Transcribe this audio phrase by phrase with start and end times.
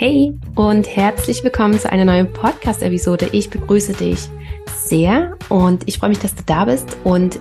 [0.00, 3.28] Hey und herzlich willkommen zu einer neuen Podcast-Episode.
[3.32, 4.30] Ich begrüße dich
[4.74, 6.96] sehr und ich freue mich, dass du da bist.
[7.04, 7.38] Und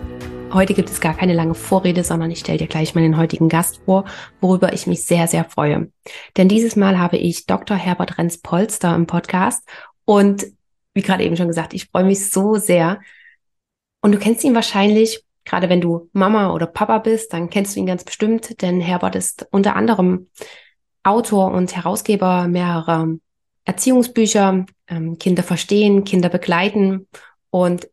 [0.52, 3.80] heute gibt es gar keine lange Vorrede, sondern ich stelle dir gleich meinen heutigen Gast
[3.86, 4.04] vor,
[4.42, 5.90] worüber ich mich sehr, sehr freue.
[6.36, 7.78] Denn dieses Mal habe ich Dr.
[7.78, 9.64] Herbert Renz-Polster im Podcast
[10.04, 10.46] und
[10.94, 13.00] wie gerade eben schon gesagt, ich freue mich so sehr.
[14.02, 17.80] Und du kennst ihn wahrscheinlich, gerade wenn du Mama oder Papa bist, dann kennst du
[17.80, 20.28] ihn ganz bestimmt, denn Herbert ist unter anderem
[21.04, 23.08] Autor und Herausgeber mehrerer
[23.66, 27.08] Erziehungsbücher, ähm, Kinder verstehen, Kinder begleiten.
[27.50, 27.90] Und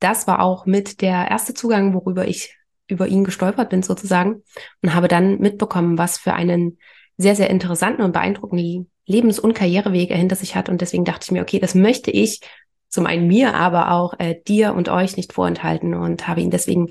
[0.00, 2.56] das war auch mit der erste Zugang, worüber ich
[2.88, 4.42] über ihn gestolpert bin sozusagen
[4.82, 6.78] und habe dann mitbekommen, was für einen
[7.16, 10.68] sehr, sehr interessanten und beeindruckenden Lebens- und Karriereweg er hinter sich hat.
[10.68, 12.40] Und deswegen dachte ich mir, okay, das möchte ich
[12.88, 16.90] zum einen mir, aber auch äh, dir und euch nicht vorenthalten und habe ihn deswegen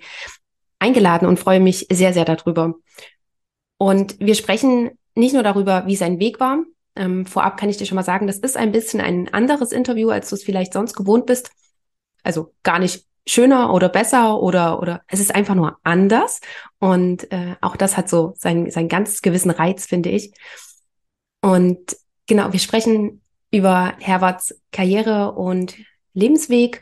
[0.80, 2.76] eingeladen und freue mich sehr, sehr darüber.
[3.78, 6.60] Und wir sprechen nicht nur darüber, wie sein Weg war.
[6.96, 10.10] Ähm, vorab kann ich dir schon mal sagen, das ist ein bisschen ein anderes Interview,
[10.10, 11.52] als du es vielleicht sonst gewohnt bist.
[12.24, 16.42] Also gar nicht schöner oder besser oder oder es ist einfach nur anders
[16.80, 20.32] und äh, auch das hat so sein sein ganz gewissen Reiz finde ich
[21.42, 25.76] und genau wir sprechen über Herberts Karriere und
[26.14, 26.82] Lebensweg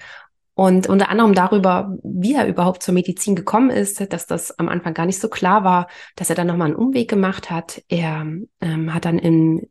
[0.55, 4.93] und unter anderem darüber, wie er überhaupt zur Medizin gekommen ist, dass das am Anfang
[4.93, 7.81] gar nicht so klar war, dass er dann nochmal einen Umweg gemacht hat.
[7.87, 8.25] Er
[8.61, 9.69] ähm, hat dann in,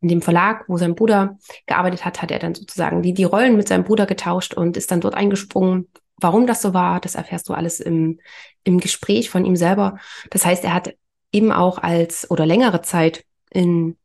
[0.00, 3.56] in dem Verlag, wo sein Bruder gearbeitet hat, hat er dann sozusagen die, die Rollen
[3.56, 5.88] mit seinem Bruder getauscht und ist dann dort eingesprungen.
[6.18, 8.20] Warum das so war, das erfährst du alles im,
[8.62, 9.98] im Gespräch von ihm selber.
[10.30, 10.94] Das heißt, er hat
[11.32, 13.96] eben auch als oder längere Zeit in,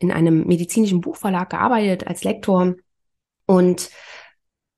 [0.00, 2.74] in einem medizinischen Buchverlag gearbeitet als Lektor
[3.46, 3.90] und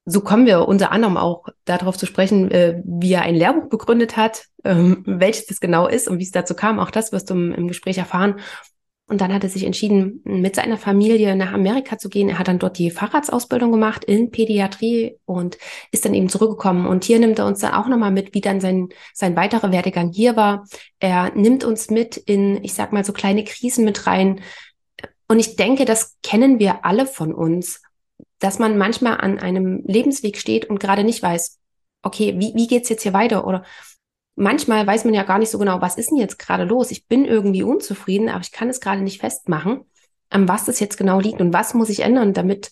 [0.09, 4.17] so kommen wir unter anderem auch darauf zu sprechen, äh, wie er ein Lehrbuch begründet
[4.17, 6.79] hat, ähm, welches das genau ist und wie es dazu kam.
[6.79, 8.39] Auch das wirst du im, im, Gespräch erfahren.
[9.09, 12.29] Und dann hat er sich entschieden, mit seiner Familie nach Amerika zu gehen.
[12.29, 15.59] Er hat dann dort die Fahrradsausbildung gemacht in Pädiatrie und
[15.91, 16.87] ist dann eben zurückgekommen.
[16.87, 20.13] Und hier nimmt er uns dann auch nochmal mit, wie dann sein, sein weiterer Werdegang
[20.13, 20.67] hier war.
[21.01, 24.41] Er nimmt uns mit in, ich sag mal, so kleine Krisen mit rein.
[25.29, 27.81] Und ich denke, das kennen wir alle von uns
[28.39, 31.59] dass man manchmal an einem Lebensweg steht und gerade nicht weiß,
[32.03, 33.47] okay, wie, wie geht's jetzt hier weiter?
[33.47, 33.65] Oder
[34.37, 36.91] manchmal weiß man ja gar nicht so genau, was ist denn jetzt gerade los?
[36.91, 39.81] Ich bin irgendwie unzufrieden, aber ich kann es gerade nicht festmachen,
[40.31, 42.71] an was das jetzt genau liegt und was muss ich ändern, damit,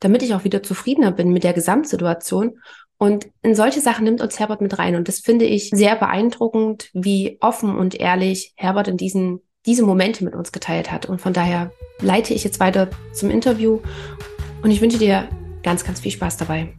[0.00, 2.60] damit ich auch wieder zufriedener bin mit der Gesamtsituation.
[2.98, 4.96] Und in solche Sachen nimmt uns Herbert mit rein.
[4.96, 10.24] Und das finde ich sehr beeindruckend, wie offen und ehrlich Herbert in diesen, diese Momente
[10.24, 11.06] mit uns geteilt hat.
[11.06, 13.80] Und von daher leite ich jetzt weiter zum Interview
[14.62, 15.28] und ich wünsche dir
[15.62, 16.74] ganz, ganz viel Spaß dabei.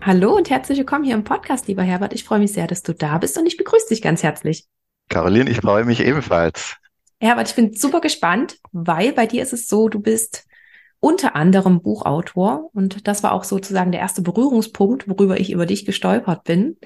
[0.00, 2.12] Hallo und herzlich willkommen hier im Podcast, lieber Herbert.
[2.12, 4.66] Ich freue mich sehr, dass du da bist und ich begrüße dich ganz herzlich.
[5.08, 6.76] Caroline, ich freue mich ebenfalls.
[7.20, 10.46] Herbert, ich bin super gespannt, weil bei dir ist es so, du bist
[10.98, 15.84] unter anderem Buchautor und das war auch sozusagen der erste Berührungspunkt, worüber ich über dich
[15.84, 16.78] gestolpert bin.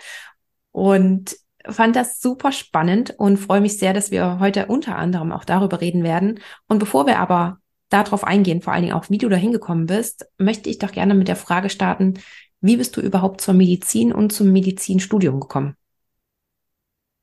[0.73, 1.37] Und
[1.69, 5.81] fand das super spannend und freue mich sehr, dass wir heute unter anderem auch darüber
[5.81, 6.41] reden werden.
[6.69, 7.59] Und bevor wir aber
[7.89, 11.15] darauf eingehen, vor allen Dingen auch, wie du da hingekommen bist, möchte ich doch gerne
[11.15, 12.15] mit der Frage starten,
[12.61, 15.77] wie bist du überhaupt zur Medizin und zum Medizinstudium gekommen?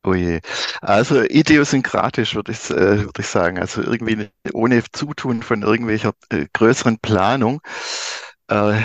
[0.06, 0.42] Oh je.
[0.82, 3.58] Also idiosynkratisch würde ich, äh, würde ich sagen.
[3.60, 7.62] Also irgendwie ohne Zutun von irgendwelcher äh, größeren Planung.
[8.48, 8.82] Äh,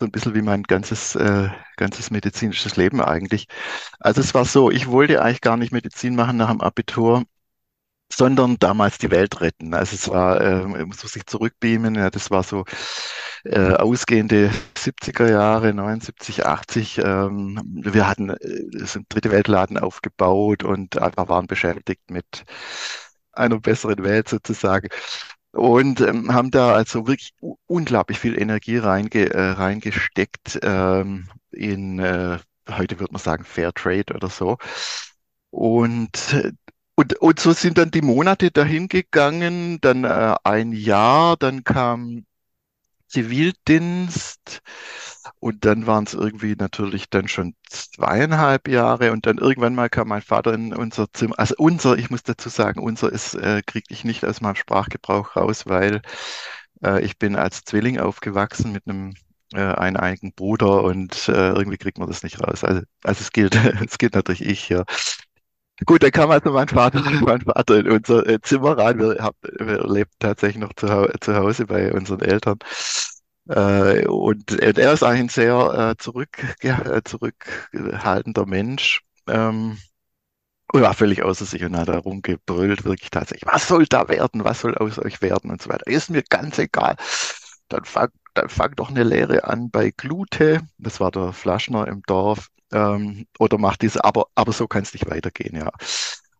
[0.00, 3.46] so ein bisschen wie mein ganzes, äh, ganzes medizinisches Leben eigentlich.
[4.00, 7.24] Also es war so, ich wollte eigentlich gar nicht Medizin machen nach dem Abitur
[8.12, 9.74] sondern damals die Welt retten.
[9.74, 12.64] Also es war, äh, muss man sich zurückbeamen, ja, das war so
[13.44, 16.98] äh, ausgehende 70er Jahre, 79, 80.
[16.98, 22.44] Ähm, wir hatten äh, so einen dritte Weltladen aufgebaut und einfach waren beschäftigt mit
[23.32, 24.88] einer besseren Welt sozusagen.
[25.52, 27.32] Und ähm, haben da also wirklich
[27.66, 32.38] unglaublich viel Energie reinge äh, reingesteckt ähm, in, äh,
[32.70, 34.58] heute würde man sagen, Fair Trade oder so.
[35.50, 36.52] Und äh,
[36.96, 42.24] und, und so sind dann die Monate dahin gegangen, dann äh, ein Jahr, dann kam
[43.08, 44.62] Zivildienst
[45.40, 50.08] und dann waren es irgendwie natürlich dann schon zweieinhalb Jahre und dann irgendwann mal kam
[50.08, 51.38] mein Vater in unser Zimmer.
[51.38, 55.36] Also unser, ich muss dazu sagen, unser ist, äh, kriege ich nicht aus meinem Sprachgebrauch
[55.36, 56.02] raus, weil
[56.84, 59.14] äh, ich bin als Zwilling aufgewachsen mit einem
[59.52, 62.64] äh, eineinigen Bruder und äh, irgendwie kriegt man das nicht raus.
[62.64, 63.54] Also, also es gilt,
[63.86, 64.84] es gilt natürlich ich, ja.
[65.86, 68.98] Gut, dann kam also mein Vater, mein Vater in unser äh, Zimmer rein.
[68.98, 69.16] Wir,
[69.58, 70.86] wir lebten tatsächlich noch zu,
[71.20, 72.58] zu Hause bei unseren Eltern.
[73.48, 79.02] Äh, und er ist eigentlich ein sehr äh, zurück, ja, äh, zurückhaltender Mensch.
[79.28, 79.78] Ähm,
[80.72, 84.44] und war völlig außer sich und hat da rumgebrüllt, wirklich tatsächlich, was soll da werden,
[84.44, 85.86] was soll aus euch werden und so weiter.
[85.86, 86.96] Ist mir ganz egal.
[87.68, 92.02] Dann fang, dann fang doch eine Lehre an bei Glute, das war der Flaschner im
[92.06, 95.70] Dorf, ähm, oder mach diese, aber, aber so kann es nicht weitergehen, ja.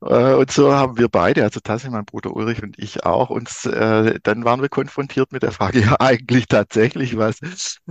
[0.03, 3.65] Äh, und so haben wir beide, also tatsächlich mein Bruder Ulrich und ich auch, uns,
[3.67, 7.39] äh, dann waren wir konfrontiert mit der Frage, ja eigentlich tatsächlich, was,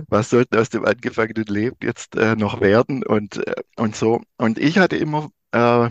[0.08, 4.22] was sollten aus dem angefangenen Leben jetzt äh, noch werden und, äh, und so.
[4.38, 5.88] Und ich hatte immer äh,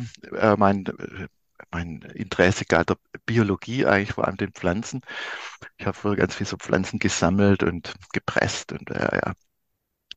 [0.58, 0.86] mein,
[1.72, 5.02] mein Interesse galt der Biologie eigentlich, vor allem den Pflanzen.
[5.78, 9.34] Ich habe früher ganz viel so Pflanzen gesammelt und gepresst und äh, ja.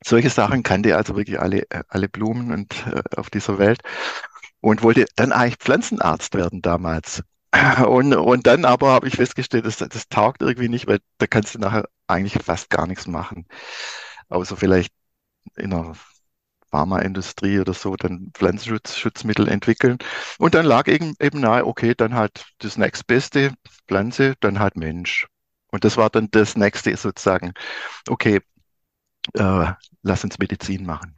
[0.04, 3.80] Solche Sachen kannte also wirklich alle, alle Blumen und äh, auf dieser Welt
[4.60, 7.22] und wollte dann eigentlich Pflanzenarzt werden damals.
[7.86, 11.54] Und, und dann aber habe ich festgestellt, das, das taugt irgendwie nicht, weil da kannst
[11.54, 13.46] du nachher eigentlich fast gar nichts machen.
[14.28, 14.92] Außer vielleicht
[15.56, 15.94] in einer
[16.70, 19.98] Pharmaindustrie oder so dann Pflanzenschutzmittel entwickeln.
[20.38, 23.54] Und dann lag eben, eben nahe, okay, dann halt das nächstbeste
[23.88, 25.26] Pflanze, dann halt Mensch.
[25.70, 27.52] Und das war dann das nächste sozusagen,
[28.08, 28.40] okay,
[29.34, 31.16] äh, lass uns Medizin machen.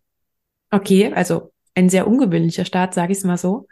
[0.70, 3.68] Okay, also ein sehr ungewöhnlicher Start, sage ich es mal so.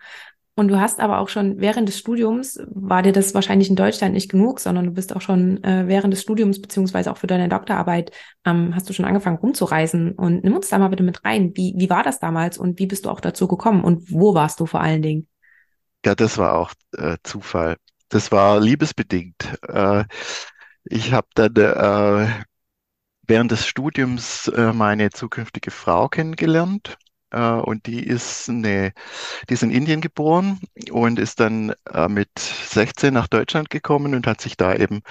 [0.59, 4.15] Und du hast aber auch schon während des Studiums, war dir das wahrscheinlich in Deutschland
[4.15, 7.51] nicht genug, sondern du bist auch schon äh, während des Studiums beziehungsweise auch für deine
[7.51, 8.11] Doktorarbeit,
[8.47, 10.13] ähm, hast du schon angefangen rumzureisen.
[10.13, 11.53] Und nimm uns da mal bitte mit rein.
[11.55, 14.59] Wie, wie war das damals und wie bist du auch dazu gekommen und wo warst
[14.59, 15.29] du vor allen Dingen?
[16.07, 17.77] Ja, das war auch äh, Zufall.
[18.09, 19.59] Das war liebesbedingt.
[19.69, 20.05] Äh,
[20.85, 22.29] ich habe dann äh,
[23.27, 26.99] während des Studiums äh, meine zukünftige Frau kennengelernt
[27.31, 28.93] äh, und die ist eine,
[29.49, 34.27] die ist in Indien geboren und ist dann äh, mit 16 nach Deutschland gekommen und
[34.27, 35.03] hat sich da eben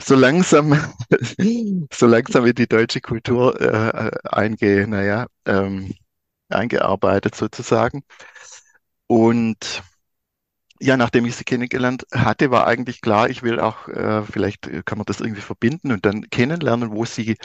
[0.00, 0.72] so langsam,
[1.92, 5.94] so langsam in die deutsche Kultur äh, einge, naja, ähm,
[6.48, 8.02] eingearbeitet sozusagen.
[9.06, 9.82] Und
[10.80, 14.98] ja, nachdem ich sie kennengelernt hatte, war eigentlich klar, ich will auch, äh, vielleicht kann
[14.98, 17.36] man das irgendwie verbinden und dann kennenlernen, wo sie,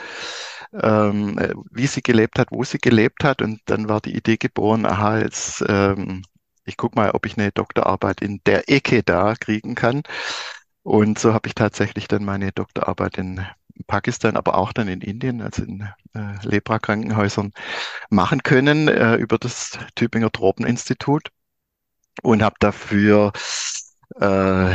[0.72, 3.42] ähm, äh, wie sie gelebt hat, wo sie gelebt hat.
[3.42, 6.22] Und dann war die Idee geboren, aha, jetzt, ähm,
[6.64, 10.02] ich guck mal, ob ich eine Doktorarbeit in der Ecke da kriegen kann.
[10.82, 13.44] Und so habe ich tatsächlich dann meine Doktorarbeit in
[13.86, 15.82] Pakistan, aber auch dann in Indien, also in
[16.14, 17.52] äh, Lepra-Krankenhäusern
[18.10, 21.30] machen können äh, über das Tübinger Tropeninstitut
[22.22, 23.32] und habe dafür
[24.20, 24.74] äh,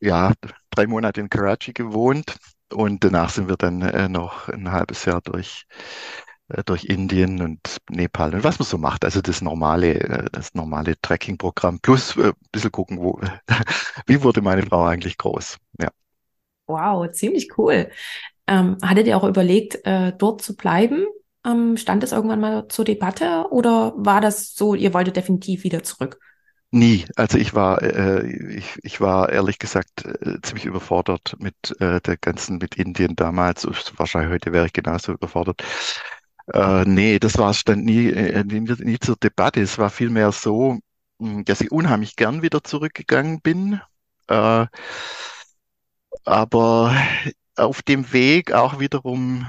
[0.00, 0.32] ja
[0.70, 2.36] drei Monate in Karachi gewohnt
[2.72, 5.64] und danach sind wir dann äh, noch ein halbes Jahr durch
[6.48, 10.54] äh, durch Indien und Nepal und was man so macht, also das normale äh, das
[10.54, 13.20] normale Trekkingprogramm plus äh, ein bisschen gucken, wo
[14.06, 15.88] wie wurde meine Frau eigentlich groß, ja.
[16.66, 17.90] Wow, ziemlich cool.
[18.46, 21.06] Ähm, hattet ihr auch überlegt, äh, dort zu bleiben?
[21.44, 25.82] Ähm, stand es irgendwann mal zur Debatte oder war das so, ihr wolltet definitiv wieder
[25.82, 26.18] zurück?
[26.74, 27.04] Nie.
[27.16, 28.26] Also ich war, äh,
[28.56, 33.66] ich, ich war ehrlich gesagt äh, ziemlich überfordert mit äh, der ganzen, mit Indien damals.
[33.98, 35.62] Wahrscheinlich heute wäre ich genauso überfordert.
[36.52, 39.60] Äh, nee, das war stand nie, äh, nie, nie zur Debatte.
[39.60, 40.78] Es war vielmehr so,
[41.20, 43.80] hm, dass ich unheimlich gern wieder zurückgegangen bin.
[44.28, 44.66] Äh,
[46.24, 46.94] aber
[47.56, 49.46] auf dem Weg auch wiederum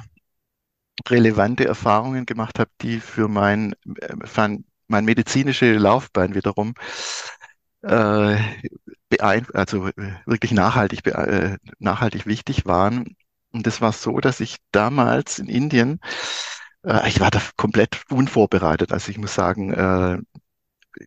[1.09, 4.15] relevante Erfahrungen gemacht habe, die für mein, äh,
[4.93, 6.75] meine medizinische Laufbahn wiederum
[7.83, 8.37] äh,
[9.53, 9.89] also
[10.25, 13.15] wirklich nachhaltig, äh, nachhaltig wichtig waren.
[13.51, 15.99] Und das war so, dass ich damals in Indien,
[16.85, 18.91] äh, ich war da komplett unvorbereitet.
[18.93, 20.17] Also ich muss sagen, äh,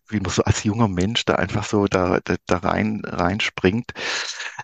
[0.09, 3.93] wie man so als junger Mensch da einfach so da, da, da rein reinspringt.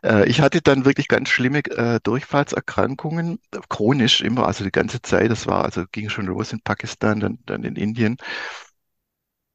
[0.04, 3.38] Äh, ich hatte dann wirklich ganz schlimme äh, Durchfallserkrankungen,
[3.68, 5.30] chronisch immer, also die ganze Zeit.
[5.30, 8.16] Das war also ging schon los in Pakistan, dann, dann in Indien.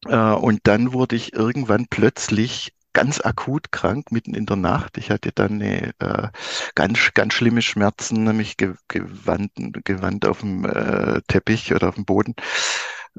[0.08, 4.98] Äh, und dann wurde ich irgendwann plötzlich ganz akut krank mitten in der Nacht.
[4.98, 6.30] Ich hatte dann eine, äh,
[6.74, 9.52] ganz, ganz schlimme Schmerzen, nämlich gewandt,
[9.86, 12.34] gewandt auf dem äh, Teppich oder auf dem Boden.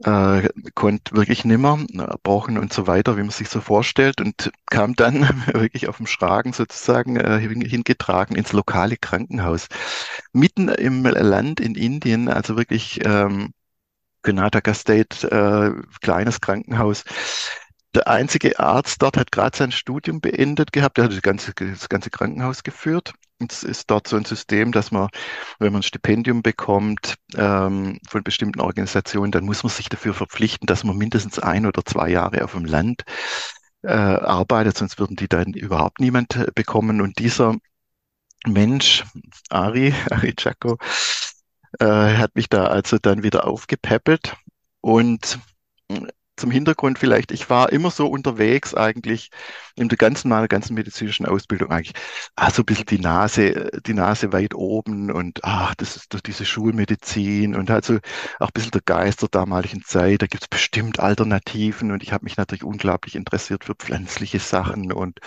[0.05, 1.79] Äh, konnte wirklich nimmer
[2.23, 6.07] brauchen und so weiter, wie man sich so vorstellt und kam dann wirklich auf dem
[6.07, 9.67] Schragen sozusagen äh, hingetragen ins lokale Krankenhaus
[10.33, 13.53] mitten im Land in Indien, also wirklich ähm,
[14.29, 17.05] Karnataka State, äh, kleines Krankenhaus.
[17.95, 20.99] Der einzige Arzt dort hat gerade sein Studium beendet gehabt.
[20.99, 23.15] Der hat das ganze, das ganze Krankenhaus geführt.
[23.39, 25.09] Es ist dort so ein System, dass man,
[25.59, 30.67] wenn man ein Stipendium bekommt ähm, von bestimmten Organisationen, dann muss man sich dafür verpflichten,
[30.67, 33.05] dass man mindestens ein oder zwei Jahre auf dem Land
[33.83, 37.01] äh, arbeitet, sonst würden die dann überhaupt niemand äh, bekommen.
[37.01, 37.57] Und dieser
[38.47, 39.05] Mensch,
[39.49, 40.77] Ari, Ari Chaco,
[41.81, 44.37] äh, hat mich da also dann wieder aufgepäppelt.
[44.81, 45.39] Und
[46.39, 49.31] zum Hintergrund vielleicht, ich war immer so unterwegs eigentlich
[49.75, 51.95] in der ganzen meiner ganzen medizinischen Ausbildung eigentlich,
[52.37, 56.21] ah, so ein bisschen die Nase, die Nase weit oben und ach, das ist doch
[56.21, 57.99] diese Schulmedizin und halt so
[58.39, 62.13] auch ein bisschen der Geist der damaligen Zeit, da gibt es bestimmt Alternativen und ich
[62.13, 65.19] habe mich natürlich unglaublich interessiert für pflanzliche Sachen und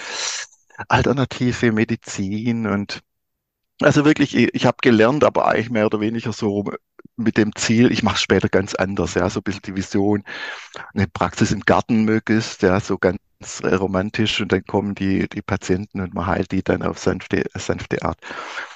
[0.88, 3.02] alternative Medizin und
[3.82, 6.72] also wirklich, ich, habe gelernt, aber eigentlich mehr oder weniger so
[7.16, 10.24] mit dem Ziel, ich mache später ganz anders, ja, so ein bisschen die Vision,
[10.94, 13.20] eine Praxis im Garten möglichst, ja, so ganz
[13.64, 18.04] romantisch und dann kommen die, die Patienten und man heilt die dann auf sanfte, sanfte
[18.04, 18.20] Art.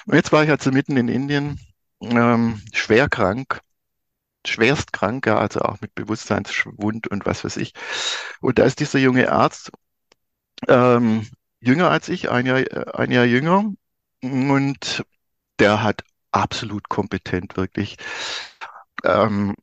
[0.06, 1.60] Und jetzt war ich also mitten in Indien,
[2.00, 3.60] ähm, schwer krank,
[4.46, 7.74] schwerst krank, ja, also auch mit Bewusstseinsschwund und was weiß ich.
[8.40, 9.70] Und da ist dieser junge Arzt,
[10.68, 11.26] ähm,
[11.60, 12.62] jünger als ich, ein Jahr,
[12.94, 13.72] ein Jahr jünger,
[14.50, 15.04] und
[15.58, 17.96] der hat absolut kompetent wirklich.
[19.04, 19.54] Ähm,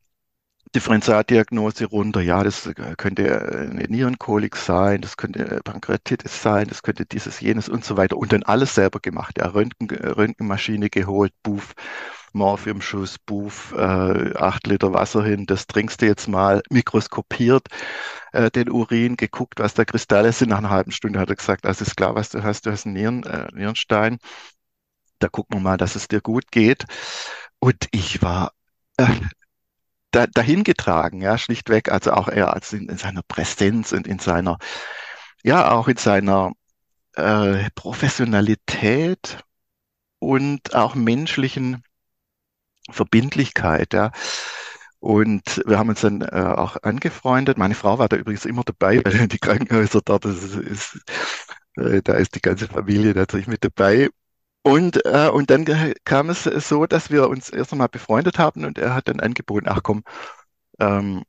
[0.76, 2.22] Differentialdiagnose runter.
[2.22, 7.86] Ja, das könnte eine Nierenkolik sein, das könnte Pankreatitis sein, das könnte dieses, jenes und
[7.86, 8.18] so weiter.
[8.18, 9.38] Und dann alles selber gemacht.
[9.38, 11.74] Ja, Röntgen, Röntgenmaschine geholt, Buff,
[12.34, 17.68] Morphiumschuss, Buff, äh, acht Liter Wasser hin, das trinkst du jetzt mal, mikroskopiert
[18.32, 20.50] äh, den Urin, geguckt, was da Kristalle sind.
[20.50, 22.86] Nach einer halben Stunde hat er gesagt, das ist klar, was du hast, du hast
[22.86, 24.18] einen Nieren, äh, Nierenstein
[25.20, 26.86] da gucken wir mal, dass es dir gut geht.
[27.60, 28.52] Und ich war
[28.98, 29.08] äh,
[30.14, 34.20] da, dahin getragen, ja, schlichtweg, also auch er als in, in seiner Präsenz und in
[34.20, 34.58] seiner,
[35.44, 36.54] ja, auch in seiner
[37.16, 39.40] äh, Professionalität
[40.20, 41.84] und auch menschlichen
[42.90, 44.12] Verbindlichkeit, ja.
[45.00, 47.58] Und wir haben uns dann äh, auch angefreundet.
[47.58, 51.00] Meine Frau war da übrigens immer dabei, weil die Krankenhäuser dort, das ist, ist
[51.78, 54.10] äh, da ist die ganze Familie natürlich mit dabei.
[54.64, 55.66] Und, äh, und dann
[56.06, 59.68] kam es so, dass wir uns erst einmal befreundet haben und er hat dann angeboten,
[59.70, 60.04] ach komm,
[60.80, 61.24] ähm,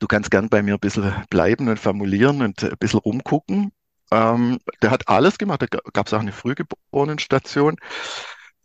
[0.00, 3.72] du kannst gern bei mir ein bisschen bleiben und formulieren und ein bisschen rumgucken.
[4.12, 7.76] Ähm, der hat alles gemacht, da gab es auch eine Frühgeborenenstation,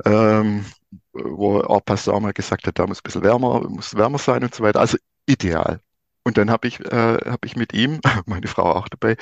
[0.06, 0.66] ähm,
[1.14, 4.56] wo auch Pastor mal gesagt hat, da muss ein bisschen wärmer, muss wärmer sein und
[4.56, 4.80] so weiter.
[4.82, 4.98] Also
[5.28, 5.82] ideal.
[6.24, 9.18] Und dann habe ich, äh, hab ich mit ihm, meine Frau auch dabei,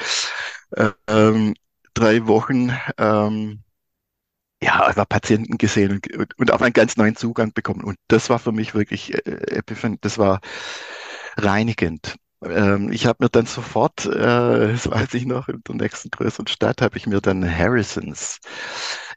[0.71, 1.55] äh, ähm,
[1.93, 3.62] drei Wochen ähm,
[4.63, 7.83] ja, einfach Patienten gesehen und, und, auf einen ganz neuen Zugang bekommen.
[7.83, 9.61] Und das war für mich wirklich, äh,
[10.01, 10.41] das war
[11.37, 12.15] reinigend.
[12.43, 16.47] Ähm, ich habe mir dann sofort, äh, das weiß ich noch, in der nächsten größeren
[16.47, 18.39] Stadt, habe ich mir dann Harrisons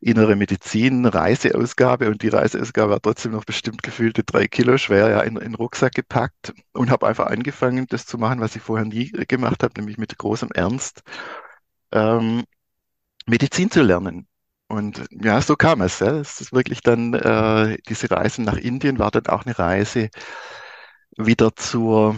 [0.00, 5.20] Innere Medizin Reiseausgabe und die Reiseausgabe war trotzdem noch bestimmt gefühlte drei Kilo schwer, ja,
[5.20, 8.86] in, in den Rucksack gepackt und habe einfach angefangen, das zu machen, was ich vorher
[8.86, 11.02] nie gemacht habe, nämlich mit großem Ernst
[11.92, 12.44] ähm,
[13.26, 14.28] Medizin zu lernen.
[14.68, 16.00] Und ja, so kam es.
[16.00, 16.18] Ja.
[16.18, 20.10] Es ist wirklich dann, äh, diese Reise nach Indien war dann auch eine Reise
[21.16, 22.16] wieder zur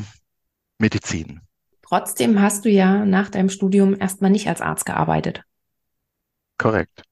[0.78, 1.40] Medizin.
[1.83, 5.43] Trotzdem hast du ja nach deinem Studium erstmal nicht als Arzt gearbeitet.
[6.59, 7.02] Korrekt.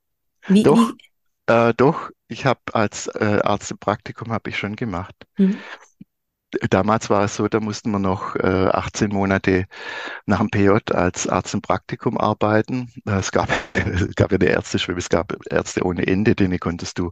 [0.48, 1.52] Wie, doch, wie?
[1.52, 5.14] Äh, doch, ich habe als äh, Arzt im Praktikum habe ich schon gemacht.
[5.38, 5.58] Mhm.
[6.70, 9.66] Damals war es so, da mussten wir noch äh, 18 Monate
[10.26, 12.92] nach dem PJ als Arzt im Praktikum arbeiten.
[13.04, 17.10] Es gab, es gab ja eine Ärzteschwebe, es gab Ärzte ohne Ende, denen konntest du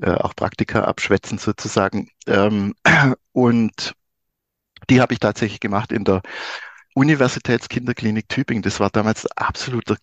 [0.00, 2.08] äh, auch Praktika abschwätzen sozusagen.
[2.26, 2.74] Ähm,
[3.32, 3.94] und
[4.90, 6.22] die habe ich tatsächlich gemacht in der
[6.94, 8.62] Universitätskinderklinik Tübingen.
[8.62, 9.96] Das war damals absolut der,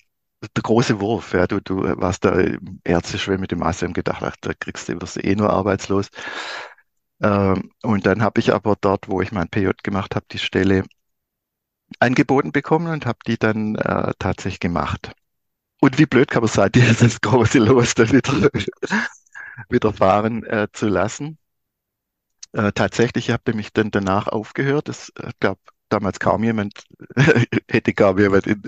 [0.61, 1.33] große Wurf.
[1.33, 1.47] Ja.
[1.47, 2.35] Du, du warst da
[2.83, 6.09] Ärzteschwebe mit dem ASM gedacht, ach, da kriegst du, wirst du eh nur arbeitslos.
[7.21, 10.83] Ähm, und dann habe ich aber dort, wo ich mein PJ gemacht habe, die Stelle
[11.99, 15.11] angeboten bekommen und habe die dann äh, tatsächlich gemacht.
[15.81, 18.49] Und wie blöd kann man sein, dieses große Los dann wieder,
[19.69, 21.37] wieder fahren äh, zu lassen.
[22.53, 24.89] Äh, tatsächlich habe ich mich dann danach aufgehört.
[24.89, 25.59] Es äh, gab
[25.89, 26.83] damals kaum jemand,
[27.69, 28.61] hätte kaum jemand in,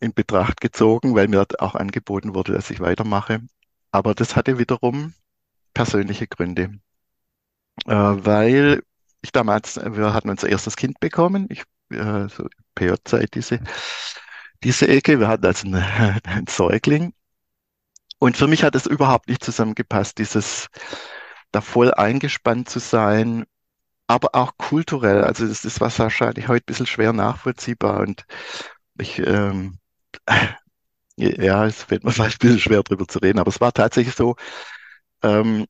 [0.00, 3.40] in Betracht gezogen, weil mir auch angeboten wurde, dass ich weitermache.
[3.92, 5.14] Aber das hatte wiederum
[5.74, 6.78] persönliche Gründe
[7.86, 8.82] äh, weil
[9.22, 13.60] ich damals, wir hatten unser erstes Kind bekommen, ich, äh, so PJ-Zeit, diese,
[14.62, 15.82] diese Ecke, wir hatten also einen,
[16.24, 17.14] einen Säugling.
[18.18, 20.68] Und für mich hat es überhaupt nicht zusammengepasst, dieses
[21.52, 23.44] da voll eingespannt zu sein,
[24.06, 25.24] aber auch kulturell.
[25.24, 28.24] Also das ist was wahrscheinlich heute ein bisschen schwer nachvollziehbar und
[28.98, 29.78] ich, ähm,
[31.16, 34.14] ja, es fällt mir vielleicht ein bisschen schwer drüber zu reden, aber es war tatsächlich
[34.14, 34.36] so,
[35.22, 35.66] ähm,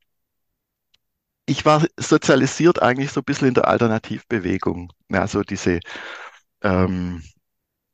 [1.46, 4.92] ich war sozialisiert eigentlich so ein bisschen in der Alternativbewegung.
[5.10, 5.80] Ja, so diese,
[6.62, 7.22] ähm,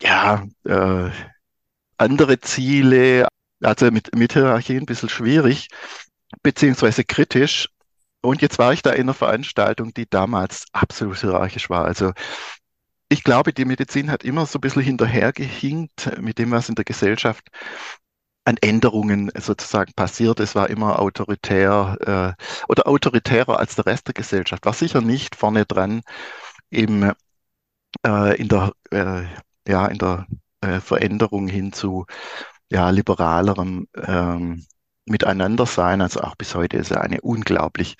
[0.02, 1.10] ja, äh,
[1.98, 3.28] andere Ziele,
[3.62, 5.68] also mit, mit Hierarchie ein bisschen schwierig,
[6.42, 7.68] beziehungsweise kritisch.
[8.22, 11.84] Und jetzt war ich da in einer Veranstaltung, die damals absolut hierarchisch war.
[11.86, 12.12] Also
[13.08, 16.84] ich glaube, die Medizin hat immer so ein bisschen hinterhergehinkt mit dem, was in der
[16.84, 17.48] Gesellschaft
[18.44, 20.40] an Änderungen sozusagen passiert.
[20.40, 24.64] Es war immer autoritär äh, oder autoritärer als der Rest der Gesellschaft.
[24.66, 26.02] War sicher nicht vorne dran
[26.70, 27.12] im,
[28.06, 29.24] äh, in der, äh,
[29.68, 30.26] ja, in der
[30.62, 32.06] äh, Veränderung hin zu
[32.70, 34.66] ja, liberalerem ähm,
[35.06, 36.00] Miteinandersein.
[36.02, 37.96] Also auch bis heute ist ja eine unglaublich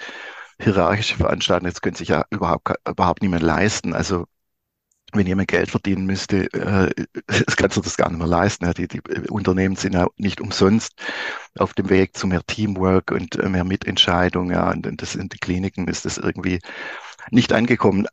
[0.61, 1.69] hierarchische Veranstaltung.
[1.69, 3.95] Das könnte sich ja überhaupt, überhaupt niemand leisten.
[3.95, 4.27] Also
[5.17, 6.91] wenn jemand Geld verdienen müsste, äh,
[7.27, 8.65] das kannst du das gar nicht mehr leisten.
[8.65, 8.73] Ja.
[8.73, 10.93] Die, die Unternehmen sind ja nicht umsonst
[11.59, 14.51] auf dem Weg zu mehr Teamwork und äh, mehr Mitentscheidung.
[14.51, 14.71] Ja.
[14.71, 16.61] Und, und das in den Kliniken ist das irgendwie
[17.31, 18.07] nicht angekommen.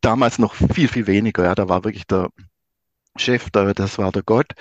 [0.00, 1.44] Damals noch viel, viel weniger.
[1.44, 1.54] Ja.
[1.54, 2.28] Da war wirklich der
[3.16, 4.52] Chef, da, das war der Gott.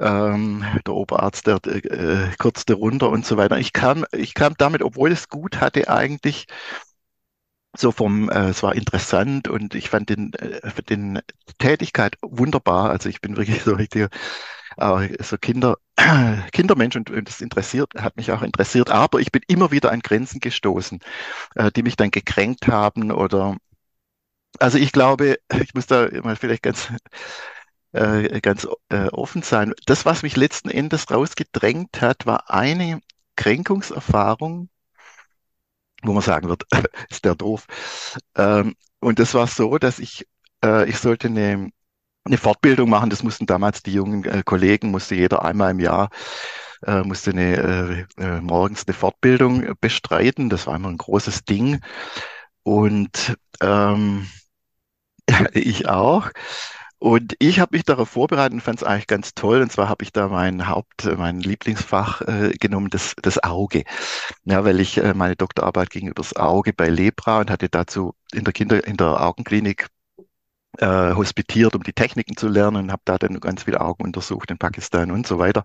[0.00, 3.58] Ähm, der Oberarzt, der äh, kurz darunter und so weiter.
[3.58, 6.46] Ich kam, ich kam damit, obwohl es gut hatte, eigentlich
[7.76, 11.20] so vom, äh, es war interessant und ich fand den, äh, den
[11.58, 12.90] Tätigkeit wunderbar.
[12.90, 14.10] Also ich bin wirklich so richtig,
[14.78, 15.78] äh, so Kinder,
[16.52, 18.90] Kindermensch und, und das interessiert, hat mich auch interessiert.
[18.90, 21.00] Aber ich bin immer wieder an Grenzen gestoßen,
[21.56, 23.56] äh, die mich dann gekränkt haben oder,
[24.58, 26.90] also ich glaube, ich muss da mal vielleicht ganz,
[27.92, 29.74] äh, ganz äh, offen sein.
[29.86, 33.00] Das, was mich letzten Endes rausgedrängt hat, war eine
[33.36, 34.68] Kränkungserfahrung,
[36.02, 36.64] wo man sagen wird,
[37.10, 37.66] ist der doof.
[38.36, 40.26] Ähm, und das war so, dass ich,
[40.64, 41.70] äh, ich sollte eine,
[42.24, 43.10] eine Fortbildung machen.
[43.10, 46.10] Das mussten damals die jungen äh, Kollegen, musste jeder einmal im Jahr,
[46.86, 50.50] äh, musste eine, äh, äh, morgens eine Fortbildung bestreiten.
[50.50, 51.80] Das war immer ein großes Ding.
[52.62, 54.26] Und ähm,
[55.52, 56.30] ich auch.
[57.00, 59.62] Und ich habe mich darauf vorbereitet und fand es eigentlich ganz toll.
[59.62, 63.84] Und zwar habe ich da mein Haupt, mein Lieblingsfach äh, genommen, das, das Auge.
[64.44, 68.44] Ja, weil ich äh, meine Doktorarbeit ging übers Auge bei Lepra und hatte dazu in
[68.44, 69.86] der Kinder, in der Augenklinik
[70.78, 74.58] äh, hospitiert, um die Techniken zu lernen, habe da dann ganz viele Augen untersucht in
[74.58, 75.64] Pakistan und so weiter.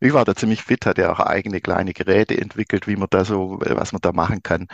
[0.00, 3.58] Ich war da ziemlich fit, hatte auch eigene kleine Geräte entwickelt, wie man da so,
[3.60, 4.68] was man da machen kann,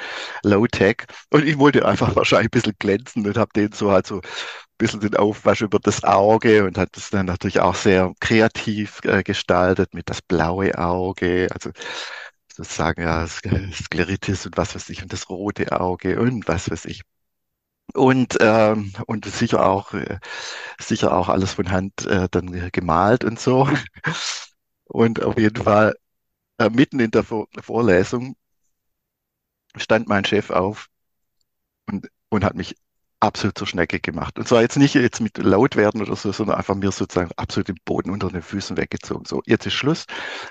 [0.44, 1.04] Low-Tech.
[1.30, 4.20] Und ich wollte einfach wahrscheinlich ein bisschen glänzen und habe den so halt so
[4.80, 9.22] bisschen den Aufwasch über das Auge und hat das dann natürlich auch sehr kreativ äh,
[9.22, 11.70] gestaltet mit das blaue Auge, also
[12.52, 17.02] sozusagen ja Skleritis und was weiß ich und das rote Auge und was weiß ich.
[17.94, 20.18] Und ähm, und sicher auch äh,
[20.80, 23.68] sicher auch alles von Hand äh, dann gemalt und so.
[24.84, 25.94] Und auf jeden Fall
[26.58, 28.36] äh, mitten in der Vor Vorlesung
[29.76, 30.86] stand mein Chef auf
[31.86, 32.76] und und hat mich
[33.20, 34.38] absolut zur Schnecke gemacht.
[34.38, 37.68] Und zwar jetzt nicht jetzt mit laut werden oder so sondern einfach mir sozusagen absolut
[37.68, 39.24] den Boden unter den Füßen weggezogen.
[39.26, 40.06] So jetzt ist Schluss.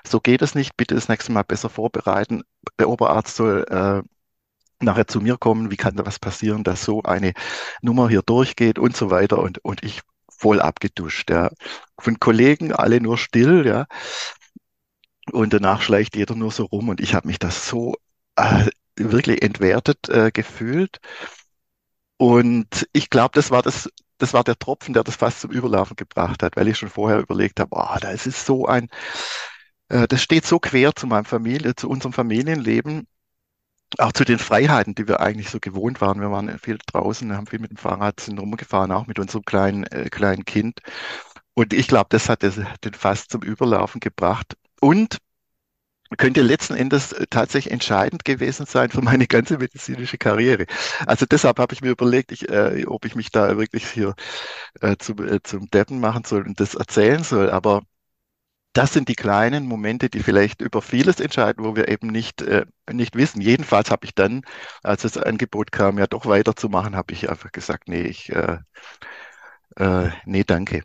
[0.08, 0.77] So geht es nicht.
[0.77, 2.43] Bitte das nächste Mal besser vorbereiten.
[2.79, 4.03] Der Oberarzt soll äh,
[4.84, 7.34] nachher zu mir kommen, wie kann da was passieren, dass so eine
[7.82, 9.39] Nummer hier durchgeht und so weiter?
[9.39, 11.51] Und, und ich voll abgeduscht, ja.
[11.99, 13.88] Von Kollegen alle nur still, ja.
[15.32, 16.89] Und danach schleicht jeder nur so rum.
[16.89, 17.95] Und ich habe mich das so
[18.36, 20.99] äh, wirklich entwertet äh, gefühlt.
[22.19, 25.95] Und ich glaube, das war das, das war der Tropfen, der das fast zum Überlaufen
[25.95, 28.89] gebracht hat, weil ich schon vorher überlegt habe, oh, da ist so ein,
[29.89, 33.08] äh, das steht so quer zu meinem Familie, zu unserem Familienleben
[33.97, 36.21] auch zu den Freiheiten, die wir eigentlich so gewohnt waren.
[36.21, 39.84] Wir waren viel draußen, haben viel mit dem Fahrrad sind rumgefahren, auch mit unserem kleinen,
[39.86, 40.82] äh, kleinen Kind.
[41.55, 44.55] Und ich glaube, das hat das, den Fass zum Überlaufen gebracht.
[44.82, 45.17] Und
[46.17, 50.65] könnte letzten Endes äh, tatsächlich entscheidend gewesen sein für meine ganze medizinische Karriere.
[51.06, 54.15] Also deshalb habe ich mir überlegt, ich, äh, ob ich mich da wirklich hier
[54.82, 57.50] äh, zum, äh, zum Deppen machen soll und das erzählen soll.
[57.52, 57.84] Aber
[58.74, 62.65] das sind die kleinen Momente, die vielleicht über vieles entscheiden, wo wir eben nicht, äh,
[62.91, 63.41] nicht wissen.
[63.41, 64.41] Jedenfalls habe ich dann,
[64.84, 68.60] als das Angebot kam, ja doch weiterzumachen, habe ich einfach gesagt, nee, ich, äh,
[69.78, 70.84] äh, nee, danke.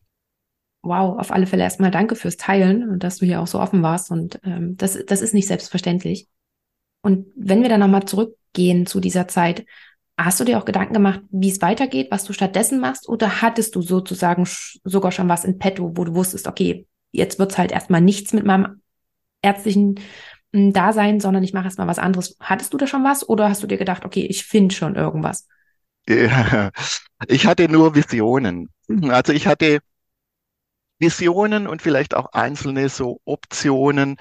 [0.85, 3.83] Wow, auf alle Fälle erstmal danke fürs Teilen und dass du hier auch so offen
[3.83, 4.11] warst.
[4.11, 6.29] Und ähm, das, das ist nicht selbstverständlich.
[7.03, 9.67] Und wenn wir dann nochmal zurückgehen zu dieser Zeit,
[10.17, 13.09] hast du dir auch Gedanken gemacht, wie es weitergeht, was du stattdessen machst?
[13.09, 14.47] Oder hattest du sozusagen
[14.85, 18.45] sogar schon was in petto, wo du wusstest, okay, jetzt wird's halt erstmal nichts mit
[18.45, 18.81] meinem
[19.43, 20.01] ärztlichen
[20.53, 22.37] hm, da sein, sondern ich mache erstmal was anderes.
[22.41, 25.47] Hattest du da schon was oder hast du dir gedacht, okay, ich finde schon irgendwas?
[26.09, 26.71] Ja,
[27.29, 28.71] ich hatte nur Visionen.
[29.09, 29.81] Also ich hatte
[31.05, 34.17] Visionen und vielleicht auch einzelne so Optionen.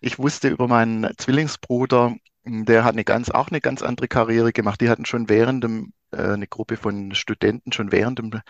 [0.00, 4.80] Ich wusste über meinen Zwillingsbruder, der hat eine ganz, auch eine ganz andere Karriere gemacht.
[4.80, 8.40] Die hatten schon während dem, äh, eine Gruppe von Studenten schon während dem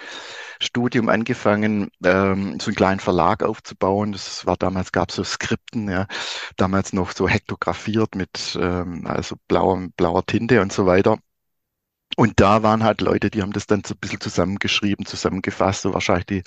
[0.60, 4.12] Studium angefangen, ähm, so einen kleinen Verlag aufzubauen.
[4.12, 6.06] Das war damals, gab es so Skripten, ja,
[6.56, 11.18] damals noch so hektografiert mit ähm, also blauer, blauer Tinte und so weiter.
[12.18, 15.94] Und da waren halt Leute, die haben das dann so ein bisschen zusammengeschrieben, zusammengefasst, so
[15.94, 16.42] wahrscheinlich die,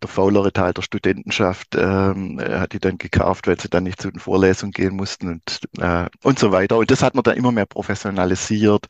[0.00, 4.12] der faulere Teil der Studentenschaft ähm, hat die dann gekauft, weil sie dann nicht zu
[4.12, 6.78] den Vorlesungen gehen mussten und, äh, und so weiter.
[6.78, 8.86] Und das hat man dann immer mehr professionalisiert.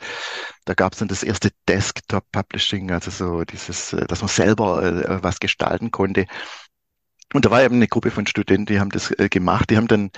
[0.67, 5.23] Da gab es dann das erste Desktop-Publishing, also so dieses, äh, dass man selber äh,
[5.23, 6.27] was gestalten konnte.
[7.33, 9.71] Und da war eben eine Gruppe von Studenten, die haben das äh, gemacht.
[9.71, 10.11] Die haben dann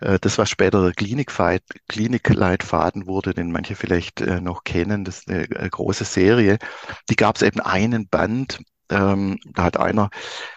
[0.00, 5.44] äh, das, was später Klinikleitfaden wurde, den manche vielleicht äh, noch kennen, das ist eine
[5.50, 6.58] äh, große Serie.
[7.10, 8.60] Die gab es eben einen Band.
[8.90, 10.10] Ähm, da hat einer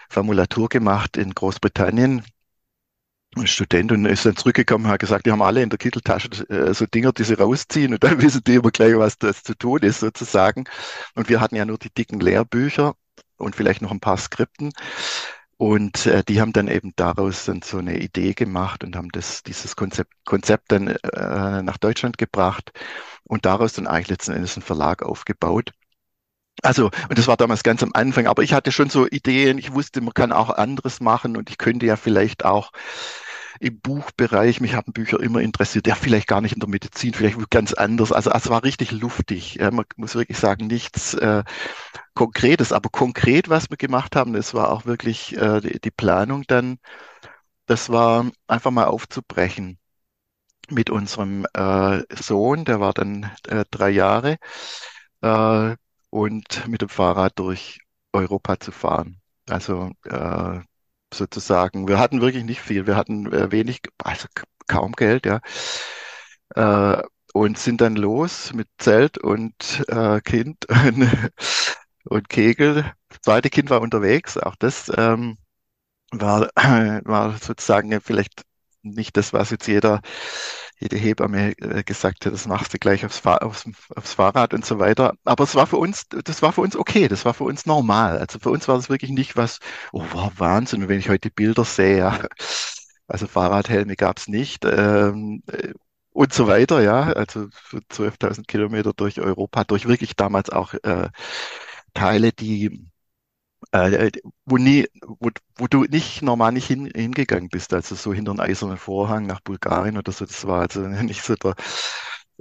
[0.09, 2.23] Formulatur gemacht in Großbritannien,
[3.35, 6.73] ein Student und ist dann zurückgekommen hat gesagt, die haben alle in der Kitteltasche äh,
[6.73, 9.79] so Dinger, die sie rausziehen und dann wissen die immer gleich, was das zu tun
[9.81, 10.65] ist sozusagen.
[11.15, 12.95] Und wir hatten ja nur die dicken Lehrbücher
[13.37, 14.71] und vielleicht noch ein paar Skripten.
[15.57, 19.41] Und äh, die haben dann eben daraus dann so eine Idee gemacht und haben das,
[19.43, 22.71] dieses Konzept, Konzept dann äh, nach Deutschland gebracht
[23.23, 25.71] und daraus dann eigentlich letzten Endes einen Verlag aufgebaut.
[26.63, 29.73] Also, und das war damals ganz am Anfang, aber ich hatte schon so Ideen, ich
[29.73, 32.71] wusste, man kann auch anderes machen und ich könnte ja vielleicht auch
[33.59, 37.49] im Buchbereich, mich haben Bücher immer interessiert, ja, vielleicht gar nicht in der Medizin, vielleicht
[37.49, 38.11] ganz anders.
[38.11, 39.59] Also, es war richtig luftig.
[39.59, 41.43] Man muss wirklich sagen, nichts äh,
[42.13, 46.43] Konkretes, aber konkret, was wir gemacht haben, das war auch wirklich äh, die, die Planung
[46.47, 46.77] dann,
[47.67, 49.77] das war einfach mal aufzubrechen
[50.69, 54.37] mit unserem äh, Sohn, der war dann äh, drei Jahre,
[55.21, 55.75] äh,
[56.09, 57.79] und mit dem Fahrrad durch
[58.13, 59.21] Europa zu fahren.
[59.49, 60.59] Also äh,
[61.13, 61.87] sozusagen.
[61.87, 62.87] Wir hatten wirklich nicht viel.
[62.87, 64.27] Wir hatten äh, wenig, also
[64.67, 65.39] kaum Geld, ja.
[66.55, 71.09] Äh, und sind dann los mit Zelt und äh, Kind und,
[72.05, 72.91] und Kegel.
[73.09, 74.37] Das zweite Kind war unterwegs.
[74.37, 75.37] Auch das ähm,
[76.11, 78.43] war, war sozusagen vielleicht
[78.83, 80.01] nicht das, was jetzt jeder
[80.79, 84.79] jede Hebamme äh, gesagt hat, das machst du gleich aufs, aufs, aufs, Fahrrad und so
[84.79, 85.13] weiter.
[85.25, 88.17] Aber es war für uns, das war für uns okay, das war für uns normal.
[88.19, 89.59] Also für uns war das wirklich nicht was,
[89.91, 92.19] oh wow, Wahnsinn, wenn ich heute Bilder sehe, ja.
[93.07, 95.73] Also Fahrradhelme gab es nicht ähm, äh,
[96.11, 97.03] und so weiter, ja.
[97.13, 101.09] Also für 12.000 Kilometer durch Europa, durch wirklich damals auch äh,
[101.93, 102.87] Teile, die
[103.71, 104.11] äh,
[104.45, 108.39] wo, nie, wo, wo du nicht normal nicht hin, hingegangen bist, also so hinter einen
[108.39, 111.55] eisernen Vorhang nach Bulgarien oder so, das war also nicht so der,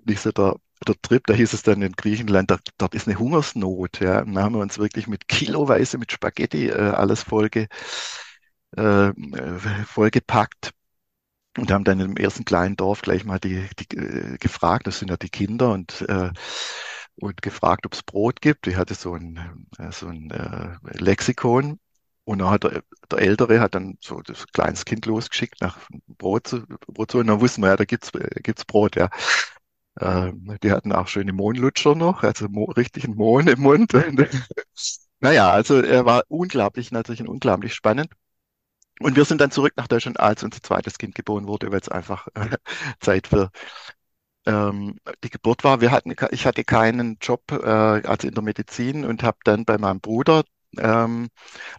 [0.05, 3.19] nicht so der, der Trip, da hieß es dann in Griechenland, da, dort ist eine
[3.19, 7.69] Hungersnot, ja, und da haben wir uns wirklich mit kiloweise mit Spaghetti äh, alles vollge,
[8.77, 9.13] äh,
[9.87, 10.73] vollgepackt
[11.59, 15.11] und haben dann im ersten kleinen Dorf gleich mal die, die äh, gefragt, das sind
[15.11, 16.31] ja die Kinder und äh,
[17.17, 18.67] und gefragt, ob es Brot gibt.
[18.67, 21.79] Ich hatte so ein, äh, so ein äh, Lexikon
[22.25, 26.49] und dann hat der, der Ältere hat dann so das kleines Kind losgeschickt nach Brot
[26.49, 29.09] zu, Brot zu und dann wussten wir ja, da gibt's, äh, gibt's Brot, ja.
[29.99, 33.93] Ähm, die hatten auch schöne Mohnlutscher noch, also mo richtigen Mohn im Mund.
[35.21, 38.11] naja, also er war unglaublich, natürlich unglaublich spannend.
[39.01, 41.89] Und wir sind dann zurück nach Deutschland, als unser zweites Kind geboren wurde, weil es
[41.89, 42.57] einfach äh,
[43.01, 43.51] Zeit für
[44.47, 45.81] ähm, die Geburt war.
[45.81, 49.79] Wir hatten, ich hatte keinen Job, äh, also in der Medizin und habe dann bei
[49.79, 50.45] meinem Bruder,
[50.79, 51.29] ähm,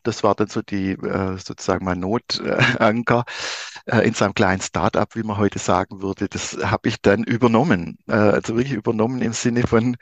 [0.03, 3.25] das war dann so die äh, sozusagen mein Notanker
[3.85, 6.27] äh, in seinem kleinen Start-up, wie man heute sagen würde.
[6.29, 9.97] Das habe ich dann übernommen, äh, also wirklich übernommen im Sinne von,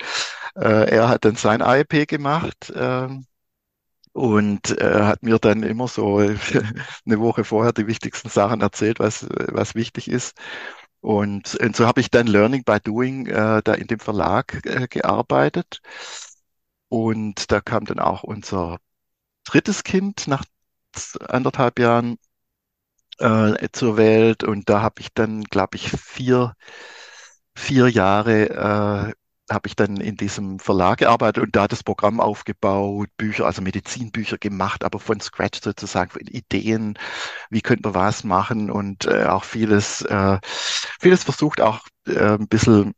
[0.55, 2.69] äh, er hat dann sein AEP gemacht.
[2.71, 3.09] Äh,
[4.13, 6.17] und äh, hat mir dann immer so
[7.05, 10.37] eine Woche vorher die wichtigsten Sachen erzählt, was, was wichtig ist.
[11.05, 14.87] Und, und so habe ich dann Learning by Doing äh, da in dem Verlag äh,
[14.87, 15.79] gearbeitet.
[16.89, 18.79] Und da kam dann auch unser
[19.45, 20.45] drittes Kind nach
[21.27, 22.17] anderthalb Jahren
[23.19, 24.43] äh, zur Welt.
[24.43, 26.53] Und da habe ich dann, glaube ich, vier,
[27.55, 29.13] vier Jahre äh,
[29.49, 34.37] habe ich dann in diesem Verlag gearbeitet und da das Programm aufgebaut, Bücher, also Medizinbücher
[34.37, 36.97] gemacht, aber von Scratch sozusagen, Ideen,
[37.49, 40.39] wie könnte man was machen und äh, auch vieles, äh,
[40.99, 42.93] vieles versucht auch äh, ein bisschen,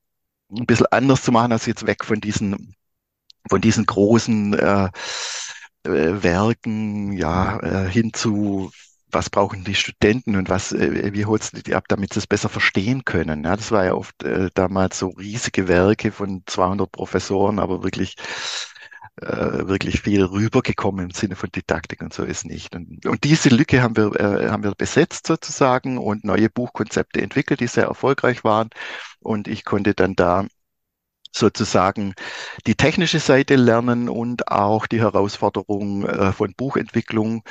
[0.49, 2.75] ein bisschen anders zu machen, als jetzt weg von diesen,
[3.49, 4.89] von diesen großen äh,
[5.83, 8.71] äh, Werken, ja, äh, hin zu
[9.11, 12.27] was brauchen die Studenten und was, äh, wie holst du die ab, damit sie es
[12.27, 13.43] besser verstehen können.
[13.43, 18.15] Ja, das war ja oft äh, damals so riesige Werke von 200 Professoren, aber wirklich
[19.21, 22.75] äh, wirklich viel rübergekommen im Sinne von Didaktik und so ist nicht.
[22.75, 27.59] Und, und diese Lücke haben wir, äh, haben wir besetzt sozusagen und neue Buchkonzepte entwickelt,
[27.59, 28.69] die sehr erfolgreich waren.
[29.19, 30.45] Und ich konnte dann da
[31.31, 32.13] sozusagen
[32.65, 37.43] die technische Seite lernen und auch die Herausforderung äh, von Buchentwicklung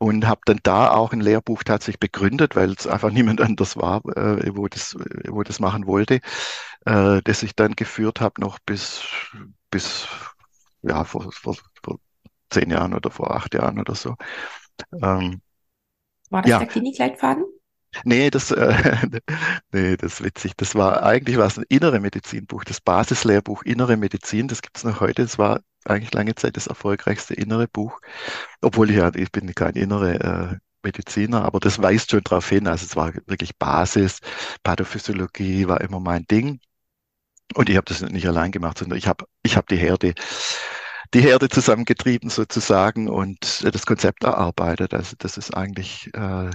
[0.00, 4.02] und habe dann da auch ein Lehrbuch tatsächlich begründet, weil es einfach niemand anders war,
[4.16, 4.96] äh, wo das,
[5.28, 6.20] wo das machen wollte,
[6.86, 9.04] äh, das ich dann geführt habe noch bis
[9.70, 10.08] bis
[10.82, 11.98] ja vor, vor, vor
[12.48, 14.16] zehn Jahren oder vor acht Jahren oder so.
[15.02, 15.42] Ähm,
[16.30, 16.58] war das ja.
[16.58, 17.44] der Klinikleitfaden?
[18.04, 18.72] Nee, das, äh,
[19.72, 20.52] nee, das ist witzig.
[20.56, 24.84] Das war, eigentlich war es ein innere Medizinbuch, das Basislehrbuch Innere Medizin, das gibt es
[24.84, 25.22] noch heute.
[25.22, 28.00] Das war eigentlich lange Zeit das erfolgreichste innere Buch.
[28.60, 32.66] Obwohl ich ja, ich bin kein innere äh, Mediziner, aber das weist schon darauf hin.
[32.66, 34.20] Also es war wirklich Basis.
[34.62, 36.60] Pathophysiologie war immer mein Ding.
[37.54, 40.14] Und ich habe das nicht allein gemacht, sondern ich habe ich hab die Herde
[41.12, 44.94] die Herde zusammengetrieben sozusagen und das Konzept erarbeitet.
[44.94, 46.50] Also das ist eigentlich äh,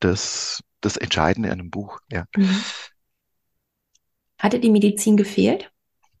[0.00, 2.00] das, das Entscheidende an einem Buch.
[2.10, 2.24] Ja.
[2.34, 2.62] Mhm.
[4.38, 5.70] Hatte die Medizin gefehlt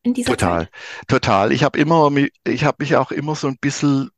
[0.08, 0.70] in dieser total, Zeit?
[1.06, 1.52] Total.
[1.52, 2.10] Ich habe immer,
[2.46, 4.10] ich habe mich auch immer so ein bisschen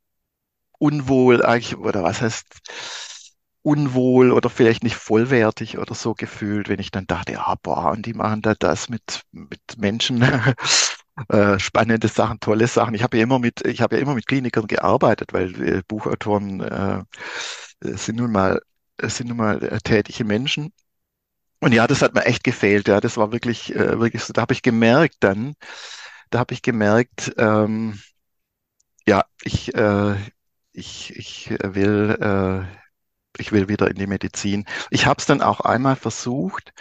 [0.79, 2.45] unwohl eigentlich, oder was heißt
[3.63, 8.05] unwohl oder vielleicht nicht vollwertig oder so gefühlt, wenn ich dann dachte, ja, boah, und
[8.05, 10.23] die machen da das mit, mit Menschen.
[11.27, 12.95] Äh, spannende Sachen, tolle Sachen.
[12.95, 16.61] Ich habe ja immer mit, ich habe ja immer mit Klinikern gearbeitet, weil äh, Buchautoren
[16.61, 17.03] äh,
[17.81, 18.61] sind nun mal
[19.03, 20.71] sind nun mal äh, tätige Menschen.
[21.61, 22.87] Und ja, das hat mir echt gefehlt.
[22.87, 24.33] Ja, das war wirklich, äh, wirklich so.
[24.33, 25.55] Da habe ich gemerkt dann,
[26.31, 27.99] da habe ich gemerkt, ähm,
[29.07, 30.15] ja, ich, äh,
[30.73, 32.65] ich, ich will, äh,
[33.41, 34.65] ich will wieder in die Medizin.
[34.89, 36.73] Ich habe es dann auch einmal versucht,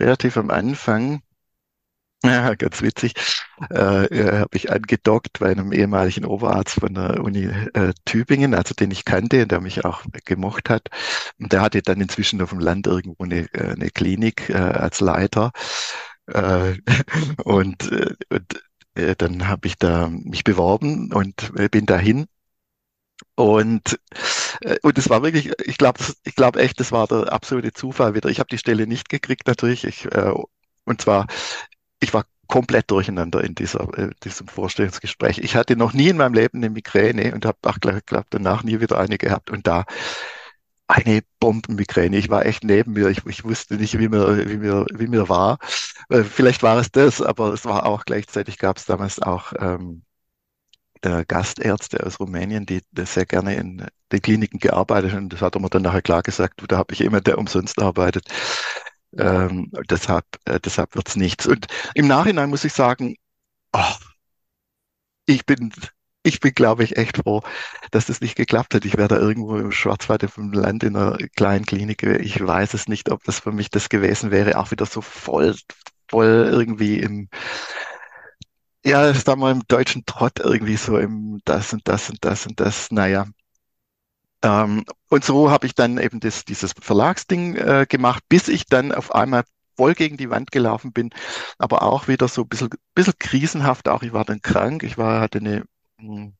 [0.00, 1.22] relativ am Anfang.
[2.24, 3.14] Ja, ganz witzig.
[3.70, 8.74] Äh, äh, habe ich angedockt bei einem ehemaligen Oberarzt von der Uni äh, Tübingen, also
[8.74, 10.88] den ich kannte und der mich auch gemocht hat.
[11.38, 15.00] Und der hatte dann inzwischen auf dem Land irgendwo eine, äh, eine Klinik äh, als
[15.00, 15.52] Leiter.
[16.26, 16.74] Äh,
[17.44, 18.62] und äh, und
[18.96, 22.26] äh, dann habe ich da mich beworben und bin dahin.
[23.34, 23.98] Und,
[24.82, 28.28] und es war wirklich, ich glaube, ich glaube echt, das war der absolute Zufall wieder.
[28.30, 29.84] Ich habe die Stelle nicht gekriegt natürlich.
[29.84, 30.32] Ich, äh,
[30.84, 31.26] und zwar
[32.00, 35.38] ich war komplett durcheinander in dieser, äh, diesem Vorstellungsgespräch.
[35.38, 38.80] Ich hatte noch nie in meinem Leben eine Migräne und habe auch glaube danach nie
[38.80, 39.50] wieder eine gehabt.
[39.50, 39.84] Und da
[40.88, 42.16] eine Bombenmigräne.
[42.16, 43.08] Ich war echt neben mir.
[43.08, 45.58] Ich, ich wusste nicht, wie mir, wie mir, wie mir war.
[46.08, 50.02] Äh, vielleicht war es das, aber es war auch gleichzeitig gab es damals auch ähm,
[51.04, 55.28] der Gastärzte aus Rumänien, die sehr gerne in den Kliniken gearbeitet haben.
[55.28, 57.80] Das hat er mir dann nachher klar gesagt, du, da habe ich jemand, der umsonst
[57.80, 58.26] arbeitet.
[59.16, 61.46] Ähm, deshalb äh, deshalb wird's nichts.
[61.46, 63.16] Und im Nachhinein muss ich sagen,
[63.74, 63.94] oh,
[65.26, 65.72] ich bin,
[66.22, 67.42] ich bin, glaube ich, echt froh,
[67.90, 68.84] dass das nicht geklappt hat.
[68.84, 72.02] Ich wäre da irgendwo im Schwarzwald dem Land in einer kleinen Klinik.
[72.02, 74.58] Ich weiß es nicht, ob das für mich das gewesen wäre.
[74.58, 75.54] Auch wieder so voll,
[76.08, 77.28] voll irgendwie im,
[78.84, 82.46] ja, ist da mal im deutschen Trott irgendwie so im das und das und das
[82.46, 82.90] und das.
[82.90, 83.26] Naja,
[84.42, 88.92] ähm, und so habe ich dann eben das, dieses Verlagsding äh, gemacht, bis ich dann
[88.92, 89.44] auf einmal
[89.76, 91.10] voll gegen die Wand gelaufen bin,
[91.58, 93.88] aber auch wieder so ein bisschen, bisschen krisenhaft.
[93.88, 95.64] Auch ich war dann krank, ich war, hatte eine,
[95.98, 96.34] hm,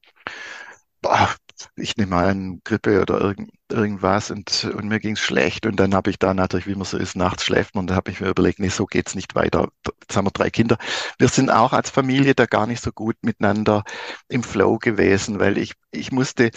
[1.76, 5.66] ich nehme mal eine Grippe oder irgend, irgendwas und, und mir ging es schlecht.
[5.66, 7.82] Und dann habe ich da natürlich, wie man so ist, nachts schläft man.
[7.82, 9.68] Und da habe ich mir überlegt, nee, so geht's nicht weiter.
[10.00, 10.78] Jetzt haben wir drei Kinder.
[11.18, 13.82] Wir sind auch als Familie da gar nicht so gut miteinander
[14.28, 16.50] im Flow gewesen, weil ich, ich musste,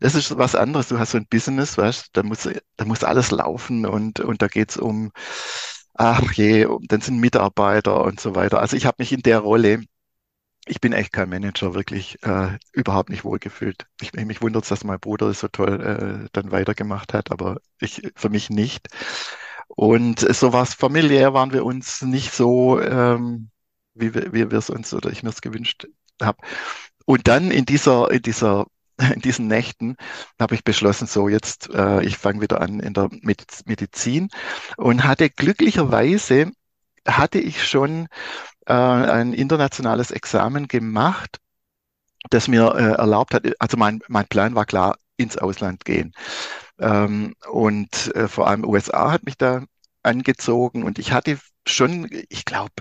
[0.00, 0.88] das ist was anderes.
[0.88, 4.46] Du hast so ein Business, weißt, da muss, da muss alles laufen und, und da
[4.48, 5.10] geht's um,
[5.94, 8.60] ach je, dann sind Mitarbeiter und so weiter.
[8.60, 9.82] Also ich habe mich in der Rolle
[10.66, 13.86] ich bin echt kein Manager, wirklich äh, überhaupt nicht wohlgefühlt.
[14.00, 15.80] Ich, mich wundert es, dass mein Bruder so toll
[16.24, 18.88] äh, dann weitergemacht hat, aber ich für mich nicht.
[19.68, 23.50] Und so war es familiär, waren wir uns nicht so, ähm,
[23.94, 25.86] wie wir, wie wir es uns oder ich mir es gewünscht
[26.22, 26.38] habe.
[27.06, 28.66] Und dann in dieser, in dieser,
[29.14, 29.96] in diesen Nächten
[30.40, 34.28] habe ich beschlossen, so jetzt, äh, ich fange wieder an in der Medizin
[34.76, 36.52] und hatte glücklicherweise
[37.06, 38.08] hatte ich schon
[38.66, 41.38] äh, ein internationales Examen gemacht,
[42.30, 46.12] das mir äh, erlaubt hat, also mein, mein Plan war klar, ins Ausland gehen.
[46.80, 49.64] Ähm, und äh, vor allem USA hat mich da
[50.02, 52.72] angezogen und ich hatte schon, ich glaube,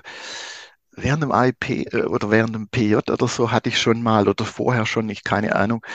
[0.96, 4.46] während dem IP äh, oder während dem PJ oder so hatte ich schon mal oder
[4.46, 5.86] vorher schon, ich keine Ahnung,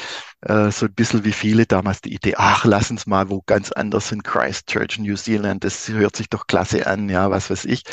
[0.43, 3.73] äh, so ein bisschen wie viele damals die Idee, ach, lass uns mal wo ganz
[3.73, 7.85] anders in Christchurch, New Zealand, das hört sich doch klasse an, ja, was weiß ich.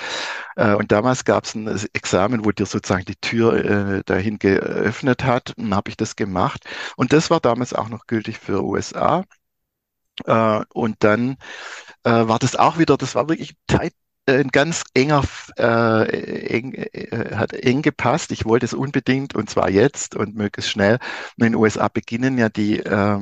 [0.56, 5.54] Äh, und damals gab es ein Examen, wo dir sozusagen die Tür dahin geöffnet hat,
[5.58, 6.66] und habe ich das gemacht.
[6.98, 9.24] Und das war damals auch noch gültig für USA.
[10.74, 11.38] und dann
[12.04, 13.94] war das auch wieder, das war wirklich tight
[14.28, 15.24] ein ganz enger,
[15.58, 18.32] äh, eng, äh, hat eng gepasst.
[18.32, 21.00] Ich wollte es unbedingt und zwar jetzt und möglichst schnell.
[21.38, 23.20] In den USA beginnen ja die, äh,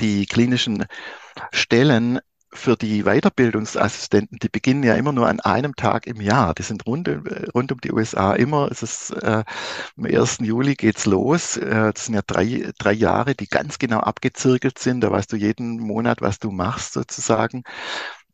[0.00, 0.84] die klinischen
[1.52, 2.20] Stellen
[2.52, 6.54] für die Weiterbildungsassistenten, die beginnen ja immer nur an einem Tag im Jahr.
[6.54, 7.08] Die sind rund,
[7.54, 8.70] rund um die USA immer.
[8.70, 9.44] Es ist äh,
[9.96, 10.38] am 1.
[10.40, 11.56] Juli geht's los.
[11.58, 15.02] Äh, das sind ja drei, drei Jahre, die ganz genau abgezirkelt sind.
[15.02, 17.62] Da weißt du jeden Monat, was du machst sozusagen.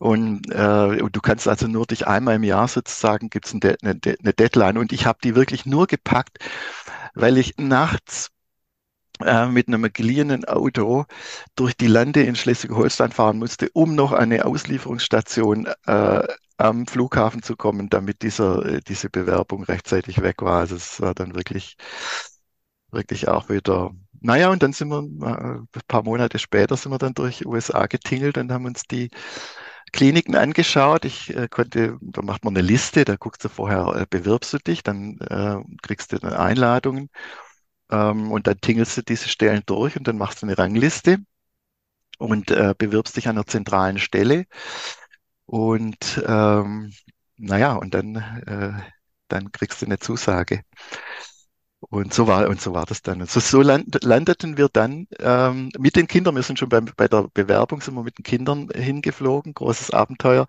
[0.02, 4.00] Und, äh, du kannst also nur dich einmal im Jahr sozusagen, gibt es eine, eine,
[4.02, 4.76] eine Deadline.
[4.76, 6.38] Und ich habe die wirklich nur gepackt,
[7.14, 8.30] weil ich nachts
[9.24, 11.04] äh, mit einem geliehenen Auto
[11.54, 17.54] durch die Lande in Schleswig-Holstein fahren musste, um noch eine Auslieferungsstation äh, am Flughafen zu
[17.54, 20.58] kommen, damit dieser, äh, diese Bewerbung rechtzeitig weg war.
[20.60, 21.76] Also es war dann wirklich,
[22.90, 23.92] wirklich auch wieder.
[24.20, 27.86] Naja, und dann sind wir, äh, ein paar Monate später sind wir dann durch USA
[27.86, 29.10] getingelt und haben uns die
[29.92, 31.04] Kliniken angeschaut.
[31.04, 34.58] Ich äh, konnte, da macht man eine Liste, da guckst du vorher, äh, bewirbst du
[34.58, 37.10] dich, dann äh, kriegst du eine Einladungen
[37.90, 41.18] ähm, und dann tingelst du diese Stellen durch und dann machst du eine Rangliste
[42.18, 44.46] und äh, bewirbst dich an einer zentralen Stelle.
[45.46, 46.92] Und ähm,
[47.36, 48.72] naja, und dann, äh,
[49.28, 50.62] dann kriegst du eine Zusage.
[51.92, 53.20] Und so war, und so war das dann.
[53.20, 57.06] Und so, land, landeten wir dann ähm, mit den Kindern, wir sind schon beim, bei
[57.06, 60.46] der Bewerbung, sind wir mit den Kindern hingeflogen, großes Abenteuer.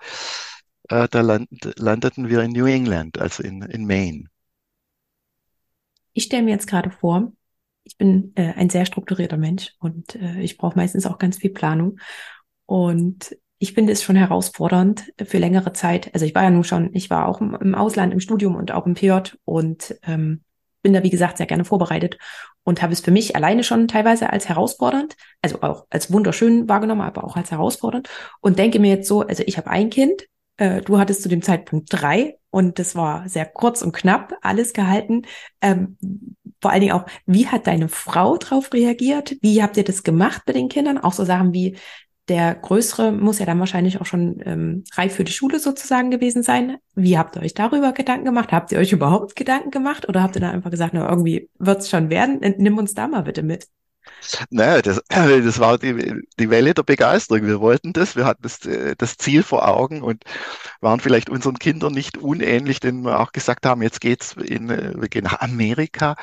[0.87, 4.27] Äh, da land, landeten wir in New England, also in, in Maine.
[6.13, 7.33] Ich stelle mir jetzt gerade vor,
[7.83, 11.51] ich bin äh, ein sehr strukturierter Mensch und äh, ich brauche meistens auch ganz viel
[11.51, 11.99] Planung.
[12.65, 16.09] Und ich finde es schon herausfordernd für längere Zeit.
[16.13, 18.71] Also ich war ja nun schon, ich war auch im, im Ausland im Studium und
[18.71, 20.41] auch im PJ und ähm,
[20.83, 22.17] bin da, wie gesagt, sehr gerne vorbereitet
[22.63, 27.01] und habe es für mich alleine schon teilweise als herausfordernd, also auch als wunderschön wahrgenommen,
[27.01, 28.09] aber auch als herausfordernd
[28.41, 31.41] und denke mir jetzt so, also ich habe ein Kind, äh, du hattest zu dem
[31.41, 35.23] Zeitpunkt drei und das war sehr kurz und knapp alles gehalten.
[35.61, 35.97] Ähm,
[36.61, 39.35] vor allen Dingen auch, wie hat deine Frau drauf reagiert?
[39.41, 40.97] Wie habt ihr das gemacht mit den Kindern?
[40.97, 41.77] Auch so Sachen wie,
[42.29, 46.41] der Größere muss ja dann wahrscheinlich auch schon ähm, reif für die Schule sozusagen gewesen
[46.41, 46.77] sein.
[46.95, 48.51] Wie habt ihr euch darüber Gedanken gemacht?
[48.51, 51.89] Habt ihr euch überhaupt Gedanken gemacht oder habt ihr da einfach gesagt, na, irgendwie wird's
[51.89, 52.39] schon werden?
[52.57, 53.67] Nimm uns da mal bitte mit.
[54.49, 57.45] Naja, das, das war die, die Welle der Begeisterung.
[57.45, 58.59] Wir wollten das, wir hatten das,
[58.97, 60.23] das Ziel vor Augen und
[60.81, 65.09] waren vielleicht unseren Kindern nicht unähnlich, denen wir auch gesagt haben, jetzt geht's in, wir
[65.09, 66.15] gehen nach Amerika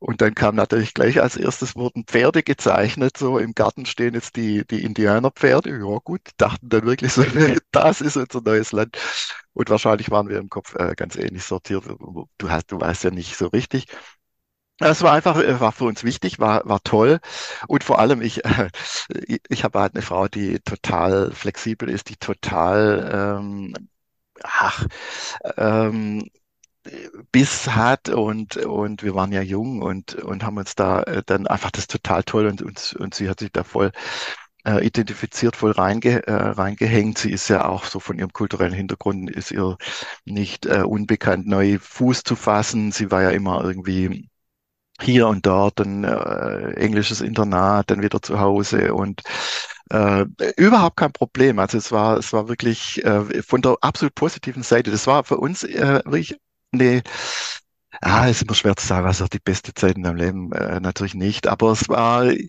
[0.00, 4.36] und dann kam natürlich gleich als erstes wurden Pferde gezeichnet, so im Garten stehen jetzt
[4.36, 5.70] die, die Indianerpferde.
[5.70, 7.24] Ja gut, dachten dann wirklich so,
[7.72, 8.96] das ist unser neues Land.
[9.54, 11.84] Und wahrscheinlich waren wir im Kopf äh, ganz ähnlich sortiert.
[12.38, 13.86] Du hast, du weißt ja nicht so richtig.
[14.80, 17.18] Es war einfach, äh, war für uns wichtig, war, war toll.
[17.66, 18.70] Und vor allem, ich, äh,
[19.48, 23.74] ich habe halt eine Frau, die total flexibel ist, die total, ähm,
[24.42, 24.86] ach,
[25.56, 26.28] ähm,
[27.32, 31.46] Biss hat und, und wir waren ja jung und, und haben uns da äh, dann
[31.46, 33.92] einfach das total toll und, und, und sie hat sich da voll
[34.64, 37.18] äh, identifiziert, voll reinge, äh, reingehängt.
[37.18, 39.76] Sie ist ja auch so von ihrem kulturellen Hintergrund, ist ihr
[40.24, 42.92] nicht äh, unbekannt, neu Fuß zu fassen.
[42.92, 44.28] Sie war ja immer irgendwie
[45.00, 49.22] hier und dort, ein äh, englisches Internat, dann wieder zu Hause und
[49.90, 50.24] äh,
[50.56, 51.58] überhaupt kein Problem.
[51.58, 54.90] Also es war, es war wirklich äh, von der absolut positiven Seite.
[54.90, 56.36] Das war für uns äh, wirklich
[56.72, 57.02] Nee.
[58.00, 60.80] Ah, ist immer schwer zu sagen, was auch die beste Zeit in deinem Leben äh,
[60.80, 61.46] natürlich nicht.
[61.48, 62.48] Aber es war, äh,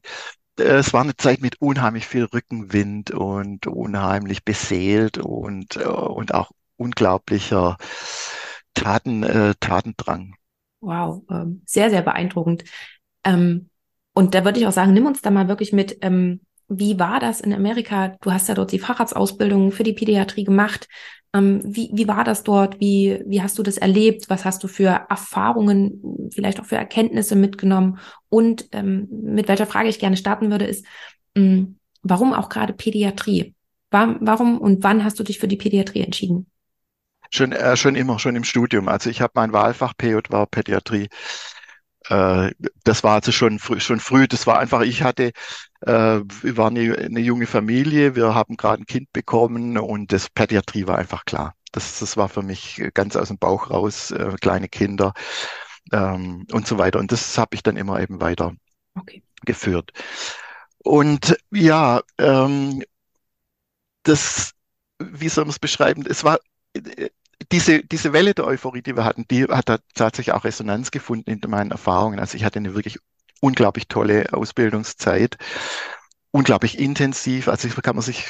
[0.57, 6.51] es war eine Zeit mit unheimlich viel Rückenwind und unheimlich beseelt und, äh, und auch
[6.77, 7.77] unglaublicher
[8.73, 10.35] Taten, äh, Tatendrang.
[10.81, 12.63] Wow, ähm, sehr, sehr beeindruckend.
[13.23, 13.69] Ähm,
[14.13, 17.19] und da würde ich auch sagen, nimm uns da mal wirklich mit, ähm, wie war
[17.19, 18.15] das in Amerika?
[18.21, 20.87] Du hast ja dort die Facharztausbildung für die Pädiatrie gemacht.
[21.33, 22.79] Ähm, wie, wie war das dort?
[22.79, 24.29] Wie, wie hast du das erlebt?
[24.29, 27.99] Was hast du für Erfahrungen, vielleicht auch für Erkenntnisse mitgenommen?
[28.29, 30.85] Und ähm, mit welcher Frage ich gerne starten würde, ist,
[31.35, 33.53] ähm, warum auch gerade Pädiatrie?
[33.91, 36.47] War, warum und wann hast du dich für die Pädiatrie entschieden?
[37.31, 38.87] Schon, äh, schon immer, schon im Studium.
[38.87, 41.09] Also ich habe mein Wahlfach PJ war Pädiatrie.
[42.07, 42.51] Äh,
[42.83, 44.27] das war also schon früh, schon früh.
[44.27, 45.31] Das war einfach, ich hatte
[45.81, 50.29] äh, wir waren eine, eine junge Familie, wir haben gerade ein Kind bekommen und das
[50.29, 51.55] Pädiatrie war einfach klar.
[51.71, 55.13] Das, das war für mich ganz aus dem Bauch raus, äh, kleine Kinder
[55.91, 56.99] ähm, und so weiter.
[56.99, 58.53] Und das habe ich dann immer eben weiter
[58.95, 59.23] okay.
[59.45, 59.91] geführt.
[60.79, 62.83] Und ja, ähm,
[64.03, 64.53] das,
[64.99, 66.05] wie soll man es beschreiben?
[66.07, 66.39] Es war
[66.73, 67.09] äh,
[67.51, 71.31] diese, diese Welle der Euphorie, die wir hatten, die hat da tatsächlich auch Resonanz gefunden
[71.31, 72.19] in meinen Erfahrungen.
[72.19, 72.99] Also ich hatte eine wirklich
[73.41, 75.37] unglaublich tolle Ausbildungszeit,
[76.31, 77.47] unglaublich intensiv.
[77.47, 78.27] Also kann man sich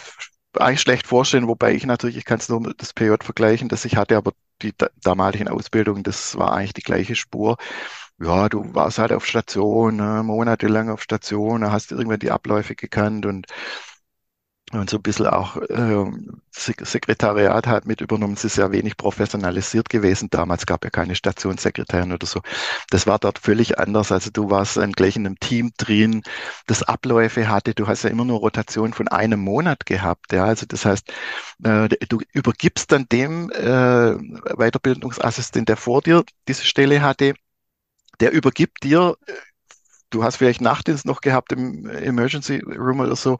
[0.58, 3.86] eigentlich schlecht vorstellen, wobei ich natürlich, ich kann es nur mit das PJ vergleichen, das
[3.86, 7.58] ich hatte, aber die damaligen Ausbildungen, das war eigentlich die gleiche Spur.
[8.20, 13.26] Ja, du warst halt auf Station, ne, monatelang auf Station, hast irgendwann die Abläufe gekannt
[13.26, 13.48] und
[14.72, 16.06] und so ein bisschen auch äh,
[16.52, 18.34] Sekretariat hat mit übernommen.
[18.34, 20.30] Es ist ja wenig professionalisiert gewesen.
[20.30, 22.42] Damals gab ja keine Stationssekretärin oder so.
[22.90, 24.12] Das war dort völlig anders.
[24.12, 26.22] Also du warst dann gleich in einem Team drin,
[26.68, 27.74] das Abläufe hatte.
[27.74, 30.34] Du hast ja immer nur Rotation von einem Monat gehabt.
[30.34, 31.12] Ja, also das heißt,
[31.64, 34.16] äh, du übergibst dann dem äh,
[34.56, 37.34] Weiterbildungsassistent, der vor dir diese Stelle hatte,
[38.20, 39.34] der übergibt dir, äh,
[40.10, 43.38] du hast vielleicht Nachtdienst noch gehabt im Emergency Room oder so,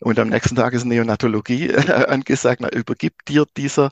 [0.00, 3.90] und am nächsten Tag ist Neonatologie äh, angesagt, na, übergibt dir dieser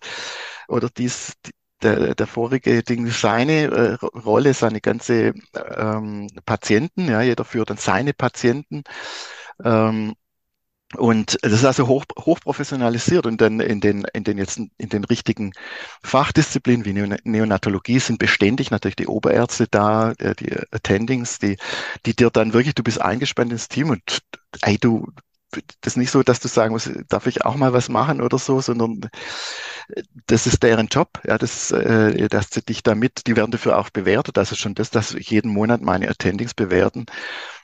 [0.68, 1.34] oder dies,
[1.82, 5.34] der, der vorige Ding seine äh, Rolle, seine ganze
[5.76, 8.82] ähm, Patienten, ja, jeder führt dann seine Patienten.
[9.64, 10.14] Ähm,
[10.96, 14.88] und das ist also hoch, hoch professionalisiert und dann in den, in den jetzt in
[14.88, 15.52] den richtigen
[16.04, 21.56] Fachdisziplinen wie Neonatologie sind beständig natürlich die Oberärzte da, die Attendings, die,
[22.06, 24.20] die dir dann wirklich, du bist eingespannt ins Team und
[24.62, 25.08] ey, du,
[25.80, 28.38] das ist nicht so, dass du sagen musst, darf ich auch mal was machen oder
[28.38, 29.00] so, sondern
[29.88, 33.78] äh, das ist deren Job, ja, das, äh, dass sie dich damit, die werden dafür
[33.78, 34.38] auch bewertet.
[34.38, 37.06] Also schon das, dass ich jeden Monat meine Attendings bewerten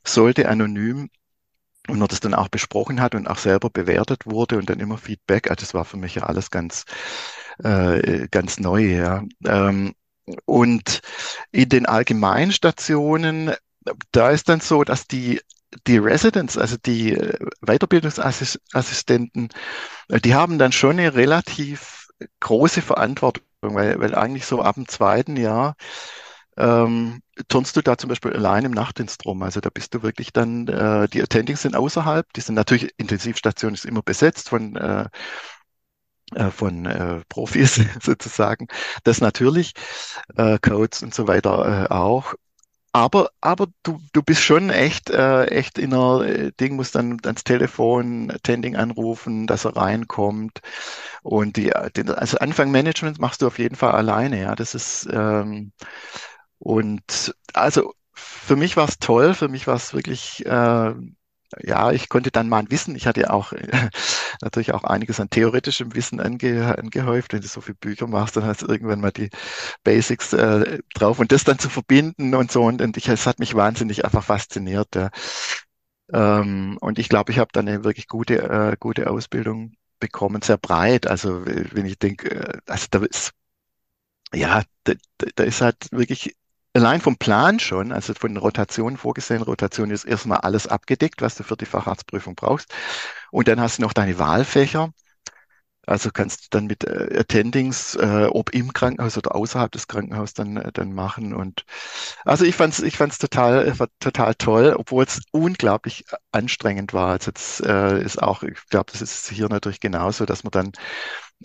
[0.04, 1.10] sollte, anonym
[1.88, 4.98] und man das dann auch besprochen hat und auch selber bewertet wurde und dann immer
[4.98, 5.50] Feedback.
[5.50, 6.84] Also das war für mich ja alles ganz,
[7.62, 9.24] äh, ganz neu, ja.
[9.44, 9.94] Ähm,
[10.44, 11.00] und
[11.50, 13.52] in den Allgemeinstationen,
[14.12, 15.40] da ist dann so, dass die
[15.86, 19.48] die Residents, also die äh, Weiterbildungsassistenten,
[20.08, 22.08] äh, die haben dann schon eine relativ
[22.40, 25.76] große Verantwortung, weil, weil eigentlich so ab dem zweiten Jahr
[26.56, 29.42] ähm, turnst du da zum Beispiel allein im Nachtdienst rum.
[29.42, 33.74] Also da bist du wirklich dann, äh, die Attendings sind außerhalb, die sind natürlich, Intensivstation
[33.74, 35.06] ist immer besetzt von äh,
[36.34, 38.68] äh von äh, Profis sozusagen.
[39.04, 39.72] Das natürlich,
[40.36, 42.34] äh, Codes und so weiter äh, auch.
[42.94, 47.18] Aber, aber du, du bist schon echt, äh, echt in einer äh, Ding, musst dann
[47.24, 50.60] ans Telefon, Tending anrufen, dass er reinkommt.
[51.22, 54.54] Und die, den, also Anfang Management machst du auf jeden Fall alleine, ja.
[54.56, 55.72] Das ist, ähm,
[56.58, 60.94] und also für mich war es toll, für mich war es wirklich, äh,
[61.62, 63.52] ja, ich konnte dann mal ein Wissen, ich hatte ja auch
[64.42, 67.32] natürlich auch einiges an theoretischem Wissen ange, angehäuft.
[67.32, 69.30] Wenn du so viele Bücher machst, dann hast du irgendwann mal die
[69.84, 72.62] Basics äh, drauf und das dann zu verbinden und so.
[72.64, 74.94] Und, und ich, es hat mich wahnsinnig einfach fasziniert.
[74.94, 75.10] Ja.
[76.12, 80.58] Ähm, und ich glaube, ich habe dann eine wirklich gute, äh, gute Ausbildung bekommen, sehr
[80.58, 81.06] breit.
[81.06, 83.32] Also wenn ich denke, äh, also da ist
[84.34, 84.94] ja, da,
[85.36, 86.36] da ist halt wirklich
[86.74, 91.44] allein vom Plan schon, also von Rotation vorgesehen, Rotation ist erstmal alles abgedeckt, was du
[91.44, 92.72] für die Facharztprüfung brauchst.
[93.30, 94.92] Und dann hast du noch deine Wahlfächer.
[95.86, 100.34] Also kannst du dann mit äh, Attendings, äh, ob im Krankenhaus oder außerhalb des Krankenhauses
[100.34, 101.34] dann, äh, dann machen.
[101.34, 101.64] Und
[102.24, 107.10] also ich fand's, ich fand's total, äh, total toll, obwohl es unglaublich anstrengend war.
[107.10, 110.72] Also jetzt äh, ist auch, ich glaube, das ist hier natürlich genauso, dass man dann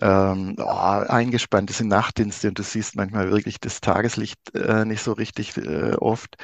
[0.00, 5.02] ähm, oh, eingespannt ist in Nachtdienste und du siehst manchmal wirklich das Tageslicht äh, nicht
[5.02, 6.36] so richtig äh, oft.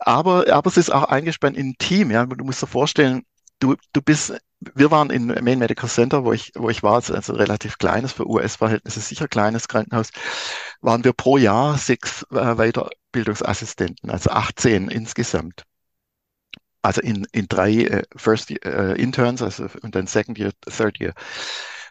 [0.00, 2.10] Aber, aber es ist auch eingespannt in ein Team.
[2.10, 2.24] Ja?
[2.26, 3.22] Du musst dir vorstellen,
[3.58, 7.32] du, du bist, wir waren in Main Medical Center, wo ich, wo ich war, also,
[7.34, 10.10] relativ kleines, für US-Verhältnisse sicher kleines Krankenhaus,
[10.80, 15.62] waren wir pro Jahr sechs äh, Weiterbildungsassistenten, also 18 insgesamt.
[16.82, 21.14] Also in, in drei äh, First äh, Interns, also und dann Second Year, Third Year.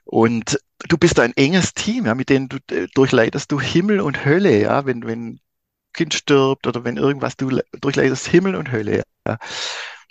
[0.06, 4.24] Und du bist ein enges Team, ja, mit denen du äh, durchleidest du Himmel und
[4.24, 5.40] Hölle, ja, wenn, wenn
[5.94, 9.38] Kind stirbt oder wenn irgendwas, du durchleidest Himmel und Hölle, ja.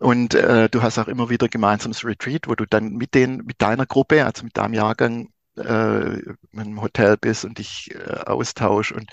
[0.05, 3.63] Und äh, du hast auch immer wieder gemeinsames Retreat, wo du dann mit den, mit
[3.63, 6.19] deiner Gruppe, also mit deinem Jahrgang äh,
[6.53, 9.09] im Hotel bist und dich äh, austausch und,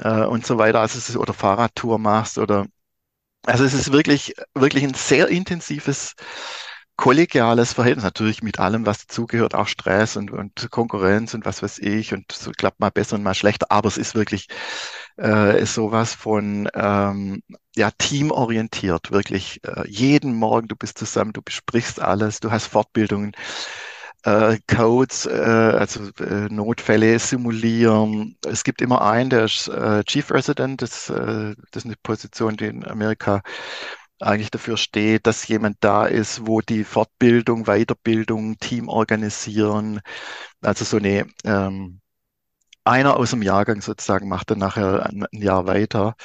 [0.00, 2.66] äh, und so weiter, also es ist, oder Fahrradtour machst oder
[3.46, 6.14] also es ist wirklich, wirklich ein sehr intensives
[6.96, 11.78] kollegiales Verhältnis, natürlich mit allem, was dazugehört, auch Stress und, und Konkurrenz und was weiß
[11.80, 14.48] ich und so klappt mal besser und mal schlechter, aber es ist wirklich
[15.18, 17.42] äh, ist sowas von ähm,
[17.76, 23.32] ja teamorientiert, wirklich äh, jeden Morgen du bist zusammen, du besprichst alles, du hast Fortbildungen
[24.24, 28.36] äh, Codes, äh, also äh, Notfälle simulieren.
[28.46, 32.56] Es gibt immer einen, der ist äh, Chief Resident, das, äh, das ist eine Position,
[32.56, 33.42] die in Amerika
[34.20, 40.00] eigentlich dafür steht, dass jemand da ist, wo die Fortbildung, Weiterbildung, Team organisieren,
[40.62, 42.00] also so eine ähm,
[42.84, 46.16] einer aus dem Jahrgang sozusagen macht dann nachher ein, ein Jahr weiter.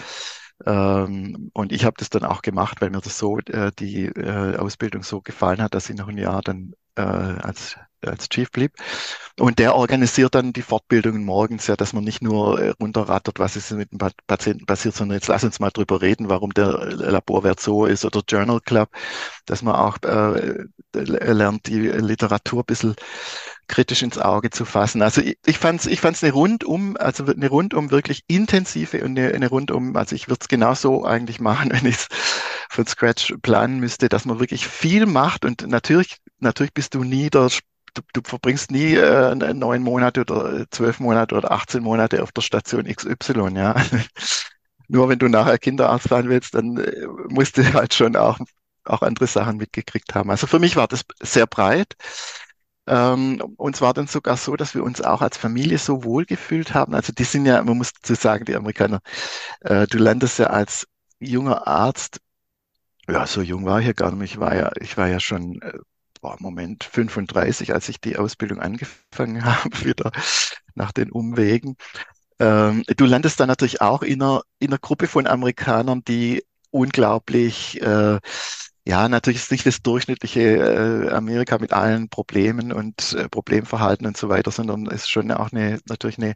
[0.66, 4.58] Ähm, und ich habe das dann auch gemacht, weil mir das so, äh, die äh,
[4.58, 8.74] Ausbildung so gefallen hat, dass ich noch ein Jahr dann äh, als als Chief blieb.
[9.39, 13.56] Und der organisiert dann die Fortbildungen morgens, ja, dass man nicht nur äh, runterrattert, was
[13.56, 17.60] ist mit dem Patienten passiert, sondern jetzt lass uns mal drüber reden, warum der Laborwert
[17.60, 18.89] so ist oder Journal Club,
[19.45, 22.95] dass man auch äh, lernt, die Literatur ein bisschen
[23.68, 25.02] kritisch ins Auge zu fassen.
[25.02, 29.18] Also ich, ich fand es ich fand's eine rundum, also eine rundum wirklich intensive und
[29.18, 32.08] eine, eine rundum, also ich würde es genauso eigentlich machen, wenn ich es
[32.70, 37.30] von Scratch planen müsste, dass man wirklich viel macht und natürlich, natürlich bist du nie
[37.30, 37.49] der
[37.94, 42.42] du, du verbringst nie äh, neun Monate oder zwölf Monate oder 18 Monate auf der
[42.42, 43.76] Station XY, ja.
[44.88, 48.39] Nur wenn du nachher Kinderarzt sein willst, dann äh, musst du halt schon auch,
[48.86, 50.30] auch andere Sachen mitgekriegt haben.
[50.32, 51.96] Also für mich war das sehr breit.
[52.88, 56.26] Ähm, und es war dann sogar so, dass wir uns auch als Familie so wohl
[56.26, 56.94] gefühlt haben.
[56.96, 59.02] Also die sind ja, man muss zu sagen, die Amerikaner,
[59.62, 60.88] äh, du landest ja als
[61.20, 62.20] junger Arzt,
[63.08, 64.34] ja, so jung war ich ja gar nicht.
[64.34, 65.74] Ich war ja, ich war ja schon äh,
[66.22, 70.11] boah, Moment, 35, als ich die Ausbildung angefangen habe, wieder
[70.76, 71.76] nach den Umwegen.
[72.39, 77.82] Ähm, du landest dann natürlich auch in einer, in einer Gruppe von Amerikanern, die unglaublich,
[77.82, 78.19] äh,
[78.88, 84.17] ja, natürlich ist nicht das durchschnittliche äh, Amerika mit allen Problemen und äh, Problemverhalten und
[84.17, 86.34] so weiter, sondern ist schon auch eine, natürlich eine,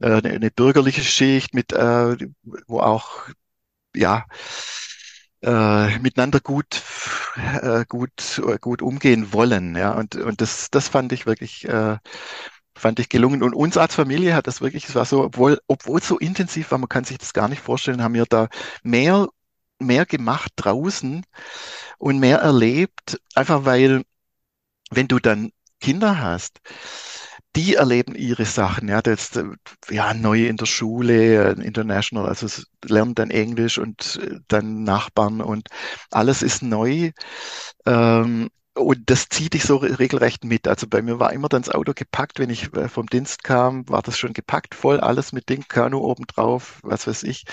[0.00, 2.16] äh, eine, eine bürgerliche Schicht mit, äh,
[2.66, 3.28] wo auch,
[3.96, 4.26] ja,
[5.42, 6.82] äh, miteinander gut,
[7.36, 9.76] äh, gut, gut umgehen wollen.
[9.76, 11.98] Ja, und, und das, das fand ich wirklich, äh,
[12.74, 13.42] fand ich gelungen.
[13.42, 16.70] Und uns als Familie hat das wirklich, es war so, obwohl, obwohl es so intensiv
[16.70, 18.48] war, man kann sich das gar nicht vorstellen, haben wir da
[18.82, 19.28] mehr,
[19.78, 21.24] mehr gemacht draußen
[21.98, 24.02] und mehr erlebt, einfach weil,
[24.90, 26.60] wenn du dann Kinder hast,
[27.56, 28.88] die erleben ihre Sachen.
[28.88, 29.44] Ja, das, äh,
[29.90, 32.46] ja, neu in der Schule, äh, international, also
[32.84, 35.68] lernen dann Englisch und äh, dann Nachbarn und
[36.10, 37.10] alles ist neu.
[37.86, 40.68] Ähm, und das zieht dich so regelrecht mit.
[40.68, 44.02] Also bei mir war immer dann das Auto gepackt, wenn ich vom Dienst kam, war
[44.02, 47.44] das schon gepackt voll, alles mit Ding, Kanu obendrauf, was weiß ich.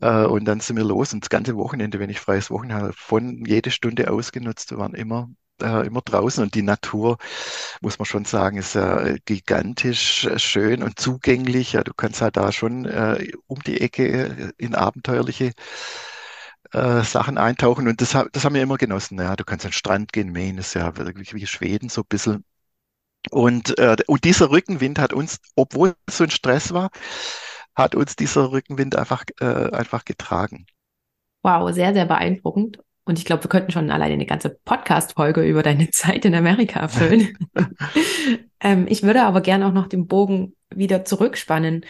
[0.00, 3.70] Und dann sind wir los und das ganze Wochenende, wenn ich freies Wochenende von jede
[3.70, 5.28] Stunde ausgenutzt, waren immer
[5.62, 7.18] äh, immer draußen und die Natur,
[7.80, 11.72] muss man schon sagen, ist ja gigantisch äh, schön und zugänglich.
[11.72, 15.52] Ja, du kannst halt da schon äh, um die Ecke äh, in abenteuerliche
[16.72, 19.18] äh, Sachen eintauchen und das, das haben wir immer genossen.
[19.18, 22.06] Ja, du kannst an den Strand gehen, Maine ist ja wirklich wie Schweden so ein
[22.08, 22.44] bisschen.
[23.30, 26.90] Und, äh, und dieser Rückenwind hat uns, obwohl es so ein Stress war,
[27.74, 30.66] hat uns dieser Rückenwind einfach, äh, einfach getragen.
[31.42, 32.78] Wow, sehr, sehr beeindruckend.
[33.04, 36.88] Und ich glaube, wir könnten schon alleine eine ganze Podcast-Folge über deine Zeit in Amerika
[36.88, 37.36] füllen.
[38.60, 41.84] ähm, ich würde aber gerne auch noch den Bogen wieder zurückspannen.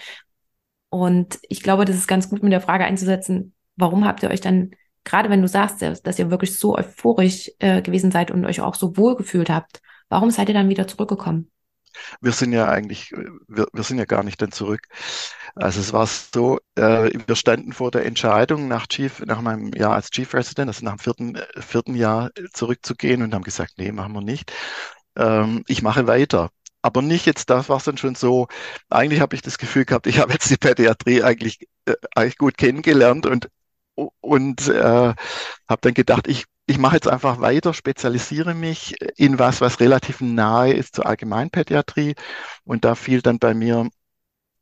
[0.90, 4.40] Und ich glaube, das ist ganz gut mit der Frage einzusetzen, warum habt ihr euch
[4.40, 4.72] dann,
[5.04, 8.74] gerade wenn du sagst, dass ihr wirklich so euphorisch äh, gewesen seid und euch auch
[8.74, 11.50] so wohl gefühlt habt, warum seid ihr dann wieder zurückgekommen?
[12.20, 13.12] Wir sind ja eigentlich,
[13.48, 14.86] wir, wir sind ja gar nicht dann zurück.
[15.54, 19.94] Also es war so, äh, wir standen vor der Entscheidung nach Chief, nach meinem Jahr
[19.94, 24.12] als Chief Resident, also nach dem vierten, vierten Jahr zurückzugehen und haben gesagt, nee, machen
[24.14, 24.52] wir nicht.
[25.16, 26.50] Ähm, ich mache weiter.
[26.82, 28.48] Aber nicht jetzt, da war es dann schon so,
[28.90, 32.56] eigentlich habe ich das Gefühl gehabt, ich habe jetzt die Pädiatrie eigentlich, äh, eigentlich gut
[32.58, 33.48] kennengelernt und
[34.20, 34.82] und äh,
[35.68, 40.20] habe dann gedacht, ich ich mache jetzt einfach weiter, spezialisiere mich in was, was relativ
[40.20, 42.14] nahe ist zur Allgemeinpädiatrie.
[42.64, 43.88] Und da fiel dann bei mir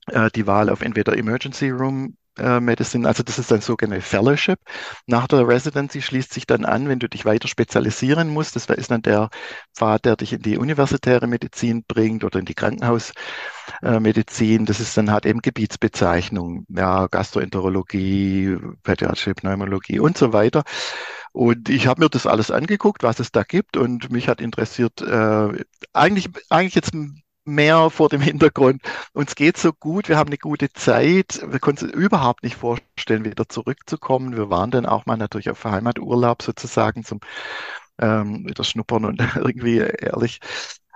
[0.09, 4.59] äh, die Wahl auf entweder Emergency Room äh, Medicine, also das ist ein sogenanntes Fellowship.
[5.07, 8.57] Nach der Residency schließt sich dann an, wenn du dich weiter spezialisieren musst.
[8.57, 9.28] Das ist dann der
[9.74, 14.64] Pfad, der dich in die universitäre Medizin bringt oder in die Krankenhausmedizin.
[14.66, 20.62] Das ist dann halt eben Gebietsbezeichnung, ja, Gastroenterologie, pädiatrische Pneumologie und so weiter.
[21.33, 25.01] Und ich habe mir das alles angeguckt, was es da gibt, und mich hat interessiert,
[25.01, 26.93] äh, eigentlich, eigentlich jetzt
[27.45, 28.83] mehr vor dem Hintergrund.
[29.12, 31.43] Uns geht so gut, wir haben eine gute Zeit.
[31.47, 34.37] Wir konnten uns überhaupt nicht vorstellen, wieder zurückzukommen.
[34.37, 37.20] Wir waren dann auch mal natürlich auf Heimaturlaub sozusagen zum
[37.99, 40.41] ähm, wieder schnuppern und irgendwie ehrlich,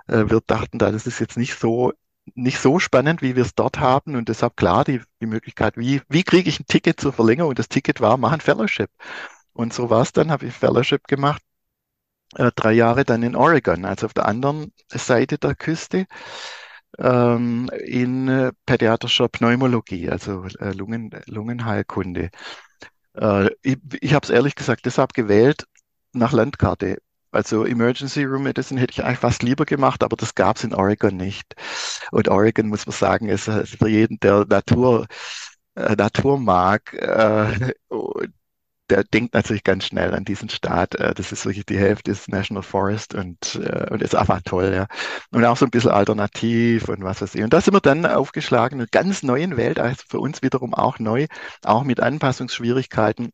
[0.07, 1.93] äh, wir dachten da, das ist jetzt nicht so
[2.35, 6.01] nicht so spannend, wie wir es dort haben und deshalb klar die, die Möglichkeit, wie,
[6.09, 7.51] wie kriege ich ein Ticket zur Verlängerung?
[7.51, 8.89] Und das Ticket war, mach ein Fellowship.
[9.57, 11.41] Und so war es dann, habe ich Fellowship gemacht
[12.35, 16.05] äh, drei Jahre dann in Oregon, also auf der anderen Seite der Küste,
[16.99, 22.31] ähm, in äh, pädiatrischer Pneumologie, also äh, Lungen, Lungenheilkunde.
[23.15, 25.65] Äh, ich ich habe es ehrlich gesagt deshalb gewählt
[26.13, 26.99] nach Landkarte.
[27.31, 30.73] Also Emergency Room Medicine hätte ich eigentlich fast lieber gemacht, aber das gab es in
[30.73, 31.55] Oregon nicht.
[32.11, 35.07] Und Oregon, muss man sagen, ist, ist für jeden, der Natur,
[35.75, 37.73] äh, Natur mag, äh,
[38.89, 40.95] der denkt natürlich ganz schnell an diesen Staat.
[40.95, 44.73] Äh, das ist wirklich die Hälfte des National Forest und, äh, und ist einfach toll,
[44.75, 44.87] ja.
[45.31, 47.43] Und auch so ein bisschen alternativ und was weiß ich.
[47.43, 50.73] Und da sind wir dann aufgeschlagen, in einer ganz neuen Welt, also für uns wiederum
[50.73, 51.27] auch neu,
[51.63, 53.31] auch mit Anpassungsschwierigkeiten,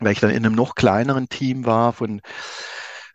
[0.00, 2.20] weil ich dann in einem noch kleineren Team war von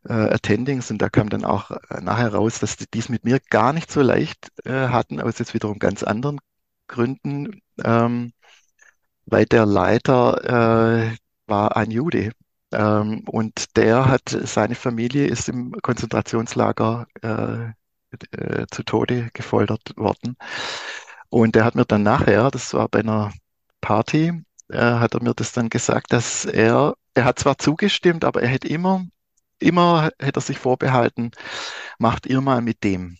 [0.07, 3.39] äh, Attendings und da kam dann auch äh, nachher raus, dass die es mit mir
[3.49, 6.39] gar nicht so leicht äh, hatten, aus jetzt wiederum ganz anderen
[6.87, 8.33] Gründen, ähm,
[9.25, 11.15] weil der Leiter äh,
[11.47, 12.31] war ein Jude.
[12.71, 17.71] Ähm, und der hat, seine Familie ist im Konzentrationslager äh,
[18.31, 20.37] äh, zu Tode gefoltert worden.
[21.29, 23.31] Und der hat mir dann nachher, das war bei einer
[23.81, 28.41] Party, äh, hat er mir das dann gesagt, dass er, er hat zwar zugestimmt, aber
[28.41, 29.05] er hätte immer,
[29.59, 31.31] immer hätte er sich vorbehalten,
[31.99, 33.17] macht ihr mal mit dem.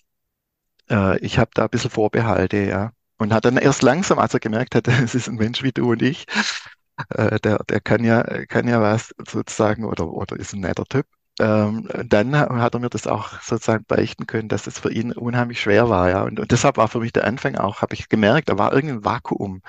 [0.90, 2.92] Äh, ich habe da ein bisschen Vorbehalte, ja.
[3.18, 5.92] Und hat dann erst langsam, als er gemerkt hat, es ist ein Mensch wie du
[5.92, 6.26] und ich,
[7.10, 11.06] äh, der, der kann ja, kann ja was sozusagen oder, oder ist ein netter Typ.
[11.40, 15.60] Ähm, dann hat er mir das auch sozusagen beichten können, dass es für ihn unheimlich
[15.60, 16.24] schwer war, ja.
[16.24, 19.04] Und, und deshalb war für mich der Anfang auch, habe ich gemerkt, da war irgendein
[19.04, 19.62] Vakuum.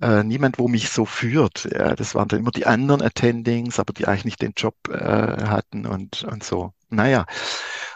[0.00, 1.64] Äh, niemand, wo mich so führt.
[1.72, 4.94] Ja, das waren dann immer die anderen Attendings, aber die eigentlich nicht den Job äh,
[4.94, 6.72] hatten und, und so.
[6.88, 7.26] Naja.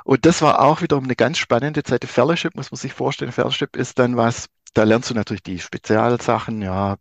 [0.05, 2.05] Und das war auch wiederum eine ganz spannende Zeit.
[2.05, 3.33] Fellowship muss man sich vorstellen.
[3.33, 6.97] Fellowship ist dann was, da lernst du natürlich die Spezialsachen, ja,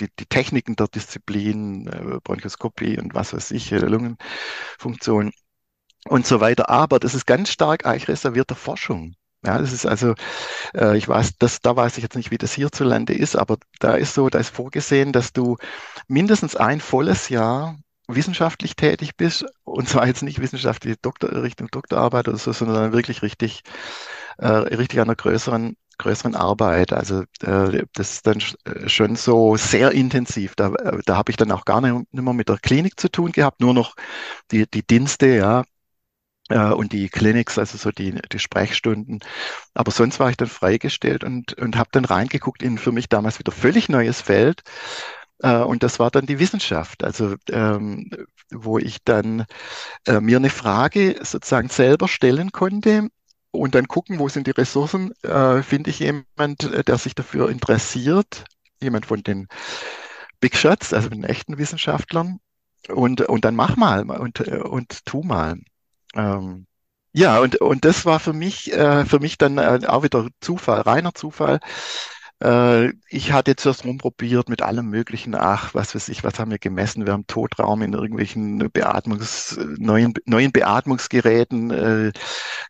[0.00, 5.32] die, die Techniken der Disziplin, äh, Bronchoskopie und was weiß ich, Lungenfunktion
[6.08, 6.70] und so weiter.
[6.70, 9.14] Aber das ist ganz stark eigentlich reservierte Forschung.
[9.44, 10.14] Ja, das ist also,
[10.74, 13.94] äh, ich weiß, das, da weiß ich jetzt nicht, wie das hierzulande ist, aber da
[13.94, 15.56] ist so, da ist vorgesehen, dass du
[16.08, 22.28] mindestens ein volles Jahr wissenschaftlich tätig bist, und zwar jetzt nicht wissenschaftliche Doktor, Richtung Doktorarbeit
[22.28, 23.62] oder so, sondern wirklich richtig,
[24.38, 26.92] äh, richtig an einer größeren größeren Arbeit.
[26.92, 30.54] Also äh, das ist dann äh, schon so sehr intensiv.
[30.56, 33.32] Da, äh, da habe ich dann auch gar nicht, mehr mit der Klinik zu tun
[33.32, 33.94] gehabt, nur noch
[34.50, 35.64] die, die Dienste, ja,
[36.48, 39.20] äh, und die Clinics, also so die, die Sprechstunden.
[39.74, 43.38] Aber sonst war ich dann freigestellt und, und habe dann reingeguckt in für mich damals
[43.38, 44.62] wieder völlig neues Feld.
[45.40, 48.10] Äh, und das war dann die Wissenschaft, also ähm,
[48.50, 49.46] wo ich dann
[50.06, 53.08] äh, mir eine Frage sozusagen selber stellen konnte
[53.56, 55.12] und dann gucken, wo sind die Ressourcen.
[55.22, 58.44] Äh, Finde ich jemand, äh, der sich dafür interessiert,
[58.82, 59.48] jemand von den
[60.40, 62.38] Big Shots, also den echten Wissenschaftlern.
[62.88, 65.56] Und, und dann mach mal und, äh, und tu mal.
[66.14, 66.66] Ähm,
[67.12, 70.82] ja, und, und das war für mich, äh, für mich dann äh, auch wieder Zufall,
[70.82, 71.60] reiner Zufall.
[72.42, 76.58] Äh, ich hatte zuerst rumprobiert mit allem möglichen, ach, was weiß ich, was haben wir
[76.58, 77.06] gemessen?
[77.06, 82.12] Wir haben Totraum in irgendwelchen Beatmungs, neuen, neuen Beatmungsgeräten äh,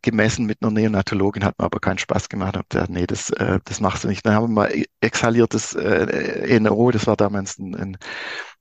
[0.02, 2.56] gemessen mit einer Neonatologin, hat mir aber keinen Spaß gemacht.
[2.56, 4.24] Hab gesagt, nee, das, äh, das machst du nicht.
[4.24, 7.96] Dann haben wir mal exhaliertes äh, NO, das war damals ein, ein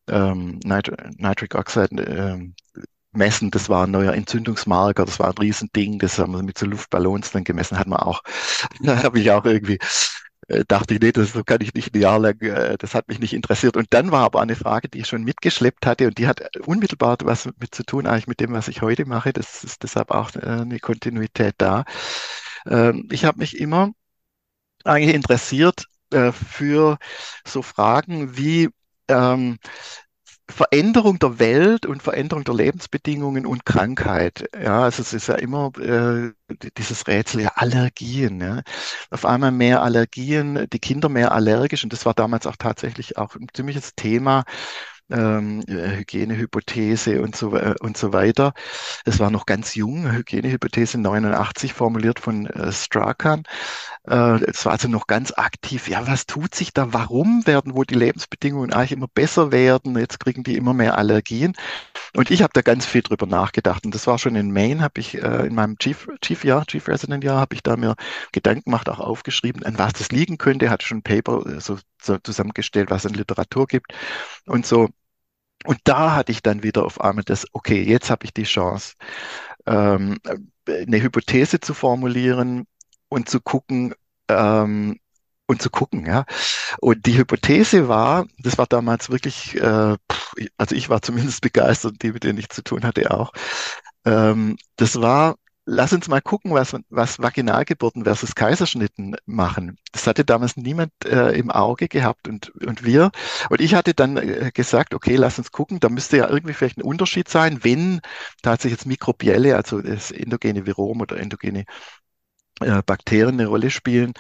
[0.10, 2.56] ähm, Nit Nitric Oxide ähm,
[3.12, 3.52] messen.
[3.52, 7.32] Das war ein neuer Entzündungsmarker, das war ein Riesending, das haben wir mit so Luftballons
[7.32, 8.22] dann gemessen, hat man auch,
[8.82, 9.80] da habe ich auch irgendwie
[10.68, 13.34] dachte ich, nee, das kann ich nicht ein Jahr lang, äh, das hat mich nicht
[13.34, 13.78] interessiert.
[13.78, 17.18] Und dann war aber eine Frage, die ich schon mitgeschleppt hatte und die hat unmittelbar
[17.24, 19.34] was mit zu tun eigentlich mit dem, was ich heute mache.
[19.34, 21.86] Das ist deshalb auch äh, eine Kontinuität da.
[22.68, 23.92] Ähm, ich habe mich immer
[24.84, 25.86] eigentlich interessiert
[26.32, 26.98] für
[27.46, 28.70] so Fragen wie
[29.10, 29.58] ähm,
[30.48, 34.48] Veränderung der Welt und Veränderung der Lebensbedingungen und Krankheit.
[34.62, 36.32] Ja, also es ist ja immer äh,
[36.78, 38.40] dieses Rätsel, ja, Allergien.
[38.42, 38.62] Ja.
[39.10, 43.36] Auf einmal mehr Allergien, die Kinder mehr allergisch und das war damals auch tatsächlich auch
[43.36, 44.44] ein ziemliches Thema
[45.10, 48.54] ähm, äh, Hygienehypothese und so, äh, und so weiter.
[49.06, 53.44] Es war noch ganz jung, Hygienehypothese 89 formuliert von äh, Strachan.
[54.08, 55.88] Äh, es war also noch ganz aktiv.
[55.88, 56.94] Ja, was tut sich da?
[56.94, 59.98] Warum werden wohl die Lebensbedingungen eigentlich immer besser werden?
[59.98, 61.54] Jetzt kriegen die immer mehr Allergien.
[62.16, 63.86] Und ich habe da ganz viel drüber nachgedacht.
[63.86, 66.88] Und das war schon in Maine, habe ich äh, in meinem Chief, Chief Jahr, Chief
[66.88, 67.96] Resident Jahr, habe ich da mir
[68.32, 70.70] Gedanken gemacht, auch aufgeschrieben, an was das liegen könnte.
[70.70, 71.78] Hatte schon ein Paper äh, so,
[72.24, 73.94] zusammengestellt, was es in Literatur gibt
[74.48, 74.90] und so.
[75.66, 78.96] Und da hatte ich dann wieder auf einmal das, okay, jetzt habe ich die Chance,
[79.66, 80.18] ähm,
[80.68, 82.66] eine Hypothese zu formulieren
[83.10, 83.94] und zu gucken,
[84.30, 85.00] ähm,
[85.48, 86.26] und zu gucken, ja.
[86.80, 89.98] Und die Hypothese war, das war damals wirklich, äh,
[90.58, 93.32] also ich war zumindest begeistert, die mit denen ich zu tun hatte auch,
[94.06, 95.36] Ähm, das war
[95.66, 99.78] lass uns mal gucken, was, was Vaginalgeburten versus Kaiserschnitten machen.
[99.92, 103.12] Das hatte damals niemand äh, im Auge gehabt und, und wir.
[103.50, 106.78] Und ich hatte dann äh, gesagt, okay, lass uns gucken, da müsste ja irgendwie vielleicht
[106.78, 108.02] ein Unterschied sein, wenn
[108.42, 111.66] tatsächlich jetzt mikrobielle, also das endogene Virom oder endogene
[112.60, 114.14] Bakterien eine Rolle spielen,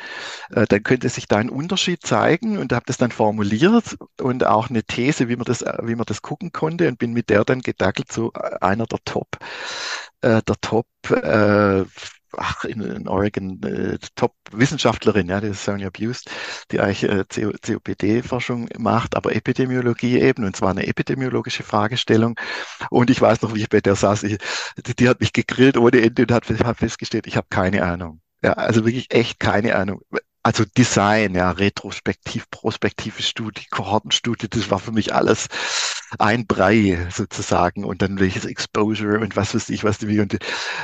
[0.51, 4.69] äh, dann könnte sich da ein Unterschied zeigen und habe das dann formuliert und auch
[4.69, 7.45] eine These, wie man das, äh, wie man das gucken konnte und bin mit der
[7.45, 8.31] dann gedackelt zu
[8.61, 9.37] einer der Top,
[10.21, 10.87] der Top
[12.37, 16.29] ach, in, Oregon äh, Top-Wissenschaftlerin, ja, die ist Sonja Bust,
[16.71, 22.39] die eigentlich äh, COPD-Forschung macht, aber Epidemiologie eben, und zwar eine epidemiologische Fragestellung.
[22.89, 24.37] Und ich weiß noch, wie ich bei der saß, ich,
[24.85, 28.21] die, die, hat mich gegrillt ohne Ende und hat, hat festgestellt, ich habe keine Ahnung.
[28.45, 30.01] Ja, also wirklich echt keine Ahnung
[30.43, 35.47] also Design, ja, retrospektiv, prospektive Studie, Kohortenstudie, das war für mich alles
[36.19, 40.37] ein Brei sozusagen und dann welches Exposure und was weiß ich, was die und,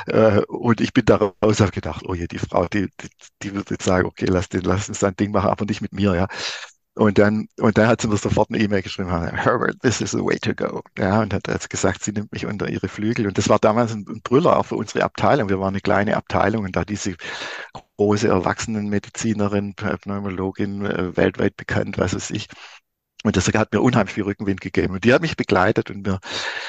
[0.08, 3.08] äh, und ich bin daraus habe gedacht, oh je, die Frau, die, die,
[3.44, 5.92] die wird jetzt sagen, okay, lass den, lass uns sein Ding machen, aber nicht mit
[5.92, 6.26] mir, ja.
[6.94, 10.18] Und dann, und dann hat sie mir sofort eine E-Mail geschrieben, Herbert, this is the
[10.18, 10.82] way to go.
[10.98, 13.26] Ja, und hat jetzt gesagt, sie nimmt mich unter ihre Flügel.
[13.26, 15.48] Und das war damals ein, Brüller auch für unsere Abteilung.
[15.48, 17.16] Wir waren eine kleine Abteilung und da diese
[17.96, 22.48] große Erwachsenenmedizinerin, Pneumologin, äh, weltweit bekannt, was weiß ich,
[23.22, 24.94] und das hat mir unheimlich viel Rückenwind gegeben.
[24.94, 26.18] Und die hat mich begleitet und mir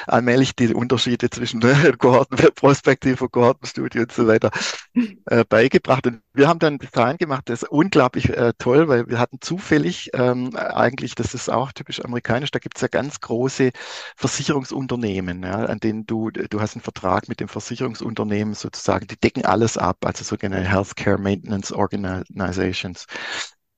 [0.06, 1.60] allmählich die Unterschiede zwischen
[1.98, 4.50] Kohorten, Prospektive, Kohortenstudie und so weiter
[5.26, 6.06] äh, beigebracht.
[6.06, 10.10] Und wir haben dann Design gemacht, das ist unglaublich äh, toll, weil wir hatten zufällig
[10.14, 13.70] ähm, eigentlich, das ist auch typisch amerikanisch, da gibt es ja ganz große
[14.16, 19.44] Versicherungsunternehmen, ja, an denen du, du hast einen Vertrag mit dem Versicherungsunternehmen sozusagen, die decken
[19.44, 23.06] alles ab, also sogenannte Healthcare Maintenance Organizations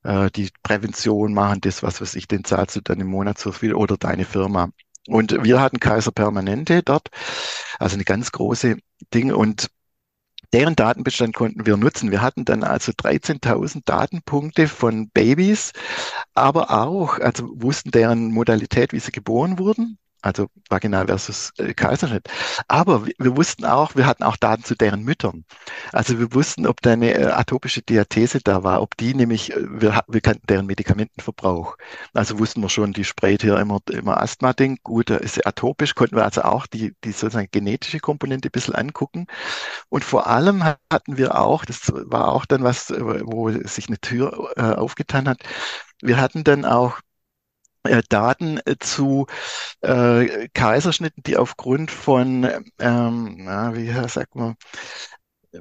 [0.07, 3.51] äh, die Prävention machen, das, was weiß ich, den zahlst du dann im Monat so
[3.51, 4.69] viel oder deine Firma.
[5.07, 7.09] Und wir hatten Kaiser Permanente dort,
[7.79, 8.77] also eine ganz große
[9.13, 9.69] Ding und
[10.53, 12.11] deren Datenbestand konnten wir nutzen.
[12.11, 15.73] Wir hatten dann also 13.000 Datenpunkte von Babys,
[16.33, 19.97] aber auch, also wussten deren Modalität, wie sie geboren wurden,
[20.27, 22.29] also vaginal versus äh, Kaiserschnitt.
[22.67, 25.45] Aber wir, wir, wussten auch, wir hatten auch Daten zu deren Müttern.
[25.91, 29.81] Also wir wussten, ob da eine äh, atopische Diathese da war, ob die nämlich, äh,
[29.81, 31.77] wir, wir kannten deren Medikamentenverbrauch.
[32.13, 34.79] Also wussten wir schon, die sprayt hier immer, immer Asthma-Ding.
[34.83, 38.51] Gut, da ist sie atopisch, konnten wir also auch die, die sozusagen genetische Komponente ein
[38.51, 39.27] bisschen angucken.
[39.89, 43.99] Und vor allem hatten wir auch, das war auch dann was, äh, wo sich eine
[43.99, 45.39] Tür äh, aufgetan hat,
[46.01, 46.99] wir hatten dann auch
[48.09, 49.27] Daten äh, zu
[49.81, 52.47] äh, Kaiserschnitten, die aufgrund von,
[52.79, 54.55] ähm, na, wie sagt man,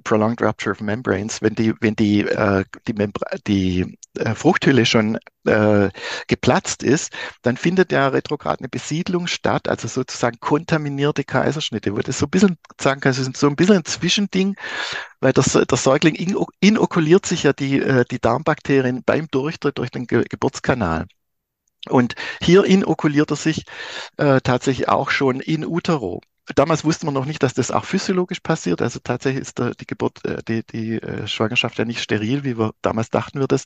[0.04, 5.18] Prolonged Rupture of Membranes, wenn die, wenn die, äh, die, Membra die äh, Fruchthülle schon
[5.44, 5.90] äh,
[6.26, 7.12] geplatzt ist,
[7.42, 12.30] dann findet ja retrograd eine Besiedlung statt, also sozusagen kontaminierte Kaiserschnitte, wo das so ein
[12.30, 14.56] bisschen sagen kann, es so ein bisschen ein Zwischending,
[15.20, 16.14] weil das, der Säugling
[16.60, 21.06] inokuliert sich ja die, äh, die Darmbakterien beim Durchtritt durch den Ge Geburtskanal.
[21.88, 23.64] Und hier inokuliert er sich
[24.16, 26.20] äh, tatsächlich auch schon in utero.
[26.54, 28.80] Damals wusste man noch nicht, dass das auch physiologisch passiert.
[28.80, 32.56] Also tatsächlich ist der, die Geburt, äh, die, die äh, Schwangerschaft ja nicht steril, wie
[32.56, 33.64] wir damals dachten wir das.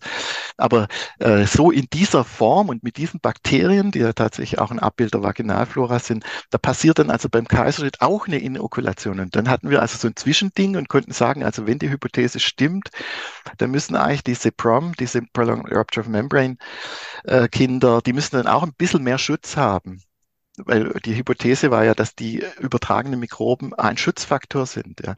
[0.57, 4.78] Aber äh, so in dieser Form und mit diesen Bakterien, die ja tatsächlich auch ein
[4.78, 9.20] Abbild der Vaginalflora sind, da passiert dann also beim Kaiserschnitt auch eine Inokulation.
[9.20, 12.41] Und dann hatten wir also so ein Zwischending und konnten sagen, also wenn die Hypothese
[12.41, 12.91] stimmt,
[13.59, 16.57] dann müssen eigentlich diese PROM, diese Prolonged Rupture of Membrane
[17.24, 20.03] äh, Kinder, die müssen dann auch ein bisschen mehr Schutz haben
[20.66, 25.00] weil die Hypothese war ja, dass die übertragenen Mikroben ein Schutzfaktor sind.
[25.04, 25.14] Ja.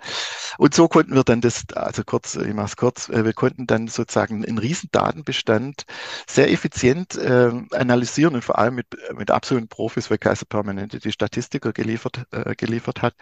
[0.58, 3.66] Und so konnten wir dann das, also kurz, ich mache es kurz, äh, wir konnten
[3.66, 5.84] dann sozusagen einen riesen Datenbestand
[6.28, 11.12] sehr effizient äh, analysieren und vor allem mit, mit absoluten Profis, weil Kaiser Permanente die
[11.12, 13.14] Statistiker geliefert, äh, geliefert hat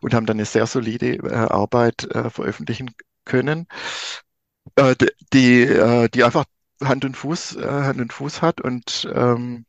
[0.00, 2.90] und haben dann eine sehr solide äh, Arbeit äh, veröffentlichen
[3.24, 3.66] können,
[4.76, 4.94] äh,
[5.32, 6.44] die, äh, die einfach
[6.82, 9.66] Hand und Fuß, äh, Hand und Fuß hat und ähm,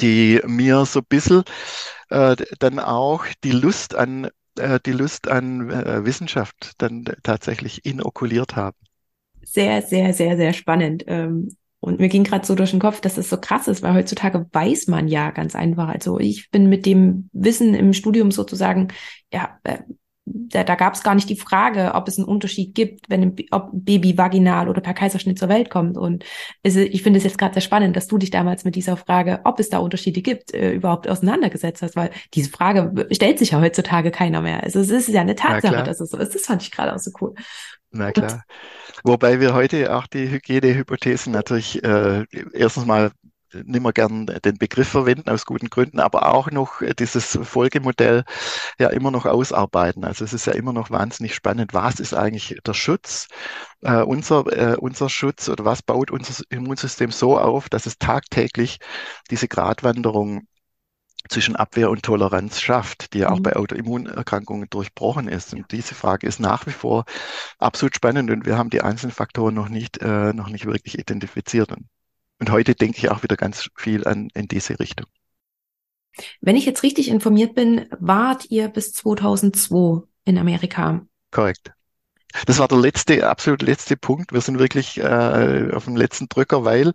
[0.00, 1.44] die mir so ein bisschen
[2.10, 4.28] äh, dann auch die Lust an,
[4.58, 8.76] äh, die Lust an äh, Wissenschaft dann tatsächlich inokuliert haben.
[9.42, 11.04] Sehr, sehr, sehr, sehr spannend.
[11.06, 13.94] Ähm, und mir ging gerade so durch den Kopf, dass es so krass ist, weil
[13.94, 15.88] heutzutage weiß man ja ganz einfach.
[15.88, 18.88] Also ich bin mit dem Wissen im Studium sozusagen,
[19.32, 19.78] ja, äh,
[20.26, 23.36] da, da gab es gar nicht die Frage, ob es einen Unterschied gibt, wenn ein,
[23.52, 25.96] ob ein Baby vaginal oder per Kaiserschnitt zur Welt kommt.
[25.96, 26.24] Und
[26.62, 29.40] es, ich finde es jetzt gerade sehr spannend, dass du dich damals mit dieser Frage,
[29.44, 33.60] ob es da Unterschiede gibt, äh, überhaupt auseinandergesetzt hast, weil diese Frage stellt sich ja
[33.60, 34.64] heutzutage keiner mehr.
[34.64, 36.34] Also es ist ja eine Tatsache, dass es so ist.
[36.34, 37.34] Das fand ich gerade auch so cool.
[37.92, 38.32] Na klar.
[38.32, 38.42] Und,
[39.04, 43.12] Wobei wir heute auch die Hygienehypothesen natürlich äh, erstens mal
[43.52, 48.24] nicht mehr gern den Begriff verwenden aus guten Gründen, aber auch noch dieses Folgemodell
[48.78, 50.04] ja immer noch ausarbeiten.
[50.04, 53.28] Also es ist ja immer noch wahnsinnig spannend, was ist eigentlich der Schutz,
[53.82, 58.78] äh, unser, äh, unser Schutz oder was baut unser Immunsystem so auf, dass es tagtäglich
[59.30, 60.46] diese Gratwanderung
[61.28, 63.42] zwischen Abwehr und Toleranz schafft, die ja auch mhm.
[63.42, 65.54] bei Autoimmunerkrankungen durchbrochen ist.
[65.54, 67.04] Und diese Frage ist nach wie vor
[67.58, 71.72] absolut spannend und wir haben die einzelnen Faktoren noch nicht, äh, noch nicht wirklich identifiziert.
[71.72, 71.86] Und,
[72.38, 75.06] und heute denke ich auch wieder ganz viel an in diese Richtung.
[76.40, 81.06] Wenn ich jetzt richtig informiert bin, wart ihr bis 2002 in Amerika.
[81.30, 81.72] Korrekt.
[82.44, 84.32] Das war der letzte, absolut letzte Punkt.
[84.32, 86.92] Wir sind wirklich äh, auf dem letzten Drücker, weil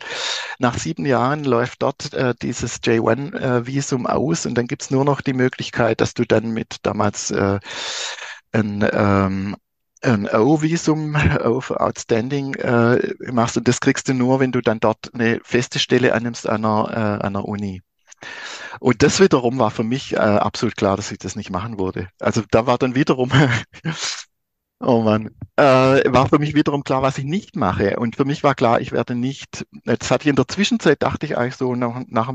[0.60, 5.22] nach sieben Jahren läuft dort äh, dieses J1-Visum äh, aus und dann gibt's nur noch
[5.22, 7.60] die Möglichkeit, dass du dann mit damals äh,
[8.52, 9.56] ein ähm,
[10.02, 15.14] ein O-Visum auf Outstanding äh, machst und das kriegst du nur, wenn du dann dort
[15.14, 17.82] eine feste Stelle annimmst an einer, äh, an einer Uni.
[18.80, 22.10] Und das wiederum war für mich äh, absolut klar, dass ich das nicht machen würde.
[22.20, 23.32] Also da war dann wiederum
[24.84, 25.30] Oh Mann.
[25.58, 27.98] Äh, war für mich wiederum klar, was ich nicht mache.
[28.00, 31.26] Und für mich war klar, ich werde nicht, das hatte ich in der Zwischenzeit, dachte
[31.28, 32.34] ich eigentlich so, nach, nach,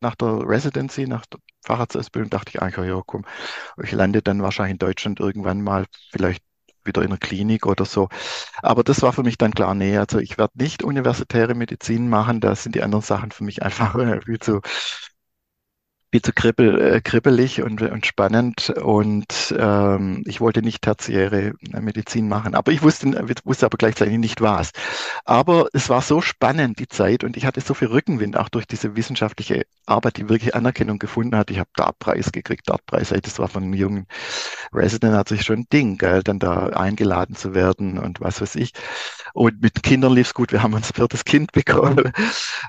[0.00, 3.26] nach der Residency, nach der Facharztausbildung, dachte ich eigentlich, oh ja, komm,
[3.82, 6.42] ich lande dann wahrscheinlich in Deutschland irgendwann mal, vielleicht
[6.86, 8.08] wieder in einer Klinik oder so.
[8.62, 12.40] Aber das war für mich dann klar, nee, also ich werde nicht universitäre Medizin machen,
[12.40, 14.60] da sind die anderen Sachen für mich einfach viel zu
[16.12, 21.80] viel zu kribbel, äh, kribbelig und, und spannend und ähm, ich wollte nicht tertiäre äh,
[21.80, 24.72] Medizin machen, aber ich wusste, wusste aber gleichzeitig nicht was.
[25.24, 28.66] Aber es war so spannend, die Zeit und ich hatte so viel Rückenwind, auch durch
[28.66, 31.50] diese wissenschaftliche Arbeit, die wirklich Anerkennung gefunden hat.
[31.50, 34.06] Ich habe Dartpreis gekriegt, Dartpreis, das war von einem jungen
[34.72, 38.56] Resident, hat sich schon ein Ding, gell, dann da eingeladen zu werden und was weiß
[38.56, 38.72] ich.
[39.34, 42.12] Und mit Kindern lief es gut, wir haben unser viertes Kind bekommen,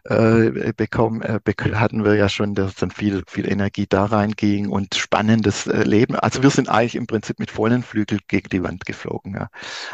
[0.05, 1.39] äh, bekommen äh,
[1.73, 6.15] hatten wir ja schon, das dann viel viel Energie da reinging und spannendes äh, Leben.
[6.15, 9.33] Also wir sind eigentlich im Prinzip mit vollen Flügeln gegen die Wand geflogen.
[9.33, 9.49] Ja.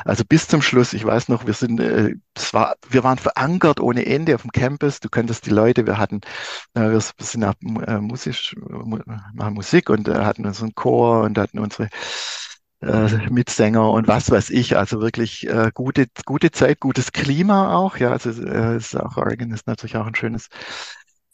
[0.05, 3.79] Also bis zum Schluss, ich weiß noch, wir sind, äh, es war, wir waren verankert
[3.79, 4.99] ohne Ende auf dem Campus.
[4.99, 6.21] Du könntest die Leute, wir hatten,
[6.73, 7.55] äh, wir sind auch
[7.87, 11.89] äh, musisch, machen Musik und äh, hatten unseren Chor und hatten unsere
[12.81, 14.77] äh, Mitsänger und was weiß ich.
[14.77, 17.97] Also wirklich äh, gute, gute Zeit, gutes Klima auch.
[17.97, 20.49] Ja, also äh, ist auch Oregon ist natürlich auch ein schönes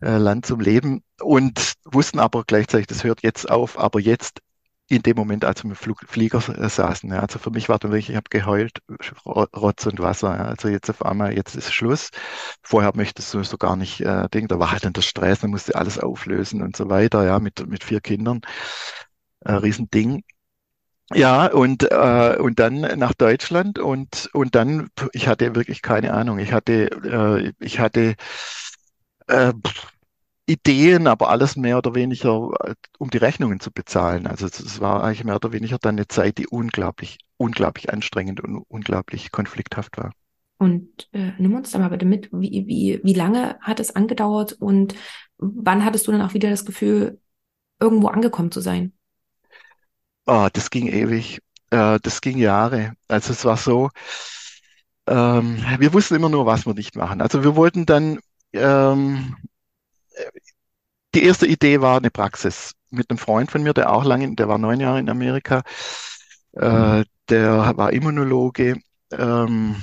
[0.01, 4.41] äh, Land zum Leben und wussten aber gleichzeitig, das hört jetzt auf, aber jetzt
[4.87, 7.09] in dem Moment, als wir im Flug, Flieger saßen.
[7.11, 8.79] Ja, also für mich war dann wirklich, ich habe geheult,
[9.25, 10.35] Rotz und Wasser.
[10.37, 12.09] Ja, also jetzt auf einmal, jetzt ist Schluss.
[12.61, 15.49] Vorher möchtest du so gar nicht äh, denken, da war halt dann der Stress, dann
[15.49, 18.41] musste alles auflösen und so weiter, ja, mit, mit vier Kindern.
[19.41, 20.23] Äh, Riesending.
[21.13, 26.39] Ja, und, äh, und dann nach Deutschland und, und dann, ich hatte wirklich keine Ahnung.
[26.39, 28.15] Ich hatte, äh, ich hatte
[29.27, 29.53] äh,
[30.47, 34.27] Ideen, aber alles mehr oder weniger, äh, um die Rechnungen zu bezahlen.
[34.27, 38.57] Also es war eigentlich mehr oder weniger dann eine Zeit, die unglaublich, unglaublich anstrengend und
[38.67, 40.11] unglaublich konflikthaft war.
[40.57, 44.53] Und äh, nimm uns da mal bitte mit, wie, wie, wie lange hat es angedauert
[44.53, 44.95] und
[45.37, 47.19] wann hattest du dann auch wieder das Gefühl,
[47.79, 48.93] irgendwo angekommen zu sein?
[50.27, 51.39] Oh, das ging ewig.
[51.71, 52.93] Äh, das ging Jahre.
[53.07, 53.89] Also es war so,
[55.07, 57.21] ähm, wir wussten immer nur, was wir nicht machen.
[57.21, 58.19] Also wir wollten dann
[58.55, 59.35] ähm,
[61.13, 64.47] die erste Idee war eine Praxis mit einem Freund von mir, der auch lange, der
[64.47, 65.63] war neun Jahre in Amerika,
[66.53, 68.77] äh, der war Immunologe,
[69.11, 69.81] ähm,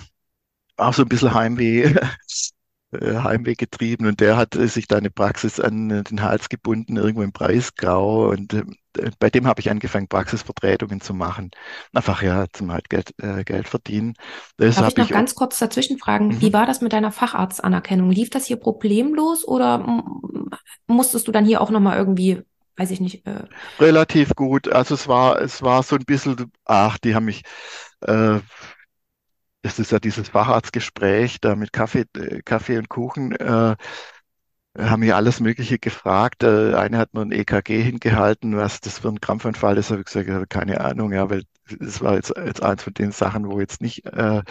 [0.76, 1.94] auch so ein bisschen Heimweh,
[2.92, 7.22] äh, Heimweh getrieben und der hat sich da eine Praxis an den Hals gebunden, irgendwo
[7.22, 8.64] im Breisgau und äh,
[9.18, 11.50] bei dem habe ich angefangen, Praxisvertretungen zu machen.
[11.94, 14.14] Einfach ja, zum halt Geld, äh, Geld verdienen.
[14.58, 16.40] Das Darf ich noch ich ganz kurz dazwischen fragen, mhm.
[16.40, 18.10] wie war das mit deiner Facharztanerkennung?
[18.10, 20.04] Lief das hier problemlos oder
[20.86, 22.42] musstest du dann hier auch nochmal irgendwie,
[22.76, 23.26] weiß ich nicht?
[23.26, 23.44] Äh
[23.80, 24.70] Relativ gut.
[24.70, 27.42] Also es war, es war so ein bisschen, ach, die haben mich,
[28.02, 28.40] äh,
[29.62, 32.04] das ist ja dieses Facharztgespräch da mit Kaffee,
[32.44, 33.32] Kaffee und Kuchen.
[33.36, 33.76] Äh,
[34.78, 36.42] haben mich alles Mögliche gefragt.
[36.42, 39.90] Äh, eine hat mir ein EKG hingehalten, was das für ein Krampfanfall ist.
[39.90, 41.42] Habe ich gesagt, habe keine Ahnung, ja, weil
[41.78, 44.42] das war jetzt, jetzt eins von den Sachen, wo jetzt nicht äh,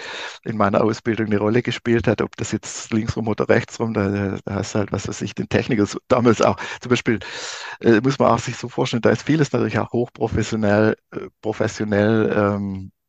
[0.43, 4.55] in meiner Ausbildung eine Rolle gespielt hat, ob das jetzt linksrum oder rechtsrum, da, da
[4.55, 7.20] hast du halt, was weiß ich, den Techniker, damals auch, zum Beispiel,
[7.82, 12.34] äh, muss man auch sich so vorstellen, da ist vieles natürlich auch hochprofessionell, äh, professionell
[12.36, 13.00] ähm, äh,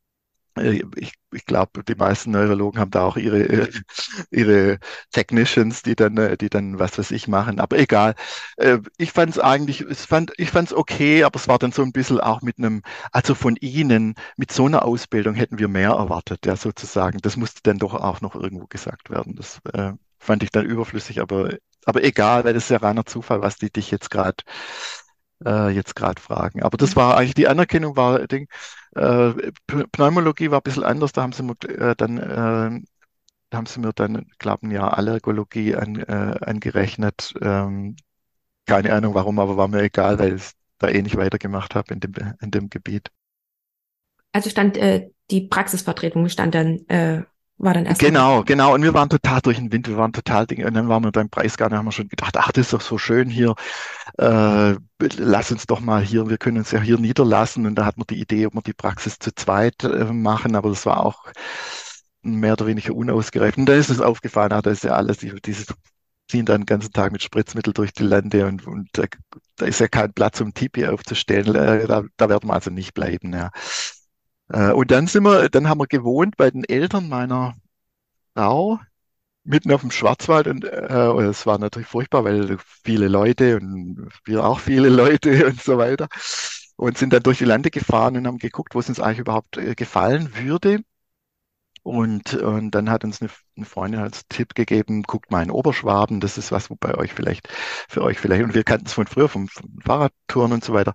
[0.57, 3.71] ich, ich glaube, die meisten Neurologen haben da auch ihre, äh,
[4.31, 4.79] ihre
[5.11, 7.59] Technicians, die dann, äh, die dann was weiß ich machen.
[7.59, 8.15] Aber egal.
[8.97, 11.81] Ich fand es eigentlich, ich fand, ich fand es okay, aber es war dann so
[11.83, 12.81] ein bisschen auch mit einem,
[13.11, 17.19] also von Ihnen, mit so einer Ausbildung hätten wir mehr erwartet, ja, sozusagen.
[17.21, 19.35] Das musste dann doch auch noch irgendwo gesagt werden.
[19.35, 21.51] Das äh, fand ich dann überflüssig, aber
[21.85, 24.37] aber egal, weil das ist ja reiner Zufall, was die dich jetzt gerade
[25.45, 26.63] äh, jetzt gerade fragen.
[26.63, 28.47] Aber das war eigentlich die Anerkennung war Ding.
[28.95, 29.33] Äh,
[29.91, 31.11] Pneumologie war ein bisschen anders.
[31.11, 32.81] Da haben sie mir äh, dann äh,
[33.55, 37.33] haben sie mir dann, glaube ein Jahr Allergologie an, äh, angerechnet.
[37.41, 37.95] Ähm,
[38.65, 41.99] keine Ahnung warum, aber war mir egal, weil ich da eh nicht weitergemacht habe in
[41.99, 43.09] dem, in dem Gebiet.
[44.31, 47.23] Also stand äh, die Praxisvertretung stand dann äh,
[47.63, 48.73] war dann erst genau, genau.
[48.73, 50.65] Und wir waren total durch den Wind, wir waren total Ding.
[50.65, 52.97] Und dann waren wir beim Preisgarten, haben wir schon gedacht, ach, das ist doch so
[52.97, 53.55] schön hier.
[54.17, 54.75] Äh,
[55.17, 57.65] lass uns doch mal hier, wir können uns ja hier niederlassen.
[57.65, 60.69] Und da hat man die Idee, ob wir die Praxis zu zweit äh, machen, aber
[60.69, 61.25] das war auch
[62.21, 63.57] mehr oder weniger unausgereift.
[63.57, 65.67] Und da ist es aufgefallen, ach, da ist ja alles, dieses
[66.29, 69.03] ziehen dann den ganzen Tag mit Spritzmittel durch die Lande und, und da,
[69.57, 71.53] da, ist ja kein Platz, um Tipi aufzustellen.
[71.55, 73.33] Äh, da, da werden wir also nicht bleiben.
[73.33, 73.51] Ja.
[74.49, 77.55] Äh, und dann sind wir, dann haben wir gewohnt bei den Eltern meiner
[78.35, 78.79] Frau
[79.45, 80.69] mitten auf dem Schwarzwald und, äh,
[81.23, 86.07] es war natürlich furchtbar, weil viele Leute und wir auch viele Leute und so weiter
[86.77, 89.57] und sind dann durch die Lande gefahren und haben geguckt, wo es uns eigentlich überhaupt
[89.57, 90.81] äh, gefallen würde.
[91.83, 96.21] Und, und dann hat uns eine, eine Freundin als Tipp gegeben, guckt mal in Oberschwaben,
[96.21, 97.49] das ist was, wo bei euch vielleicht,
[97.89, 100.93] für euch vielleicht, und wir kannten es von früher, vom, vom Fahrradtouren und so weiter.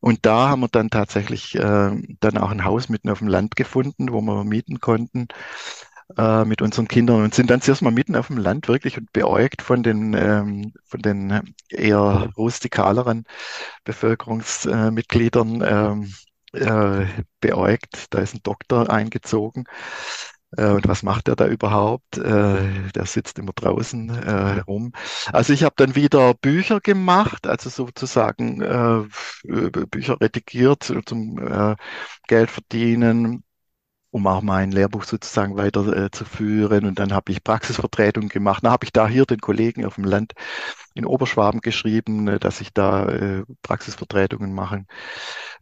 [0.00, 3.56] Und da haben wir dann tatsächlich äh, dann auch ein Haus mitten auf dem Land
[3.56, 5.28] gefunden, wo wir mieten konnten
[6.16, 9.12] äh, mit unseren Kindern und sind dann zuerst mal mitten auf dem Land wirklich und
[9.12, 13.24] beäugt von den, ähm, von den eher rustikaleren
[13.84, 16.12] Bevölkerungsmitgliedern ähm,
[16.52, 17.06] äh,
[17.40, 18.06] beäugt.
[18.10, 19.64] Da ist ein Doktor eingezogen.
[20.56, 22.18] Äh, und was macht er da überhaupt?
[22.18, 24.10] Äh, der sitzt immer draußen
[24.66, 24.92] rum.
[25.32, 28.58] Also ich habe dann wieder Bücher gemacht, also sozusagen
[29.90, 31.76] Bücher redigiert zum
[32.28, 33.44] Geld verdienen,
[34.12, 36.84] um auch mein Lehrbuch sozusagen weiterzuführen.
[36.84, 38.62] Äh, und dann habe ich Praxisvertretung gemacht.
[38.62, 40.34] Dann habe ich da hier den Kollegen auf dem Land
[40.94, 44.86] in Oberschwaben geschrieben, äh, dass ich da äh, Praxisvertretungen machen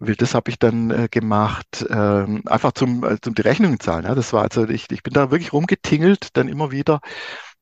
[0.00, 0.16] will.
[0.16, 4.04] Das habe ich dann äh, gemacht, ähm, einfach zum, äh, zum die Rechnungen zahlen.
[4.04, 4.14] Ja.
[4.16, 7.00] Das war also, ich, ich bin da wirklich rumgetingelt, dann immer wieder.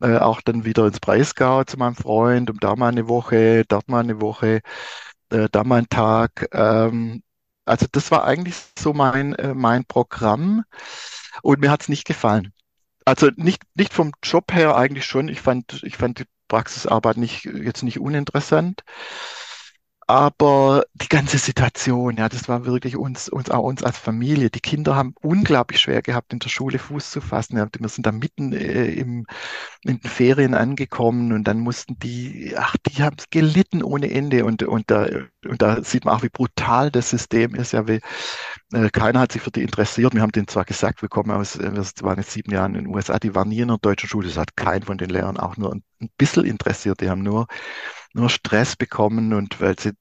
[0.01, 3.89] Äh, auch dann wieder ins Breisgau zu meinem Freund, um da mal eine Woche, dort
[3.89, 4.61] mal eine Woche,
[5.29, 6.49] da mal einen Tag.
[6.53, 7.23] Ähm,
[7.69, 10.65] also das war eigentlich so mein, äh, mein Programm
[11.43, 12.53] und mir hat es nicht gefallen.
[13.05, 15.29] Also nicht, nicht vom Job her eigentlich schon.
[15.29, 18.83] Ich fand, ich fand die Praxisarbeit nicht, jetzt nicht uninteressant.
[20.11, 24.49] Aber die ganze Situation, ja, das war wirklich uns, uns auch uns als Familie.
[24.49, 27.59] Die Kinder haben unglaublich schwer gehabt, in der Schule Fuß zu fassen.
[27.59, 29.27] Ja, wir sind da mitten äh, im,
[29.83, 34.47] in den Ferien angekommen und dann mussten die, ach, die haben gelitten ohne Ende.
[34.47, 35.09] Und, und, da,
[35.45, 37.73] und da sieht man auch, wie brutal das System ist.
[37.73, 38.01] Ja, wie,
[38.73, 40.15] äh, keiner hat sich für die interessiert.
[40.15, 42.87] Wir haben denen zwar gesagt, wir kommen aus, wir waren jetzt sieben Jahre in den
[42.87, 44.29] USA, die waren nie in einer deutschen Schule.
[44.29, 47.03] Das hat kein von den Lehrern auch nur ein bisschen interessiert.
[47.03, 47.47] Die haben nur
[48.19, 49.93] nur Stress bekommen und weil sie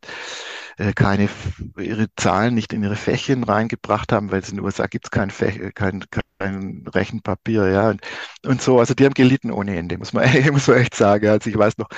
[0.78, 1.30] äh, keine
[1.78, 5.12] ihre Zahlen nicht in ihre Fächchen reingebracht haben, weil es in den USA gibt es
[5.12, 5.30] kein,
[5.74, 6.04] kein,
[6.40, 8.02] kein Rechenpapier, ja und,
[8.46, 8.80] und so.
[8.80, 11.28] Also die haben gelitten ohne Ende, muss man, muss man echt sagen.
[11.28, 11.90] Also ich weiß noch,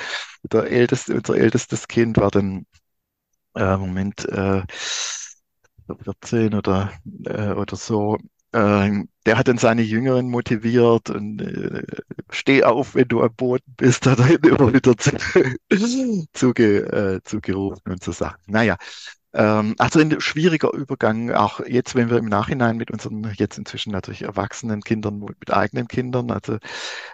[0.43, 2.65] der älteste, unser ältestes Kind war dann
[3.55, 4.63] äh, Moment äh,
[6.03, 6.91] 14 oder
[7.25, 8.17] äh, oder so
[9.25, 11.83] der hat dann seine Jüngeren motiviert und äh,
[12.31, 15.11] steh auf, wenn du am Boden bist, hat er immer wieder zu,
[16.93, 18.39] äh, zugerufen und so Sachen.
[18.47, 23.59] Naja, ähm, also ein schwieriger Übergang, auch jetzt, wenn wir im Nachhinein mit unseren jetzt
[23.59, 26.57] inzwischen natürlich erwachsenen Kindern, mit eigenen Kindern, also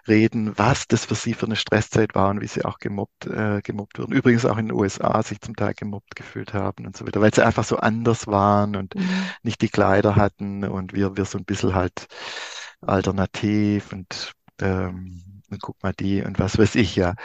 [0.08, 3.62] reden, was das für sie für eine Stresszeit war und wie sie auch gemobbt, äh,
[3.62, 4.14] gemobbt wurden.
[4.14, 7.34] Übrigens auch in den USA sich zum Teil gemobbt gefühlt haben und so weiter, weil
[7.34, 9.10] sie einfach so anders waren und mhm.
[9.44, 12.08] nicht die Kleider hatten und wir, wir so ein bisschen halt
[12.80, 17.16] alternativ und, ähm, und guck mal die und was weiß ich ja.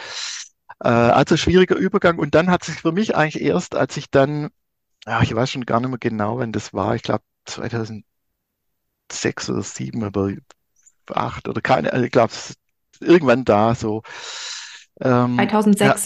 [0.83, 2.19] Äh, also schwieriger Übergang.
[2.19, 4.51] Und dann hat sich für mich eigentlich erst, als ich dann
[5.07, 6.95] ja, ich weiß schon gar nicht mehr genau, wann das war.
[6.95, 8.05] Ich glaube 2006
[9.49, 10.35] oder 2007 oder
[11.11, 12.33] 8 oder keine, also ich glaube
[13.01, 14.03] irgendwann da so.
[15.01, 15.97] Ähm, 2006, ja,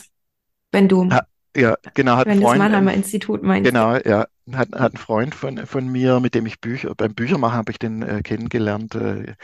[0.73, 1.09] wenn du.
[1.57, 3.71] Ja, genau, hat wenn Freund, das Mannheimer Institut meinst.
[3.71, 7.57] Genau, ja, hat, hat ein Freund von, von mir, mit dem ich Bücher, beim Büchermachen
[7.57, 8.95] habe ich den äh, kennengelernt.
[8.97, 9.35] Äh,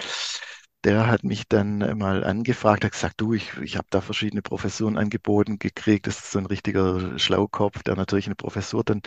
[0.84, 4.96] der hat mich dann mal angefragt, hat gesagt, du, ich, ich habe da verschiedene Professuren
[4.96, 6.06] angeboten gekriegt.
[6.06, 9.02] Das ist so ein richtiger Schlaukopf, der natürlich eine Professur dann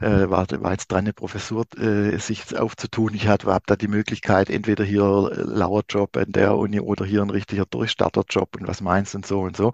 [0.00, 3.14] äh, war, war jetzt dran, eine Professur äh, sich aufzutun.
[3.14, 5.02] Ich hatte habe da die Möglichkeit, entweder hier
[5.34, 9.56] Lauerjob an der Uni oder hier ein richtiger Durchstarterjob und was meinst und so und
[9.56, 9.72] so.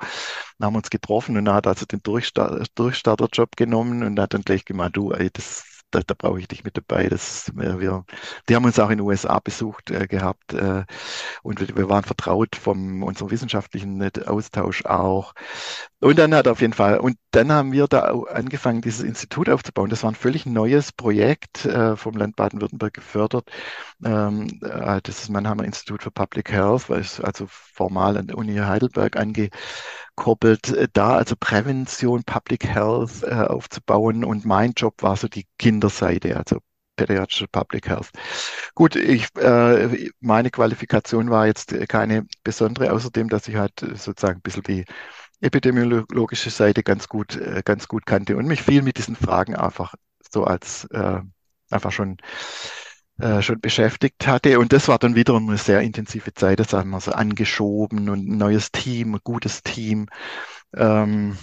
[0.59, 4.43] Dann haben wir uns getroffen und er hat also den Durchstarterjob genommen und hat dann
[4.43, 7.09] gleich gemeint, du, ey, das da, da brauche ich dich mit dabei.
[7.09, 8.05] Das, äh, wir,
[8.49, 10.85] die haben uns auch in den USA besucht äh, gehabt äh,
[11.43, 15.35] und wir, wir, waren vertraut von unserem wissenschaftlichen Austausch auch.
[16.01, 19.91] Und dann hat auf jeden Fall, und dann haben wir da angefangen, dieses Institut aufzubauen.
[19.91, 23.51] Das war ein völlig neues Projekt äh, vom Land Baden-Württemberg gefördert.
[24.05, 29.17] Ähm, äh, das ist Mannheimer Institut für Public Health, also formal an der Uni Heidelberg
[29.17, 29.55] angekoppelt,
[30.17, 34.25] äh, da also Prävention, Public Health äh, aufzubauen.
[34.25, 36.59] Und mein Job war so die Kinderseite, also
[36.97, 38.11] pädiatrische Public Health.
[38.75, 44.43] Gut, ich, äh, meine Qualifikation war jetzt keine besondere, außerdem, dass ich halt sozusagen ein
[44.43, 44.85] bisschen die
[45.41, 49.95] epidemiologische Seite ganz gut, äh, ganz gut kannte und mich viel mit diesen Fragen einfach
[50.33, 51.21] so als äh,
[51.71, 52.17] einfach schon
[53.19, 54.59] äh, schon beschäftigt hatte.
[54.59, 56.61] Und das war dann wieder eine sehr intensive Zeit.
[56.61, 60.09] Das haben wir so angeschoben und ein neues Team, ein gutes Team.
[60.77, 61.37] Ähm,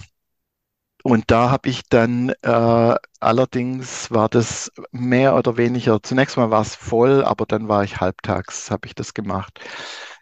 [1.04, 6.62] und da habe ich dann äh, allerdings war das mehr oder weniger, zunächst mal war
[6.62, 9.60] es voll, aber dann war ich halbtags, habe ich das gemacht.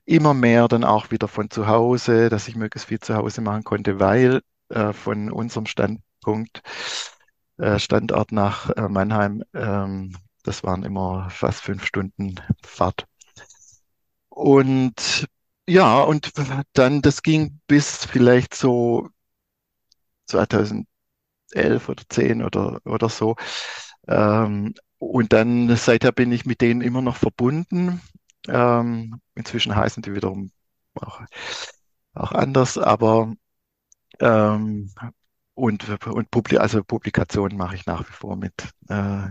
[0.07, 3.65] Immer mehr dann auch wieder von zu Hause, dass ich möglichst viel zu Hause machen
[3.65, 4.41] konnte, weil
[4.71, 6.63] äh, von unserem Standpunkt,
[7.59, 13.07] äh, Standort nach äh, Mannheim, ähm, das waren immer fast fünf Stunden Fahrt.
[14.29, 15.27] Und
[15.69, 16.33] ja, und
[16.73, 19.09] dann, das ging bis vielleicht so
[20.27, 20.87] 2011
[21.89, 23.37] oder 10 oder, oder so.
[24.09, 28.01] Ähm, und dann seither bin ich mit denen immer noch verbunden.
[28.49, 30.53] Ähm, inzwischen heißen die wiederum
[30.95, 31.23] auch,
[32.15, 33.35] auch anders, aber
[34.21, 34.93] ähm,
[35.55, 38.55] und, und Publi also Publikationen mache ich nach wie vor mit,
[38.89, 39.29] äh,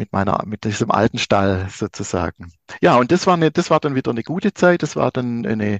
[0.00, 2.50] mit meiner, mit diesem alten Stall sozusagen.
[2.80, 4.82] Ja, und das war eine, das war dann wieder eine gute Zeit.
[4.82, 5.78] Das war dann eine,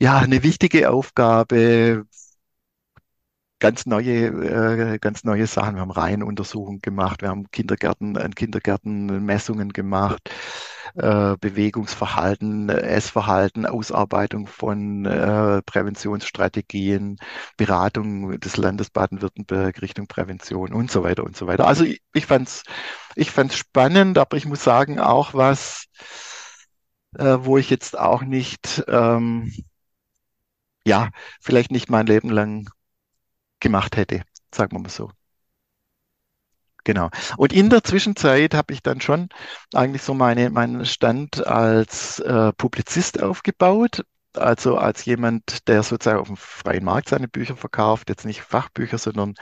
[0.00, 2.06] ja, eine wichtige Aufgabe,
[3.58, 5.74] ganz neue, äh, ganz neue Sachen.
[5.74, 10.30] Wir haben Reihenuntersuchungen gemacht, wir haben Kindergärten, an Kindergärten Messungen gemacht,
[10.94, 17.18] äh, Bewegungsverhalten, Essverhalten, Ausarbeitung von äh, Präventionsstrategien,
[17.56, 21.66] Beratung des Landes Baden-Württemberg Richtung Prävention und so weiter und so weiter.
[21.66, 22.62] Also ich, ich fand's,
[23.14, 25.86] ich fand's spannend, aber ich muss sagen auch was,
[27.18, 29.52] äh, wo ich jetzt auch nicht, ähm,
[30.86, 31.10] ja,
[31.40, 32.68] vielleicht nicht mein Leben lang
[33.60, 34.22] gemacht hätte,
[34.54, 35.10] sagen wir mal so.
[36.84, 37.10] Genau.
[37.36, 39.28] Und in der Zwischenzeit habe ich dann schon
[39.74, 44.04] eigentlich so meine, meinen Stand als äh, Publizist aufgebaut.
[44.34, 48.96] Also als jemand, der sozusagen auf dem freien Markt seine Bücher verkauft, jetzt nicht Fachbücher,
[48.98, 49.34] sondern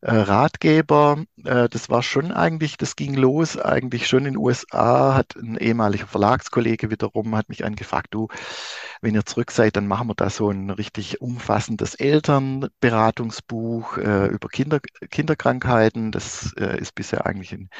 [0.00, 1.24] äh, Ratgeber.
[1.44, 5.56] Äh, das war schon eigentlich, das ging los eigentlich schon in den USA, hat ein
[5.56, 8.28] ehemaliger Verlagskollege wiederum, hat mich angefragt, du,
[9.00, 14.48] wenn ihr zurück seid, dann machen wir da so ein richtig umfassendes Elternberatungsbuch äh, über
[14.48, 14.80] Kinder,
[15.10, 16.12] Kinderkrankheiten.
[16.12, 17.70] Das äh, ist bisher eigentlich in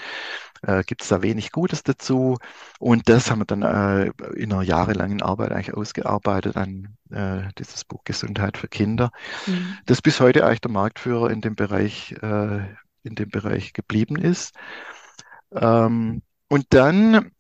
[0.63, 2.37] äh, gibt es da wenig Gutes dazu.
[2.79, 7.85] Und das haben wir dann äh, in einer jahrelangen Arbeit eigentlich ausgearbeitet an äh, dieses
[7.85, 9.11] Buch Gesundheit für Kinder,
[9.47, 9.79] mhm.
[9.87, 12.61] das bis heute eigentlich der Marktführer in dem Bereich, äh,
[13.03, 14.55] in dem Bereich geblieben ist.
[15.53, 17.31] Ähm, und dann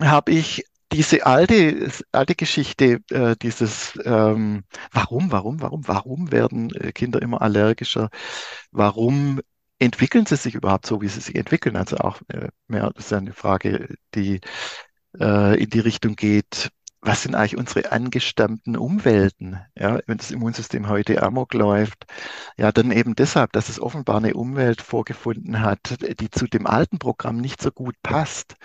[0.00, 6.92] habe ich diese alte, alte Geschichte, äh, dieses ähm, Warum, warum, warum, warum werden äh,
[6.92, 8.08] Kinder immer allergischer?
[8.70, 9.40] Warum
[9.78, 11.76] entwickeln sie sich überhaupt so, wie sie sich entwickeln?
[11.76, 14.40] Also auch äh, mehr, das ist eine Frage, die
[15.18, 16.70] äh, in die Richtung geht,
[17.00, 19.60] was sind eigentlich unsere angestammten Umwelten?
[19.76, 22.06] Ja, wenn das Immunsystem heute amok läuft,
[22.56, 26.98] ja, dann eben deshalb, dass es offenbar eine Umwelt vorgefunden hat, die zu dem alten
[26.98, 28.56] Programm nicht so gut passt.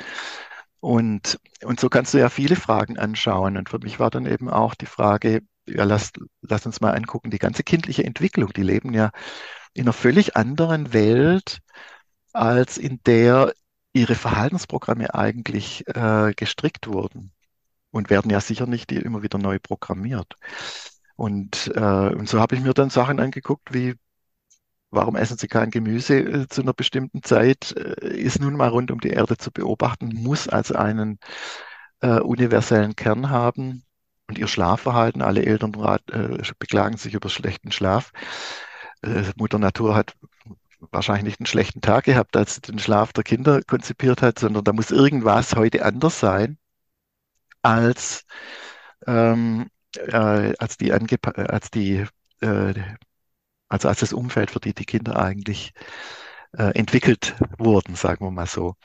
[0.79, 3.57] Und, und so kannst du ja viele Fragen anschauen.
[3.57, 6.11] Und für mich war dann eben auch die Frage, ja, lass,
[6.41, 9.11] lass uns mal angucken, die ganze kindliche Entwicklung, die leben ja
[9.73, 11.59] in einer völlig anderen Welt,
[12.31, 13.53] als in der
[13.93, 17.31] ihre Verhaltensprogramme eigentlich äh, gestrickt wurden
[17.91, 20.35] und werden ja sicher nicht immer wieder neu programmiert.
[21.15, 23.95] Und, äh, und so habe ich mir dann Sachen angeguckt wie,
[24.89, 28.89] warum essen Sie kein Gemüse äh, zu einer bestimmten Zeit, äh, ist nun mal rund
[28.91, 31.19] um die Erde zu beobachten, muss also einen
[32.01, 33.83] äh, universellen Kern haben.
[34.27, 35.73] Und ihr Schlafverhalten, alle Eltern
[36.11, 38.11] äh, beklagen sich über schlechten Schlaf
[39.03, 40.15] äh, Mutter Natur hat
[40.91, 44.63] wahrscheinlich nicht einen schlechten Tag gehabt, als sie den Schlaf der Kinder konzipiert hat, sondern
[44.63, 46.57] da muss irgendwas heute anders sein
[47.61, 48.25] als,
[49.07, 52.05] ähm, äh, als die, als die
[52.41, 52.73] äh,
[53.73, 55.73] also als das Umfeld, für die die Kinder eigentlich
[56.55, 58.75] äh, entwickelt wurden, sagen wir mal so.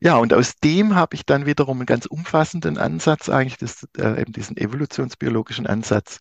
[0.00, 4.22] Ja, und aus dem habe ich dann wiederum einen ganz umfassenden Ansatz, eigentlich das, äh,
[4.22, 6.20] eben diesen evolutionsbiologischen Ansatz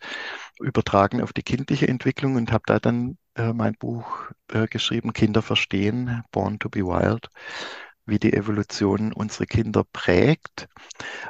[0.60, 5.42] übertragen auf die kindliche Entwicklung und habe da dann äh, mein Buch äh, geschrieben, Kinder
[5.42, 7.30] verstehen, Born to be Wild,
[8.06, 10.68] wie die Evolution unsere Kinder prägt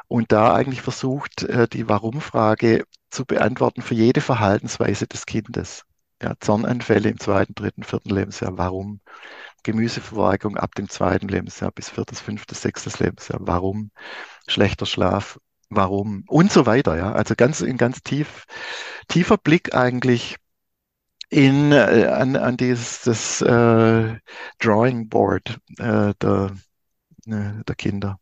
[0.08, 5.84] und da eigentlich versucht, äh, die Warum-Frage zu beantworten für jede Verhaltensweise des Kindes.
[6.22, 9.02] Ja, Zornanfälle im zweiten, dritten, vierten Lebensjahr, warum?
[9.64, 13.92] Gemüseverweigerung ab dem zweiten Lebensjahr bis viertes, fünftes, sechstes Lebensjahr, warum?
[14.48, 15.40] Schlechter Schlaf,
[15.70, 16.24] warum?
[16.28, 17.12] Und so weiter, ja.
[17.12, 18.46] Also ganz in ganz tief,
[19.08, 20.38] tiefer Blick eigentlich
[21.30, 24.16] in, äh, an, an dieses das, äh,
[24.60, 26.56] Drawing Board äh, der,
[27.26, 28.20] äh, der Kinder.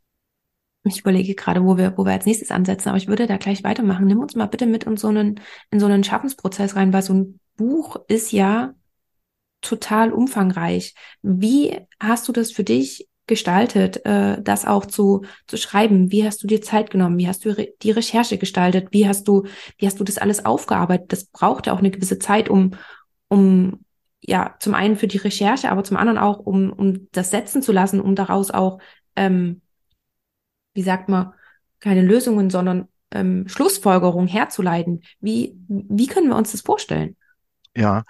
[0.87, 3.63] Ich überlege gerade, wo wir, wo wir als nächstes ansetzen, aber ich würde da gleich
[3.63, 4.05] weitermachen.
[4.05, 5.39] Nimm uns mal bitte mit in so einen,
[5.71, 8.73] in so einen Schaffensprozess rein, weil so ein Buch ist ja
[9.61, 10.93] total umfangreich.
[11.23, 16.11] Wie hast du das für dich gestaltet, äh, das auch zu, zu schreiben?
[16.11, 17.17] Wie hast du dir Zeit genommen?
[17.17, 18.89] Wie hast du re die Recherche gestaltet?
[18.91, 19.45] Wie hast du,
[19.79, 21.11] wie hast du das alles aufgearbeitet?
[21.11, 22.71] Das braucht ja auch eine gewisse Zeit, um,
[23.35, 23.81] um,
[24.21, 27.73] ja, zum einen für die Recherche, aber zum anderen auch, um, um das setzen zu
[27.73, 28.79] lassen, um daraus auch,
[29.17, 29.61] ähm,
[30.73, 31.33] wie sagt man,
[31.81, 35.03] keine Lösungen, sondern ähm, Schlussfolgerungen herzuleiten.
[35.19, 37.17] Wie, wie können wir uns das vorstellen?
[37.75, 38.05] Ja,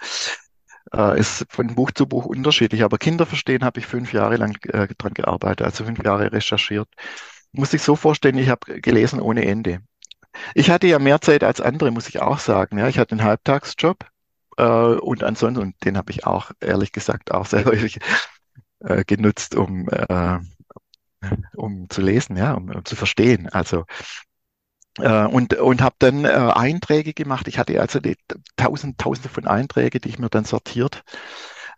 [0.94, 2.84] äh, ist von Buch zu Buch unterschiedlich.
[2.84, 6.88] Aber Kinder verstehen habe ich fünf Jahre lang äh, dran gearbeitet, also fünf Jahre recherchiert.
[7.50, 9.80] Muss ich so vorstellen, ich habe gelesen ohne Ende.
[10.54, 12.78] Ich hatte ja mehr Zeit als andere, muss ich auch sagen.
[12.78, 14.06] Ja, ich hatte einen Halbtagsjob
[14.62, 17.98] und ansonsten, und den habe ich auch, ehrlich gesagt, auch sehr häufig
[18.80, 20.38] äh, genutzt, um, äh,
[21.56, 23.48] um zu lesen, ja, um, um zu verstehen.
[23.48, 23.84] Also
[24.98, 27.48] äh, und und habe dann äh, Einträge gemacht.
[27.48, 28.16] Ich hatte also die
[28.56, 31.02] tausend, tausende von Einträgen, die ich mir dann sortiert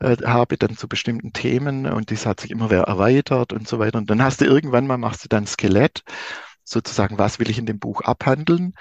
[0.00, 3.78] äh, habe, dann zu bestimmten Themen und das hat sich immer wieder erweitert und so
[3.78, 3.98] weiter.
[3.98, 6.02] Und dann hast du irgendwann mal, machst du dann Skelett,
[6.64, 8.74] sozusagen, was will ich in dem Buch abhandeln?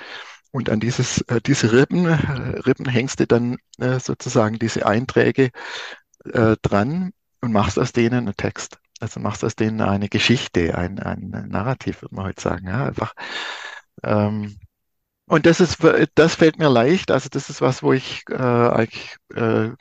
[0.58, 5.52] Und an dieses, äh, diese Rippen, äh, Rippen hängst du dann äh, sozusagen diese Einträge
[6.26, 7.12] äh, dran
[7.42, 8.80] und machst aus denen einen Text.
[9.00, 12.66] Also machst aus denen eine Geschichte, ein, ein Narrativ, würde man heute sagen.
[12.66, 13.14] Ja, einfach
[14.02, 14.58] ähm,
[15.28, 15.78] und das ist,
[16.16, 17.12] das fällt mir leicht.
[17.12, 19.78] Also das ist was, wo ich äh, eigentlich, äh, sagen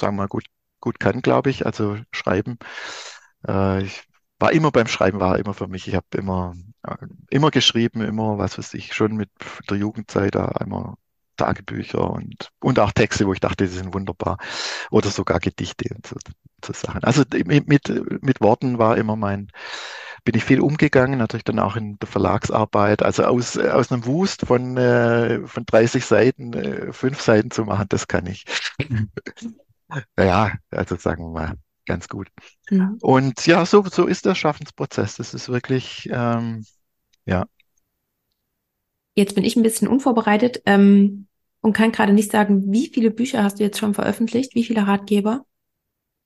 [0.00, 0.46] wir mal, gut,
[0.80, 1.66] gut kann, glaube ich.
[1.66, 2.58] Also schreiben.
[3.46, 4.02] Ich
[4.40, 5.86] war immer beim Schreiben, war immer für mich.
[5.86, 6.54] Ich habe immer,
[7.30, 9.30] immer geschrieben, immer, was weiß ich, schon mit
[9.70, 10.96] der Jugendzeit da immer
[11.36, 14.38] Tagebücher und, und auch Texte, wo ich dachte, die sind wunderbar.
[14.90, 16.16] Oder sogar Gedichte und so,
[16.64, 17.02] so Sachen.
[17.04, 19.50] Also mit, mit, mit Worten war immer mein,
[20.24, 23.02] bin ich viel umgegangen, natürlich dann auch in der Verlagsarbeit.
[23.02, 27.86] Also aus, aus einem Wust von, äh, von 30 Seiten, äh, fünf Seiten zu machen,
[27.88, 28.44] das kann ich.
[30.18, 31.54] ja, also sagen wir mal,
[31.86, 32.28] ganz gut.
[32.70, 32.98] Mhm.
[33.00, 35.16] Und ja, so, so ist der Schaffensprozess.
[35.16, 36.64] Das ist wirklich, ähm,
[37.26, 37.46] ja.
[39.14, 41.26] Jetzt bin ich ein bisschen unvorbereitet ähm,
[41.60, 44.54] und kann gerade nicht sagen, wie viele Bücher hast du jetzt schon veröffentlicht?
[44.54, 45.44] Wie viele Ratgeber?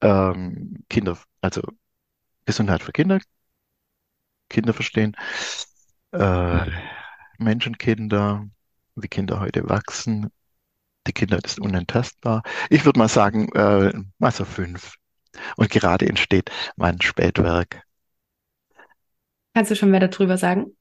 [0.01, 1.63] Ähm, Kinder, also
[2.47, 3.21] Gesundheit für Kinder,
[4.49, 5.17] Kinder verstehen,
[6.13, 6.67] äh,
[7.39, 8.47] Menschenkinder,
[8.95, 10.31] wie Kinder heute wachsen.
[11.07, 12.43] Die Kinder ist unentastbar.
[12.71, 14.95] Ich würde mal sagen, äh, also fünf.
[15.57, 17.83] Und gerade entsteht mein Spätwerk.
[19.55, 20.77] Kannst du schon mehr darüber sagen?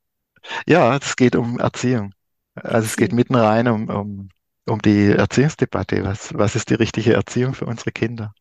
[0.67, 2.13] Ja, es geht um Erziehung.
[2.55, 4.29] Also es geht mitten rein um, um,
[4.65, 6.03] um die Erziehungsdebatte.
[6.03, 8.33] Was, was ist die richtige Erziehung für unsere Kinder?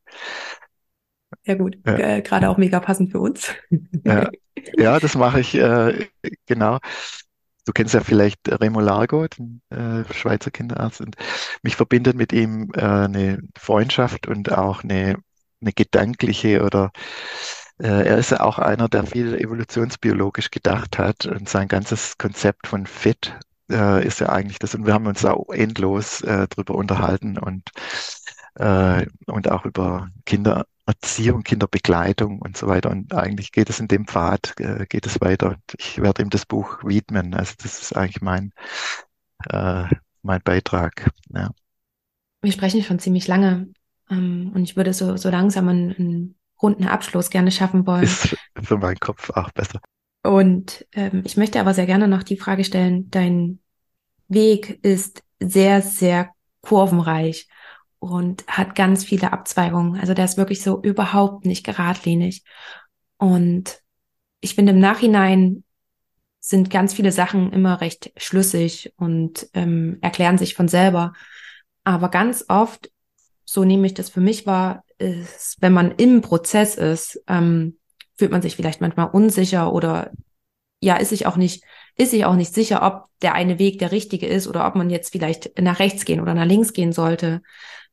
[1.44, 1.98] Ja gut, ja.
[1.98, 3.54] Äh, gerade auch mega passend für uns.
[4.04, 4.30] Ja,
[4.76, 6.06] ja das mache ich äh,
[6.46, 6.78] genau.
[7.64, 11.00] Du kennst ja vielleicht Remo Largo, den äh, Schweizer Kinderarzt.
[11.00, 11.16] Und
[11.62, 15.16] mich verbindet mit ihm äh, eine Freundschaft und auch eine,
[15.60, 16.92] eine gedankliche oder
[17.78, 22.66] äh, er ist ja auch einer, der viel evolutionsbiologisch gedacht hat und sein ganzes Konzept
[22.66, 23.34] von Fit
[23.70, 24.74] äh, ist ja eigentlich das.
[24.74, 27.70] Und wir haben uns auch endlos äh, darüber unterhalten und,
[28.54, 32.90] äh, und auch über Kinder, Erziehung, Kinderbegleitung und so weiter.
[32.90, 35.50] Und eigentlich geht es in dem Pfad, äh, geht es weiter.
[35.50, 37.34] Und ich werde ihm das Buch widmen.
[37.34, 38.52] Also das ist eigentlich mein,
[39.50, 39.84] äh,
[40.22, 41.10] mein Beitrag.
[41.30, 41.50] Ja.
[42.42, 43.68] Wir sprechen schon ziemlich lange.
[44.10, 48.04] Ähm, und ich würde so, so langsam einen, einen runden Abschluss gerne schaffen wollen.
[48.04, 49.80] Ist für meinen Kopf auch besser.
[50.22, 53.60] Und ähm, ich möchte aber sehr gerne noch die Frage stellen, dein
[54.28, 56.30] Weg ist sehr, sehr
[56.62, 57.46] kurvenreich
[57.98, 60.00] und hat ganz viele Abzweigungen.
[60.00, 62.42] Also der ist wirklich so überhaupt nicht geradlinig.
[63.18, 63.80] Und
[64.40, 65.64] ich finde im Nachhinein
[66.40, 71.12] sind ganz viele Sachen immer recht schlüssig und ähm, erklären sich von selber.
[71.82, 72.90] Aber ganz oft,
[73.46, 77.78] so nehme ich das für mich wahr, ist, wenn man im Prozess ist, ähm,
[78.16, 80.10] fühlt man sich vielleicht manchmal unsicher oder
[80.80, 81.64] ja, ist sich auch nicht,
[81.96, 84.90] ist sich auch nicht sicher, ob der eine Weg der richtige ist oder ob man
[84.90, 87.42] jetzt vielleicht nach rechts gehen oder nach links gehen sollte.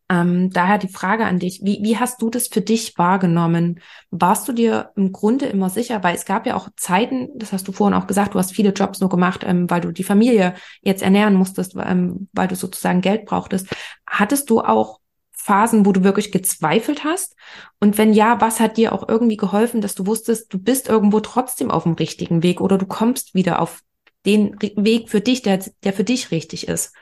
[0.10, 3.80] Ähm, daher die Frage an dich, wie, wie hast du das für dich wahrgenommen?
[4.12, 6.04] Warst du dir im Grunde immer sicher?
[6.04, 8.72] Weil es gab ja auch Zeiten, das hast du vorhin auch gesagt, du hast viele
[8.72, 13.02] Jobs nur gemacht, ähm, weil du die Familie jetzt ernähren musstest, ähm, weil du sozusagen
[13.02, 13.68] Geld brauchtest.
[14.06, 15.00] Hattest du auch
[15.44, 17.36] Phasen, wo du wirklich gezweifelt hast?
[17.80, 21.20] Und wenn ja, was hat dir auch irgendwie geholfen, dass du wusstest, du bist irgendwo
[21.20, 23.82] trotzdem auf dem richtigen Weg oder du kommst wieder auf
[24.26, 26.94] den Weg für dich, der, der für dich richtig ist?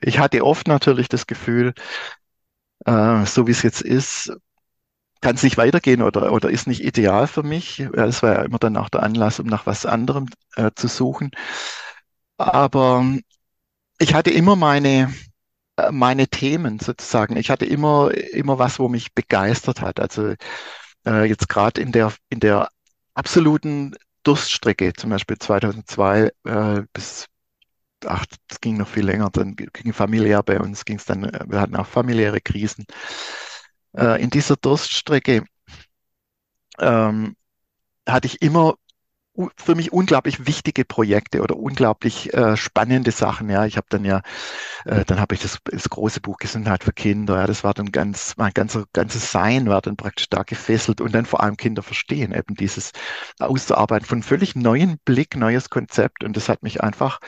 [0.00, 1.74] Ich hatte oft natürlich das Gefühl,
[2.86, 4.32] äh, so wie es jetzt ist,
[5.20, 7.80] kann es nicht weitergehen oder, oder ist nicht ideal für mich.
[7.80, 11.30] Es war ja immer dann auch der Anlass, um nach was anderem äh, zu suchen.
[12.36, 13.04] Aber
[13.98, 15.12] ich hatte immer meine,
[15.92, 17.36] meine Themen sozusagen.
[17.36, 20.00] Ich hatte immer, immer was, wo mich begeistert hat.
[20.00, 20.34] Also
[21.06, 22.70] äh, jetzt gerade in der, in der
[23.14, 27.26] absoluten Durststrecke, zum Beispiel 2002 äh, bis
[28.06, 31.44] ach, das ging noch viel länger, dann ging familiär bei uns, ging es dann, äh,
[31.48, 32.86] wir hatten auch familiäre Krisen.
[33.96, 35.44] Äh, in dieser Durststrecke
[36.78, 37.36] ähm,
[38.06, 38.74] hatte ich immer
[39.56, 43.48] für mich unglaublich wichtige Projekte oder unglaublich äh, spannende Sachen.
[43.50, 44.22] Ja, ich habe dann ja,
[44.84, 47.36] äh, dann habe ich das, das große Buch Gesundheit für Kinder.
[47.36, 51.14] Ja, das war dann ganz, mein ganzer, ganzes Sein war dann praktisch da gefesselt und
[51.14, 52.92] dann vor allem Kinder verstehen, eben dieses
[53.38, 57.20] auszuarbeiten von völlig neuen Blick, neues Konzept und das hat mich einfach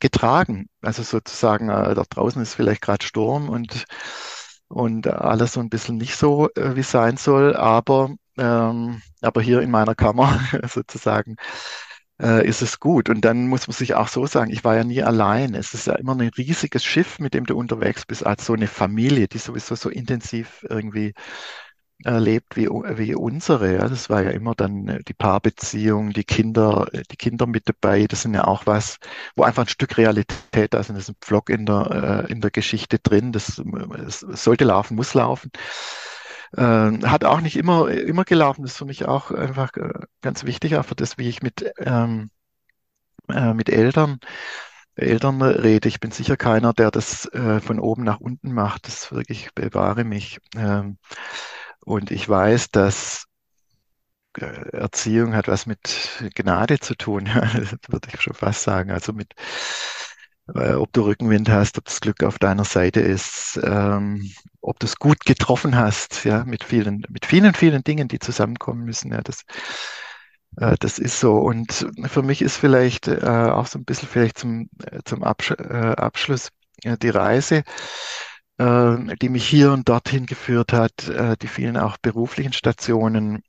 [0.00, 0.68] getragen.
[0.82, 3.84] Also sozusagen, äh, da draußen ist vielleicht gerade Sturm und
[4.68, 9.42] und alles so ein bisschen nicht so, äh, wie es sein soll, aber ähm, aber
[9.42, 11.36] hier in meiner Kammer sozusagen
[12.20, 13.08] äh, ist es gut.
[13.08, 15.54] Und dann muss man sich auch so sagen, ich war ja nie allein.
[15.54, 18.66] Es ist ja immer ein riesiges Schiff, mit dem du unterwegs bist, als so eine
[18.66, 21.14] Familie, die sowieso so intensiv irgendwie
[22.04, 23.74] erlebt wie, wie unsere.
[23.74, 23.88] Ja.
[23.88, 28.06] Das war ja immer dann äh, die Paarbeziehung, die Kinder, äh, die Kinder mit dabei.
[28.06, 28.98] Das sind ja auch was,
[29.36, 30.90] wo einfach ein Stück Realität da ist.
[30.90, 33.32] Das ist ein Pflock in der, äh, in der Geschichte drin.
[33.32, 33.60] Das,
[33.96, 35.50] das sollte laufen, muss laufen.
[36.56, 36.62] Äh,
[37.06, 38.62] hat auch nicht immer, immer gelaufen.
[38.62, 39.92] Das ist für mich auch einfach äh,
[40.22, 42.30] ganz wichtig, für das, wie ich mit, ähm,
[43.28, 44.18] äh, mit Eltern,
[44.96, 45.88] Eltern rede.
[45.88, 48.86] Ich bin sicher keiner, der das äh, von oben nach unten macht.
[48.86, 50.38] Das wirklich bewahre mich.
[50.56, 50.98] Ähm,
[51.84, 53.26] und ich weiß, dass
[54.38, 54.44] äh,
[54.76, 57.26] Erziehung hat was mit Gnade zu tun,
[57.88, 58.90] würde ich schon fast sagen.
[58.90, 59.34] Also mit
[60.54, 64.30] äh, ob du Rückenwind hast, ob das Glück auf deiner Seite ist, ähm,
[64.60, 68.84] ob du es gut getroffen hast, ja, mit vielen, mit vielen, vielen Dingen, die zusammenkommen
[68.84, 69.12] müssen.
[69.12, 69.42] Ja, das,
[70.56, 71.36] äh, das ist so.
[71.36, 75.52] Und für mich ist vielleicht äh, auch so ein bisschen vielleicht zum, äh, zum Absch
[75.52, 76.50] äh, Abschluss
[76.84, 77.64] äh, die Reise,
[78.60, 81.08] die mich hier und dorthin geführt hat,
[81.40, 83.44] die vielen auch beruflichen Stationen.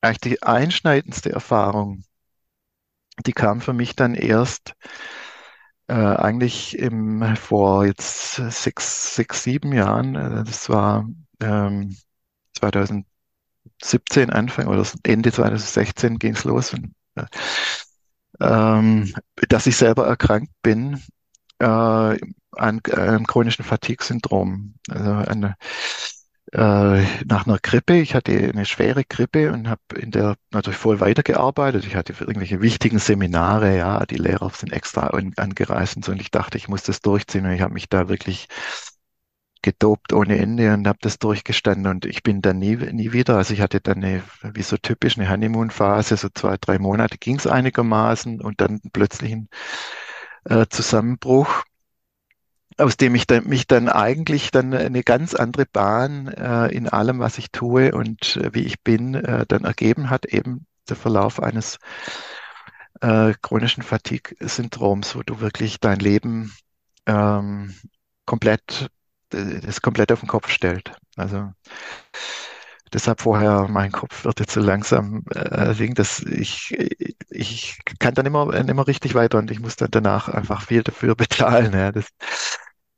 [0.00, 2.02] Eigentlich die einschneidendste Erfahrung,
[3.24, 4.74] die kam für mich dann erst
[5.88, 11.08] äh, eigentlich im, vor jetzt sechs, sechs, sieben Jahren, äh, das war
[11.40, 11.96] ähm,
[12.54, 13.04] 2017
[14.30, 17.24] Anfang oder Ende 2016 ging es los, und, äh,
[18.40, 19.12] ähm,
[19.48, 21.02] dass ich selber erkrankt bin
[21.58, 24.74] äh, an einem chronischen Fatigue-Syndrom.
[24.88, 25.56] Also eine,
[26.52, 27.94] äh, nach einer Grippe.
[27.98, 31.86] Ich hatte eine schwere Grippe und habe in der natürlich voll weitergearbeitet.
[31.86, 36.12] Ich hatte für irgendwelche wichtigen Seminare, ja, die Lehrer sind extra angereist und so.
[36.12, 37.44] Und ich dachte, ich muss das durchziehen.
[37.46, 38.48] Und ich habe mich da wirklich
[39.62, 41.86] gedopt ohne Ende und habe das durchgestanden.
[41.86, 43.36] Und ich bin dann nie, nie wieder.
[43.36, 47.36] Also ich hatte dann eine, wie so typisch, eine Honeymoon-Phase, so zwei, drei Monate ging
[47.38, 49.48] es einigermaßen und dann plötzlich ein
[50.44, 51.64] äh, Zusammenbruch
[52.78, 57.18] aus dem ich dann, mich dann eigentlich dann eine ganz andere Bahn äh, in allem,
[57.18, 61.42] was ich tue und äh, wie ich bin, äh, dann ergeben hat, eben der Verlauf
[61.42, 61.78] eines
[63.00, 66.54] äh, chronischen Fatigue-Syndroms, wo du wirklich dein Leben
[67.06, 67.74] ähm,
[68.24, 68.88] komplett,
[69.30, 70.92] das komplett auf den Kopf stellt.
[71.16, 71.52] Also
[72.92, 76.76] deshalb vorher, mein Kopf wird jetzt so langsam äh, dass ich,
[77.30, 81.14] ich kann dann immer, immer richtig weiter und ich muss dann danach einfach viel dafür
[81.16, 81.72] bezahlen.
[81.72, 81.92] Ja.
[81.92, 82.06] Das,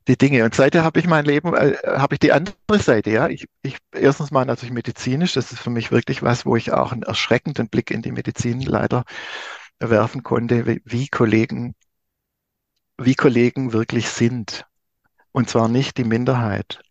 [0.07, 0.43] die Dinge.
[0.43, 3.27] Und seither habe ich mein Leben, äh, habe ich die andere Seite, ja.
[3.27, 6.91] Ich, ich erstens mal natürlich medizinisch, das ist für mich wirklich was, wo ich auch
[6.91, 9.03] einen erschreckenden Blick in die Medizin leider
[9.79, 11.75] werfen konnte, wie, wie Kollegen,
[12.97, 14.65] wie Kollegen wirklich sind.
[15.31, 16.81] Und zwar nicht die Minderheit.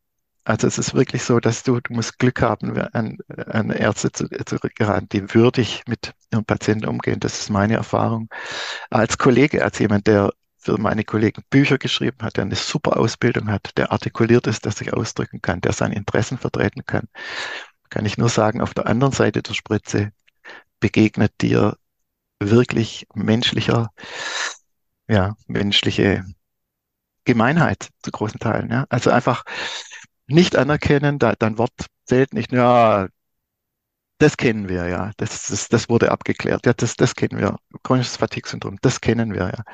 [0.44, 4.26] Also es ist wirklich so, dass du, du musst Glück haben, an, an Ärzte zu,
[4.28, 7.20] zu geraten, die würdig mit ihren Patienten umgehen.
[7.20, 8.28] Das ist meine Erfahrung
[8.88, 13.50] als Kollege, als jemand, der für meine Kollegen Bücher geschrieben hat, der eine super Ausbildung
[13.50, 17.08] hat, der artikuliert ist, der sich ausdrücken kann, der seine Interessen vertreten kann,
[17.88, 20.12] kann ich nur sagen, auf der anderen Seite der Spritze
[20.78, 21.76] begegnet dir
[22.40, 23.88] wirklich menschlicher,
[25.08, 26.24] ja, menschliche
[27.24, 28.70] Gemeinheit zu großen Teilen.
[28.70, 28.86] Ja?
[28.90, 29.44] Also einfach
[30.26, 31.72] nicht anerkennen, da, dein Wort
[32.04, 33.08] zählt nicht, ja,
[34.18, 38.16] das kennen wir ja, das, das, das wurde abgeklärt, ja, das, das kennen wir, chronisches
[38.16, 39.64] Fatigue-Syndrom, das kennen wir ja.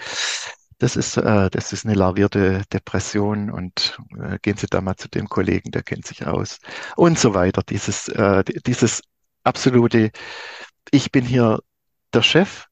[0.78, 5.08] Das ist, äh, das ist eine larvierte Depression und äh, gehen Sie da mal zu
[5.08, 6.58] dem Kollegen, der kennt sich aus
[6.96, 7.62] und so weiter.
[7.62, 9.02] Dieses, äh, dieses
[9.42, 10.10] absolute,
[10.90, 11.60] ich bin hier
[12.12, 12.66] der Chef,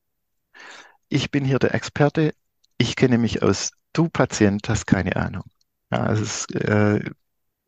[1.09, 2.35] ich bin hier der Experte,
[2.79, 5.45] ich kenne mich aus, du Patient hast keine Ahnung.
[5.91, 7.01] Ja, also es äh,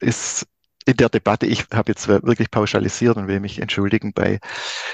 [0.01, 0.47] ist
[0.85, 4.39] in der Debatte, ich habe jetzt wirklich pauschalisiert und will mich entschuldigen bei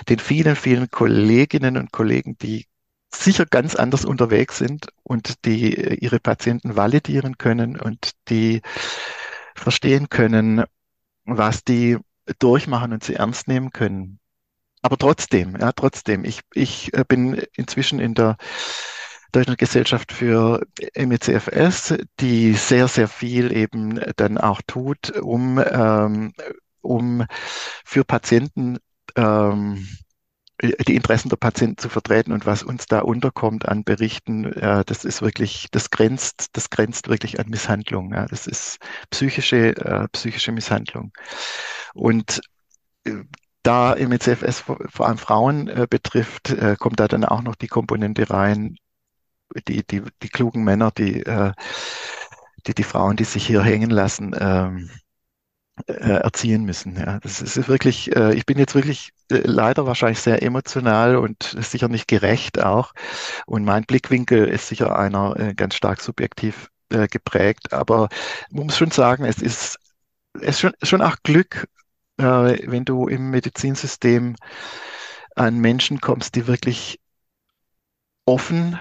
[0.08, 2.66] den vielen, vielen Kolleginnen und Kollegen, die
[3.14, 8.62] sicher ganz anders unterwegs sind und die äh, ihre Patienten validieren können und die
[9.54, 10.64] verstehen können,
[11.24, 11.98] was die
[12.38, 14.18] durchmachen und sie ernst nehmen können.
[14.82, 18.36] Aber trotzdem, ja, trotzdem, ich, ich äh, bin inzwischen in der
[19.30, 26.32] Deutschen Gesellschaft für MECFS, die sehr, sehr viel eben dann auch tut, um, ähm,
[26.82, 27.24] um
[27.84, 28.78] für Patienten
[29.16, 29.88] ähm,
[30.62, 35.04] die Interessen der Patienten zu vertreten und was uns da unterkommt an Berichten, äh, das
[35.04, 38.14] ist wirklich, das grenzt, das grenzt wirklich an Misshandlung.
[38.14, 38.26] Ja.
[38.26, 38.78] Das ist
[39.10, 41.12] psychische, äh, psychische Misshandlung.
[41.94, 42.40] Und
[43.04, 43.24] äh,
[43.62, 47.68] da im ECFS vor allem Frauen äh, betrifft, äh, kommt da dann auch noch die
[47.68, 48.76] Komponente rein,
[49.68, 51.52] die, die, die klugen Männer, die, äh,
[52.66, 54.90] die, die Frauen, die sich hier hängen lassen, ähm,
[55.86, 56.96] äh, erziehen müssen.
[56.96, 61.56] Ja, das ist wirklich, äh, ich bin jetzt wirklich äh, leider wahrscheinlich sehr emotional und
[61.60, 62.92] sicher nicht gerecht auch.
[63.46, 67.72] Und mein Blickwinkel ist sicher einer äh, ganz stark subjektiv äh, geprägt.
[67.72, 68.08] Aber
[68.50, 69.78] man muss schon sagen, es ist,
[70.34, 71.68] es ist schon, schon auch Glück,
[72.18, 74.36] äh, wenn du im Medizinsystem
[75.36, 77.00] an Menschen kommst, die wirklich
[78.26, 78.78] offen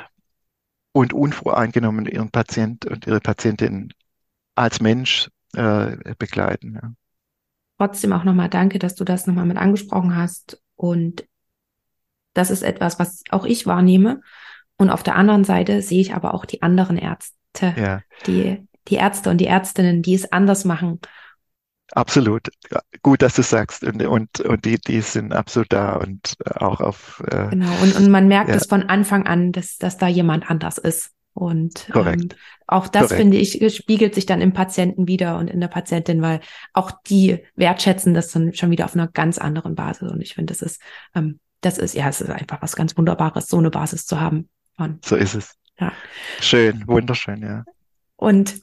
[0.93, 3.93] und unvoreingenommen ihren Patient und ihre Patientin
[4.55, 6.79] als Mensch begleiten.
[6.81, 6.91] Ja.
[7.81, 10.61] Trotzdem auch nochmal danke, dass du das nochmal mit angesprochen hast.
[10.75, 11.25] Und
[12.35, 14.21] das ist etwas, was auch ich wahrnehme.
[14.77, 18.01] Und auf der anderen Seite sehe ich aber auch die anderen Ärzte, ja.
[18.27, 20.99] die, die Ärzte und die Ärztinnen, die es anders machen.
[21.91, 22.49] Absolut.
[23.01, 23.83] Gut, dass du sagst.
[23.83, 27.23] Und, und, und die, die sind absolut da und auch auf.
[27.31, 27.71] Äh, genau.
[27.81, 28.57] Und, und man merkt ja.
[28.57, 31.09] es von Anfang an, dass, dass da jemand anders ist.
[31.33, 32.29] Und ähm,
[32.67, 33.21] auch das, Korrekt.
[33.21, 36.41] finde ich, spiegelt sich dann im Patienten wieder und in der Patientin, weil
[36.73, 40.11] auch die wertschätzen das dann schon wieder auf einer ganz anderen Basis.
[40.11, 40.81] Und ich finde, das ist,
[41.15, 44.49] ähm, das ist, ja, es ist einfach was ganz Wunderbares, so eine Basis zu haben.
[44.75, 45.55] Von, so ist es.
[45.79, 45.93] Ja.
[46.41, 47.63] Schön, wunderschön, ja.
[48.17, 48.61] Und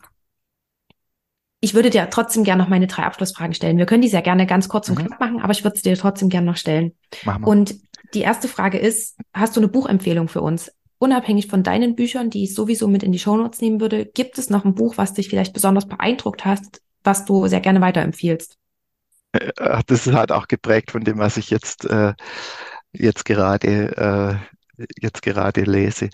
[1.61, 3.79] ich würde dir trotzdem gerne noch meine drei Abschlussfragen stellen.
[3.79, 5.07] Wir können die sehr gerne ganz kurz und mhm.
[5.07, 6.93] knapp machen, aber ich würde es dir trotzdem gerne noch stellen.
[7.25, 7.49] Machen wir.
[7.49, 7.75] Und
[8.15, 10.73] die erste Frage ist, hast du eine Buchempfehlung für uns?
[10.99, 14.51] Unabhängig von deinen Büchern, die ich sowieso mit in die Shownotes nehmen würde, gibt es
[14.51, 18.59] noch ein Buch, was dich vielleicht besonders beeindruckt hast, was du sehr gerne weiterempfiehlst?
[19.33, 22.15] Äh, das ist halt auch geprägt von dem, was ich jetzt, äh,
[22.93, 24.41] jetzt gerade,
[24.79, 26.11] äh, jetzt gerade lese.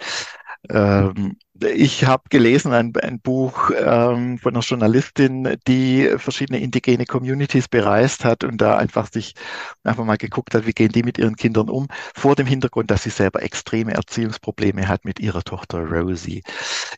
[0.71, 7.69] Ähm, ich habe gelesen ein, ein Buch ähm, von einer Journalistin, die verschiedene indigene Communities
[7.69, 9.35] bereist hat und da einfach sich
[9.85, 13.05] einfach mal geguckt hat, wie gehen die mit ihren Kindern um, vor dem Hintergrund, dass
[13.05, 16.43] sie selber extreme Erziehungsprobleme hat mit ihrer Tochter Rosie,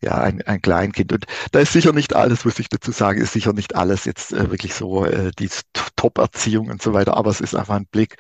[0.00, 1.12] ja, ein, ein Kleinkind.
[1.12, 4.32] Und da ist sicher nicht alles, muss ich dazu sagen, ist sicher nicht alles jetzt
[4.32, 5.50] äh, wirklich so äh, die
[5.96, 8.16] Top-Erziehung und so weiter, aber es ist einfach ein Blick,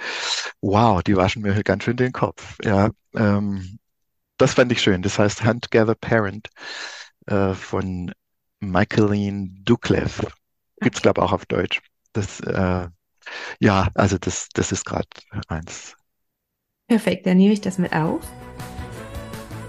[0.60, 2.56] wow, die waschen mir ganz schön den Kopf.
[2.62, 3.78] Ja, ähm,
[4.38, 5.02] das fand ich schön.
[5.02, 6.48] Das heißt Hunt Gather Parent
[7.26, 8.12] äh, von
[8.60, 10.26] Michaeline Duklev.
[10.80, 11.80] Gibt's glaube auch auf Deutsch.
[12.12, 12.88] Das, äh,
[13.60, 15.08] ja, also das, das ist gerade
[15.48, 15.94] eins.
[16.88, 18.20] Perfekt, dann nehme ich das mit auf.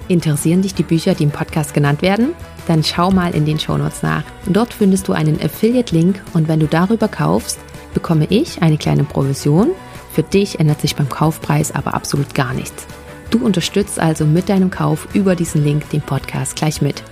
[0.08, 2.34] Interessieren dich die Bücher, die im Podcast genannt werden?
[2.68, 4.24] Dann schau mal in den Shownotes nach.
[4.46, 7.60] Dort findest du einen Affiliate-Link und wenn du darüber kaufst,
[7.94, 9.72] bekomme ich eine kleine Provision.
[10.14, 12.88] Für dich ändert sich beim Kaufpreis aber absolut gar nichts.
[13.30, 17.04] Du unterstützt also mit deinem Kauf über diesen Link den Podcast gleich mit.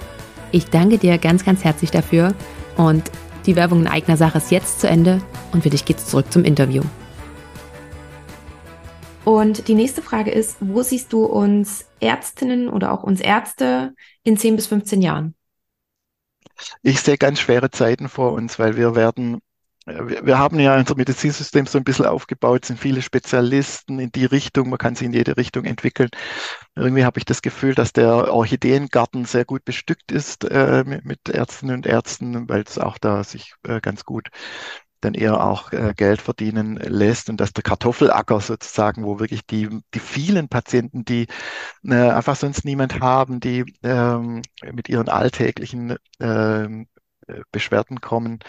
[0.52, 2.34] Ich danke dir ganz, ganz herzlich dafür
[2.78, 3.12] und
[3.46, 5.22] die Werbung in eigener Sache ist jetzt zu Ende
[5.52, 6.84] und für dich geht's zurück zum Interview.
[9.26, 13.94] Und die nächste Frage ist, wo siehst du uns Ärztinnen oder auch uns Ärzte
[14.24, 15.36] in 10 bis 15 Jahren?
[16.82, 19.42] Ich sehe ganz schwere Zeiten vor uns, weil wir werden
[19.86, 24.70] wir haben ja unser Medizinsystem so ein bisschen aufgebaut, sind viele Spezialisten in die Richtung,
[24.70, 26.10] man kann sie in jede Richtung entwickeln.
[26.76, 31.30] Irgendwie habe ich das Gefühl, dass der Orchideengarten sehr gut bestückt ist äh, mit, mit,
[31.30, 34.30] Ärztinnen und Ärzten, weil es auch da sich äh, ganz gut
[35.02, 39.70] dann eher auch äh, Geld verdienen lässt und dass der Kartoffelacker sozusagen, wo wirklich die,
[39.94, 41.28] die vielen Patienten, die
[41.84, 44.42] äh, einfach sonst niemand haben, die ähm,
[44.74, 46.88] mit ihren alltäglichen ähm,
[47.52, 48.40] Beschwerden kommen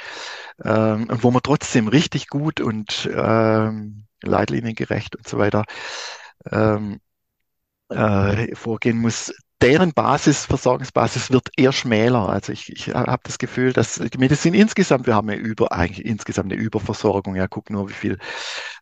[0.65, 5.65] ähm, und wo man trotzdem richtig gut und ähm, leitliniengerecht und so weiter
[6.51, 7.01] ähm,
[7.91, 9.33] äh, vorgehen muss,
[9.63, 12.29] deren Basis, Versorgungsbasis wird eher schmäler.
[12.29, 16.05] Also ich, ich habe das Gefühl, dass die Medizin insgesamt, wir haben ja über, eigentlich
[16.05, 17.37] insgesamt eine Überversorgung.
[17.37, 18.19] Ja, guck nur, wie viel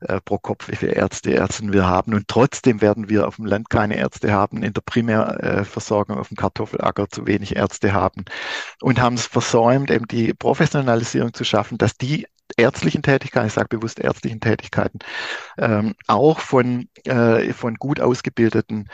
[0.00, 2.14] äh, pro Kopf, wie viele Ärzte, Ärzte wir haben.
[2.14, 6.36] Und trotzdem werden wir auf dem Land keine Ärzte haben, in der Primärversorgung auf dem
[6.36, 8.24] Kartoffelacker zu wenig Ärzte haben
[8.80, 12.26] und haben es versäumt, eben die Professionalisierung zu schaffen, dass die
[12.56, 14.98] ärztlichen Tätigkeiten, ich sage bewusst ärztlichen Tätigkeiten,
[15.58, 18.88] ähm, auch von, äh, von gut ausgebildeten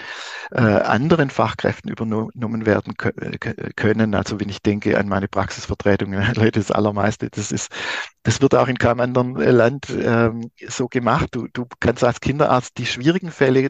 [0.52, 4.14] äh, anderen Fachkräften übernommen werden können.
[4.14, 7.70] Also wenn ich denke an meine Praxisvertretung, Leute, das Allermeiste, das ist,
[8.22, 11.28] das wird auch in keinem anderen Land ähm, so gemacht.
[11.32, 13.68] Du, du kannst als Kinderarzt die schwierigen Fälle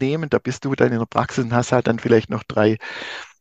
[0.00, 2.78] nehmen, da bist du dann in der Praxis und hast halt dann vielleicht noch drei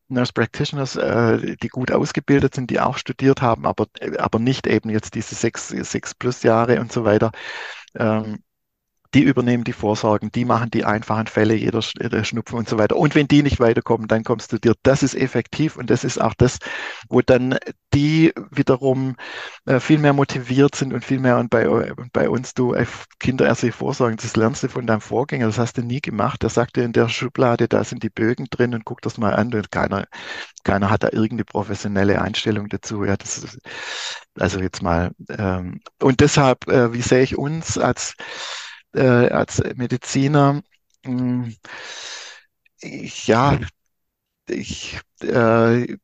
[0.09, 4.89] Nurse Practitioners, äh, die gut ausgebildet sind, die auch studiert haben, aber, aber nicht eben
[4.89, 7.31] jetzt diese sechs, sechs plus Jahre und so weiter.
[7.95, 8.39] Ähm,
[9.13, 12.95] die übernehmen die Vorsorgen, die machen die einfachen Fälle, jeder, jeder Schnupfen und so weiter.
[12.97, 14.73] Und wenn die nicht weiterkommen, dann kommst du dir.
[14.83, 16.59] Das ist effektiv und das ist auch das,
[17.09, 17.57] wo dann
[17.93, 19.15] die wiederum
[19.65, 22.85] äh, viel mehr motiviert sind und viel mehr und bei, bei uns du äh,
[23.19, 26.43] kinderärztliche Vorsorgen, das lernst du von deinem Vorgänger, das hast du nie gemacht.
[26.43, 29.53] Der sagte in der Schublade, da sind die Bögen drin und guck das mal an
[29.53, 30.05] und keiner,
[30.63, 33.03] keiner hat da irgendeine professionelle Einstellung dazu.
[33.05, 33.59] Ja, das ist,
[34.39, 38.15] also jetzt mal, ähm, und deshalb, äh, wie sehe ich uns als
[38.97, 40.61] äh, als Mediziner,
[41.05, 41.55] mh, hm,
[42.81, 43.59] ich, ja,
[44.49, 45.97] ich, äh,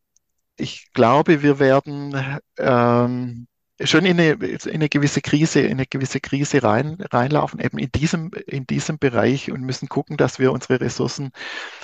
[0.58, 2.16] ich glaube, wir werden
[2.58, 3.48] ähm,
[3.82, 7.92] schon in eine, in eine gewisse Krise, in eine gewisse Krise rein, reinlaufen, eben in
[7.92, 11.32] diesem, in diesem Bereich und müssen gucken, dass wir unsere Ressourcen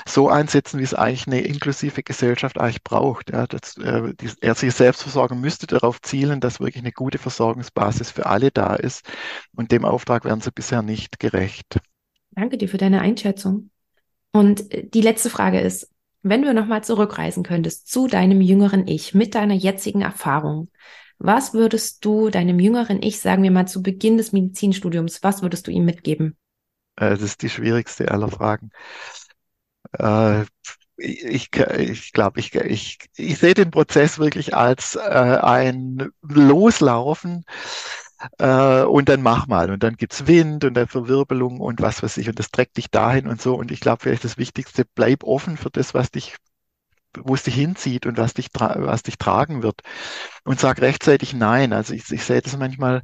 [0.07, 3.31] so einsetzen, wie es eigentlich eine inklusive Gesellschaft eigentlich braucht.
[3.31, 8.27] Ja, das, äh, die ärztliche Selbstversorgung müsste darauf zielen, dass wirklich eine gute Versorgungsbasis für
[8.27, 9.05] alle da ist.
[9.55, 11.79] Und dem Auftrag werden sie bisher nicht gerecht.
[12.31, 13.71] Danke dir für deine Einschätzung.
[14.31, 15.89] Und äh, die letzte Frage ist,
[16.21, 20.69] wenn du nochmal zurückreisen könntest zu deinem jüngeren Ich mit deiner jetzigen Erfahrung,
[21.19, 25.67] was würdest du deinem jüngeren Ich, sagen wir mal zu Beginn des Medizinstudiums, was würdest
[25.67, 26.37] du ihm mitgeben?
[26.95, 28.71] Äh, das ist die schwierigste aller Fragen.
[29.97, 30.43] Äh,
[30.97, 37.45] ich, ich glaube, ich, ich, ich sehe den Prozess wirklich als äh, ein Loslaufen
[38.37, 42.17] äh, und dann mach mal und dann gibt's Wind und dann Verwirbelung und was weiß
[42.17, 45.23] ich und das trägt dich dahin und so und ich glaube vielleicht das Wichtigste, bleib
[45.23, 46.35] offen für das, was dich
[47.17, 49.81] wo es dich hinzieht und was dich, was dich tragen wird.
[50.43, 51.73] Und sag rechtzeitig Nein.
[51.73, 53.03] Also ich, ich sehe das manchmal,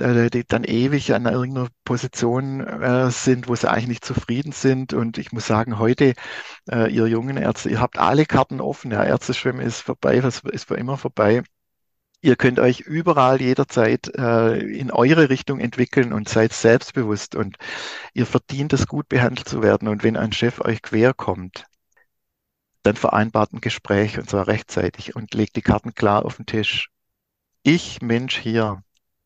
[0.00, 4.92] äh, die dann ewig an irgendeiner Position äh, sind, wo sie eigentlich nicht zufrieden sind.
[4.94, 6.14] Und ich muss sagen, heute,
[6.70, 8.90] äh, ihr jungen Ärzte, ihr habt alle Karten offen.
[8.90, 11.42] Ja, Ärzteschwimmen ist vorbei, das ist für immer vorbei.
[12.22, 17.58] Ihr könnt euch überall jederzeit äh, in eure Richtung entwickeln und seid selbstbewusst und
[18.14, 19.88] ihr verdient es, gut behandelt zu werden.
[19.88, 21.66] Und wenn ein Chef euch quer kommt,
[22.84, 26.90] dann vereinbart ein Gespräch und zwar rechtzeitig und legt die Karten klar auf den Tisch.
[27.62, 28.82] Ich, Mensch hier,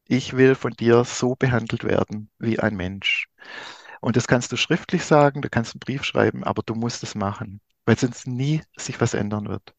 [0.06, 3.28] ich will von dir so behandelt werden wie ein Mensch.
[4.00, 7.14] Und das kannst du schriftlich sagen, du kannst einen Brief schreiben, aber du musst es
[7.14, 9.74] machen, weil sonst nie sich was ändern wird.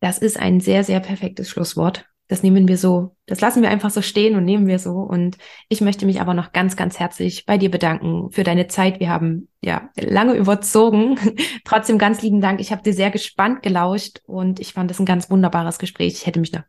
[0.00, 3.90] Das ist ein sehr, sehr perfektes Schlusswort das nehmen wir so, das lassen wir einfach
[3.90, 4.92] so stehen und nehmen wir so.
[4.92, 5.36] Und
[5.68, 9.00] ich möchte mich aber noch ganz, ganz herzlich bei dir bedanken für deine Zeit.
[9.00, 11.18] Wir haben ja lange überzogen.
[11.64, 12.60] Trotzdem ganz lieben Dank.
[12.60, 16.14] Ich habe dir sehr gespannt gelauscht und ich fand das ein ganz wunderbares Gespräch.
[16.14, 16.62] Ich hätte mich noch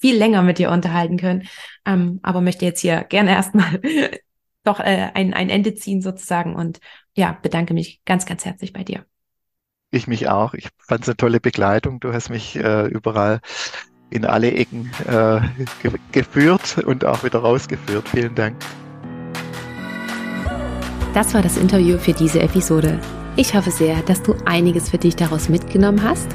[0.00, 1.46] viel länger mit dir unterhalten können,
[1.86, 3.80] ähm, aber möchte jetzt hier gerne erstmal
[4.64, 6.80] doch äh, ein, ein Ende ziehen sozusagen und
[7.14, 9.04] ja, bedanke mich ganz, ganz herzlich bei dir.
[9.90, 10.54] Ich mich auch.
[10.54, 11.98] Ich fand es eine tolle Begleitung.
[11.98, 13.40] Du hast mich äh, überall
[14.10, 15.40] in alle Ecken äh,
[15.82, 18.08] ge geführt und auch wieder rausgeführt.
[18.08, 18.56] Vielen Dank.
[21.14, 22.98] Das war das Interview für diese Episode.
[23.36, 26.28] Ich hoffe sehr, dass du einiges für dich daraus mitgenommen hast.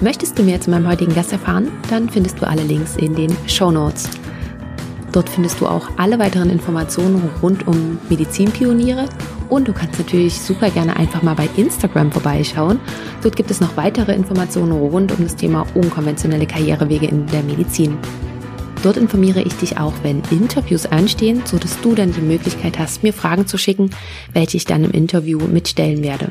[0.00, 1.70] Möchtest du mehr zu meinem heutigen Gast erfahren?
[1.88, 4.08] Dann findest du alle Links in den Show Notes.
[5.12, 9.08] Dort findest du auch alle weiteren Informationen rund um Medizinpioniere
[9.50, 12.80] und du kannst natürlich super gerne einfach mal bei Instagram vorbeischauen.
[13.22, 17.98] Dort gibt es noch weitere Informationen rund um das Thema unkonventionelle Karrierewege in der Medizin.
[18.82, 23.12] Dort informiere ich dich auch, wenn Interviews anstehen, sodass du dann die Möglichkeit hast, mir
[23.12, 23.90] Fragen zu schicken,
[24.32, 26.30] welche ich dann im Interview mitstellen werde.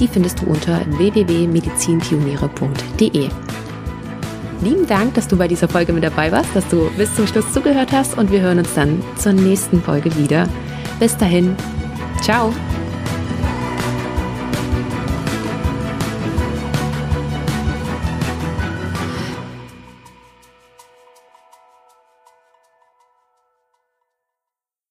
[0.00, 3.28] Die findest du unter www.medizinpioniere.de.
[4.62, 7.52] Lieben Dank, dass du bei dieser Folge mit dabei warst, dass du bis zum Schluss
[7.52, 10.48] zugehört hast und wir hören uns dann zur nächsten Folge wieder.
[10.98, 11.56] Bis dahin,
[12.22, 12.52] ciao!